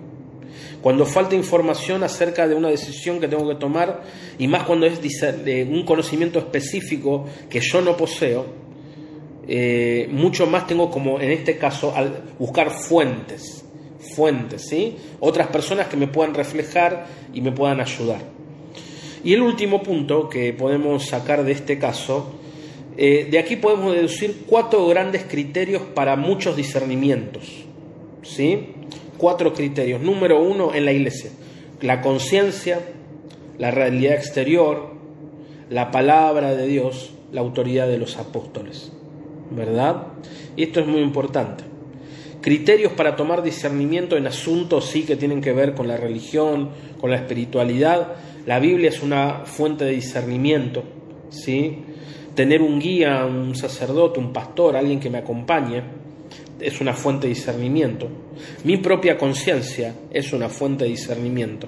Cuando 0.81 1.05
falta 1.05 1.35
información 1.35 2.03
acerca 2.03 2.47
de 2.47 2.55
una 2.55 2.69
decisión 2.69 3.19
que 3.19 3.27
tengo 3.27 3.47
que 3.47 3.55
tomar, 3.55 4.03
y 4.37 4.47
más 4.47 4.63
cuando 4.63 4.85
es 4.85 4.99
un 5.67 5.83
conocimiento 5.83 6.39
específico 6.39 7.25
que 7.49 7.59
yo 7.59 7.81
no 7.81 7.97
poseo, 7.97 8.45
eh, 9.47 10.07
mucho 10.11 10.47
más 10.47 10.65
tengo 10.65 10.89
como 10.89 11.19
en 11.19 11.31
este 11.31 11.57
caso 11.57 11.95
al 11.95 12.23
buscar 12.39 12.71
fuentes, 12.71 13.63
fuentes, 14.15 14.67
¿sí? 14.67 14.95
Otras 15.19 15.47
personas 15.47 15.87
que 15.87 15.97
me 15.97 16.07
puedan 16.07 16.33
reflejar 16.33 17.05
y 17.33 17.41
me 17.41 17.51
puedan 17.51 17.79
ayudar. 17.79 18.21
Y 19.23 19.33
el 19.33 19.41
último 19.41 19.81
punto 19.81 20.29
que 20.29 20.53
podemos 20.53 21.07
sacar 21.07 21.43
de 21.43 21.51
este 21.51 21.79
caso, 21.79 22.31
eh, 22.97 23.27
de 23.29 23.39
aquí 23.39 23.57
podemos 23.57 23.93
deducir 23.93 24.43
cuatro 24.47 24.87
grandes 24.87 25.23
criterios 25.23 25.81
para 25.81 26.15
muchos 26.15 26.55
discernimientos, 26.55 27.65
¿sí? 28.23 28.69
cuatro 29.17 29.53
criterios. 29.53 30.01
Número 30.01 30.41
uno 30.41 30.73
en 30.73 30.85
la 30.85 30.91
iglesia, 30.91 31.31
la 31.81 32.01
conciencia, 32.01 32.79
la 33.57 33.71
realidad 33.71 34.15
exterior, 34.15 34.93
la 35.69 35.91
palabra 35.91 36.55
de 36.55 36.67
Dios, 36.67 37.11
la 37.31 37.41
autoridad 37.41 37.87
de 37.87 37.97
los 37.97 38.17
apóstoles. 38.17 38.91
¿Verdad? 39.51 40.07
Y 40.55 40.63
esto 40.63 40.79
es 40.79 40.87
muy 40.87 41.01
importante. 41.01 41.63
Criterios 42.41 42.93
para 42.93 43.15
tomar 43.15 43.43
discernimiento 43.43 44.17
en 44.17 44.27
asuntos 44.27 44.85
sí 44.85 45.03
que 45.03 45.15
tienen 45.15 45.41
que 45.41 45.53
ver 45.53 45.73
con 45.73 45.87
la 45.87 45.97
religión, 45.97 46.69
con 46.99 47.09
la 47.09 47.17
espiritualidad. 47.17 48.13
La 48.45 48.59
Biblia 48.59 48.89
es 48.89 49.01
una 49.01 49.41
fuente 49.45 49.85
de 49.85 49.91
discernimiento, 49.91 50.83
¿sí? 51.29 51.79
Tener 52.36 52.61
un 52.61 52.79
guía, 52.79 53.25
un 53.25 53.55
sacerdote, 53.55 54.19
un 54.19 54.33
pastor, 54.33 54.75
alguien 54.75 54.99
que 54.99 55.09
me 55.09 55.19
acompañe, 55.19 55.81
es 56.59 56.81
una 56.81 56.93
fuente 56.93 57.27
de 57.27 57.33
discernimiento. 57.33 58.07
Mi 58.63 58.77
propia 58.77 59.17
conciencia 59.17 59.93
es 60.11 60.33
una 60.33 60.49
fuente 60.49 60.83
de 60.83 60.91
discernimiento. 60.91 61.67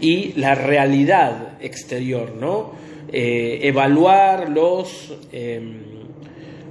Y 0.00 0.32
la 0.34 0.54
realidad 0.54 1.58
exterior, 1.60 2.34
¿no? 2.34 2.72
Eh, 3.12 3.60
evaluar 3.62 4.48
los, 4.48 5.14
em, 5.32 5.80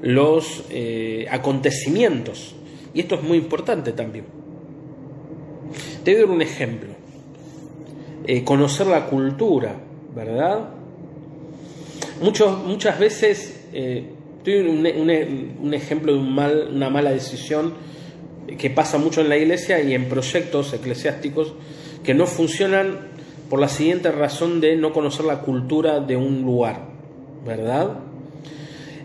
los 0.02 0.64
eh, 0.70 1.28
acontecimientos. 1.30 2.56
Y 2.94 3.02
esto 3.02 3.16
es 3.16 3.24
muy 3.24 3.38
importante 3.38 3.92
también. 3.92 4.26
Te 6.04 6.14
voy 6.14 6.22
a 6.22 6.26
dar 6.26 6.36
un 6.36 6.42
ejemplo. 6.42 6.90
Eh, 8.26 8.44
conocer 8.44 8.88
la 8.88 9.06
cultura, 9.06 9.76
¿verdad? 10.16 10.70
Muchos, 12.22 12.66
muchas 12.66 13.00
veces 13.00 13.56
Estoy 14.40 14.60
un, 14.70 14.88
un, 15.62 15.74
ejemplo 15.74 16.14
de 16.14 16.20
una 16.20 16.90
mala 16.90 17.12
decisión 17.12 17.74
que 18.58 18.70
pasa 18.70 18.98
mucho 18.98 19.20
en 19.20 19.28
la 19.28 19.36
iglesia 19.36 19.82
y 19.82 19.94
en 19.94 20.08
proyectos 20.08 20.72
eclesiásticos 20.72 21.54
que 22.06 22.14
no 22.14 22.26
funcionan 22.26 23.10
por 23.50 23.60
la 23.60 23.68
siguiente 23.68 24.14
razón 24.14 24.62
de 24.62 24.78
no 24.78 24.94
conocer 24.94 25.26
la 25.26 25.42
cultura 25.42 26.00
de 26.00 26.16
un 26.16 26.44
lugar, 26.44 26.86
¿verdad? 27.46 28.00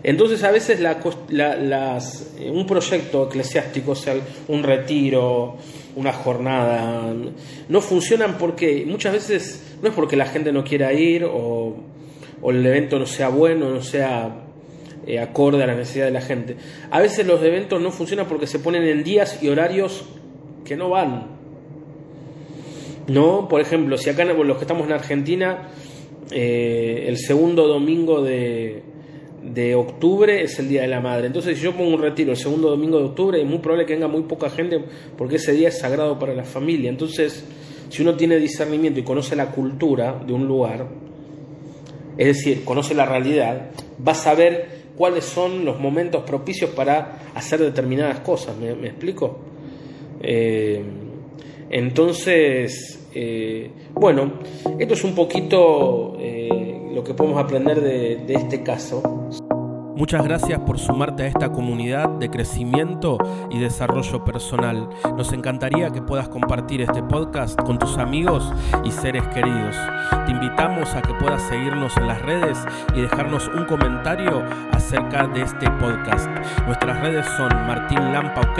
Entonces 0.03 0.41
a 0.45 0.51
veces 0.51 0.79
la, 0.79 1.01
las, 1.29 2.31
un 2.49 2.65
proyecto 2.65 3.27
eclesiástico, 3.27 3.91
o 3.91 3.95
sea, 3.95 4.15
un 4.47 4.63
retiro, 4.63 5.57
una 5.97 6.13
jornada, 6.13 7.13
no 7.67 7.81
funcionan 7.81 8.37
porque 8.37 8.85
muchas 8.87 9.11
veces 9.11 9.75
no 9.81 9.89
es 9.89 9.95
porque 9.95 10.15
la 10.15 10.27
gente 10.27 10.53
no 10.53 10.63
quiera 10.63 10.93
ir 10.93 11.25
o, 11.25 11.75
o 12.41 12.51
el 12.51 12.65
evento 12.65 12.99
no 12.99 13.05
sea 13.05 13.29
bueno, 13.29 13.69
no 13.69 13.81
sea 13.81 14.45
eh, 15.07 15.19
acorde 15.19 15.63
a 15.63 15.67
la 15.67 15.75
necesidad 15.75 16.05
de 16.05 16.11
la 16.11 16.21
gente. 16.21 16.55
A 16.89 16.99
veces 16.99 17.27
los 17.27 17.41
eventos 17.43 17.81
no 17.81 17.91
funcionan 17.91 18.27
porque 18.27 18.47
se 18.47 18.59
ponen 18.59 18.83
en 18.83 19.03
días 19.03 19.41
y 19.41 19.49
horarios 19.49 20.05
que 20.63 20.75
no 20.75 20.89
van. 20.89 21.27
¿No? 23.07 23.47
Por 23.47 23.61
ejemplo, 23.61 23.97
si 23.97 24.09
acá 24.09 24.25
los 24.25 24.57
que 24.57 24.63
estamos 24.63 24.87
en 24.87 24.93
Argentina, 24.93 25.69
eh, 26.31 27.05
el 27.07 27.17
segundo 27.17 27.67
domingo 27.67 28.23
de, 28.23 28.81
de 29.43 29.75
octubre 29.75 30.41
es 30.41 30.57
el 30.57 30.69
Día 30.69 30.81
de 30.81 30.87
la 30.87 31.01
Madre. 31.01 31.27
Entonces, 31.27 31.57
si 31.57 31.63
yo 31.63 31.73
pongo 31.73 31.93
un 31.93 32.01
retiro 32.01 32.31
el 32.31 32.37
segundo 32.37 32.69
domingo 32.69 32.97
de 32.97 33.05
octubre, 33.05 33.39
es 33.39 33.47
muy 33.47 33.59
probable 33.59 33.85
que 33.85 33.93
venga 33.93 34.07
muy 34.07 34.23
poca 34.23 34.49
gente 34.49 34.83
porque 35.17 35.35
ese 35.35 35.51
día 35.53 35.67
es 35.67 35.77
sagrado 35.77 36.17
para 36.17 36.33
la 36.33 36.43
familia. 36.43 36.89
Entonces, 36.89 37.45
si 37.89 38.01
uno 38.01 38.15
tiene 38.15 38.37
discernimiento 38.37 38.99
y 38.99 39.03
conoce 39.03 39.35
la 39.35 39.51
cultura 39.51 40.19
de 40.25 40.33
un 40.33 40.47
lugar, 40.47 40.87
es 42.17 42.27
decir, 42.27 42.63
conoce 42.63 42.93
la 42.93 43.05
realidad, 43.05 43.71
va 44.05 44.13
a 44.13 44.15
saber 44.15 44.85
cuáles 44.97 45.25
son 45.25 45.65
los 45.65 45.79
momentos 45.79 46.23
propicios 46.23 46.69
para 46.71 47.19
hacer 47.35 47.59
determinadas 47.59 48.19
cosas. 48.19 48.55
¿Me, 48.57 48.71
explico? 48.87 49.37
Eh, 50.21 50.81
entonces, 51.69 53.07
eh, 53.13 53.69
bueno, 53.93 54.39
esto 54.79 54.93
es 54.93 55.03
un 55.03 55.15
poquito 55.15 56.15
eh, 56.19 56.89
lo 56.93 57.03
que 57.03 57.13
podemos 57.13 57.43
aprender 57.43 57.81
de 57.81 58.33
este 58.33 58.63
caso. 58.63 59.03
Muchas 59.95 60.25
gracias 60.25 60.59
por 60.59 60.77
sumarte 60.77 61.23
a 61.23 61.27
esta 61.27 61.53
comunidad 61.53 62.09
de 62.09 62.29
crecimiento 62.29 63.17
y 63.49 63.59
desarrollo 63.59 64.25
personal. 64.25 64.89
Nos 65.15 65.31
encantaría 65.31 65.89
que 65.89 66.01
puedas 66.01 66.27
compartir 66.27 66.81
este 66.81 67.01
podcast 67.01 67.57
con 67.61 67.79
tus 67.79 67.97
amigos 67.97 68.51
y 68.83 68.91
seres 68.91 69.25
queridos. 69.29 69.73
Te 70.25 70.33
invitamos 70.33 70.93
a 70.95 71.01
que 71.01 71.13
puedas 71.13 71.41
seguirnos 71.43 71.95
en 71.95 72.07
las 72.09 72.21
redes 72.21 72.57
y 72.93 73.01
dejarnos 73.01 73.47
un 73.47 73.63
comentario 73.65 74.43
acerca 74.73 75.27
de 75.27 75.43
este 75.43 75.71
podcast. 75.71 76.27
Nuestras 76.65 76.99
redes 76.99 77.25
son 77.37 77.47
Martín 77.65 78.11
Lampa 78.11 78.41
OK 78.41 78.59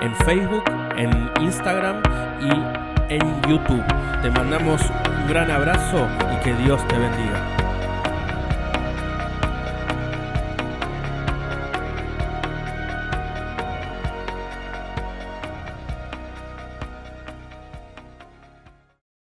en 0.00 0.14
Facebook, 0.24 0.64
en 0.96 1.30
Instagram 1.42 2.02
y 2.40 3.12
en 3.12 3.42
YouTube. 3.42 3.84
Te 4.22 4.30
mandamos 4.30 4.80
un 4.88 5.28
gran 5.28 5.50
abrazo 5.50 6.08
y 6.32 6.42
que 6.42 6.54
Dios 6.54 6.80
te 6.88 6.96
bendiga. 6.96 7.59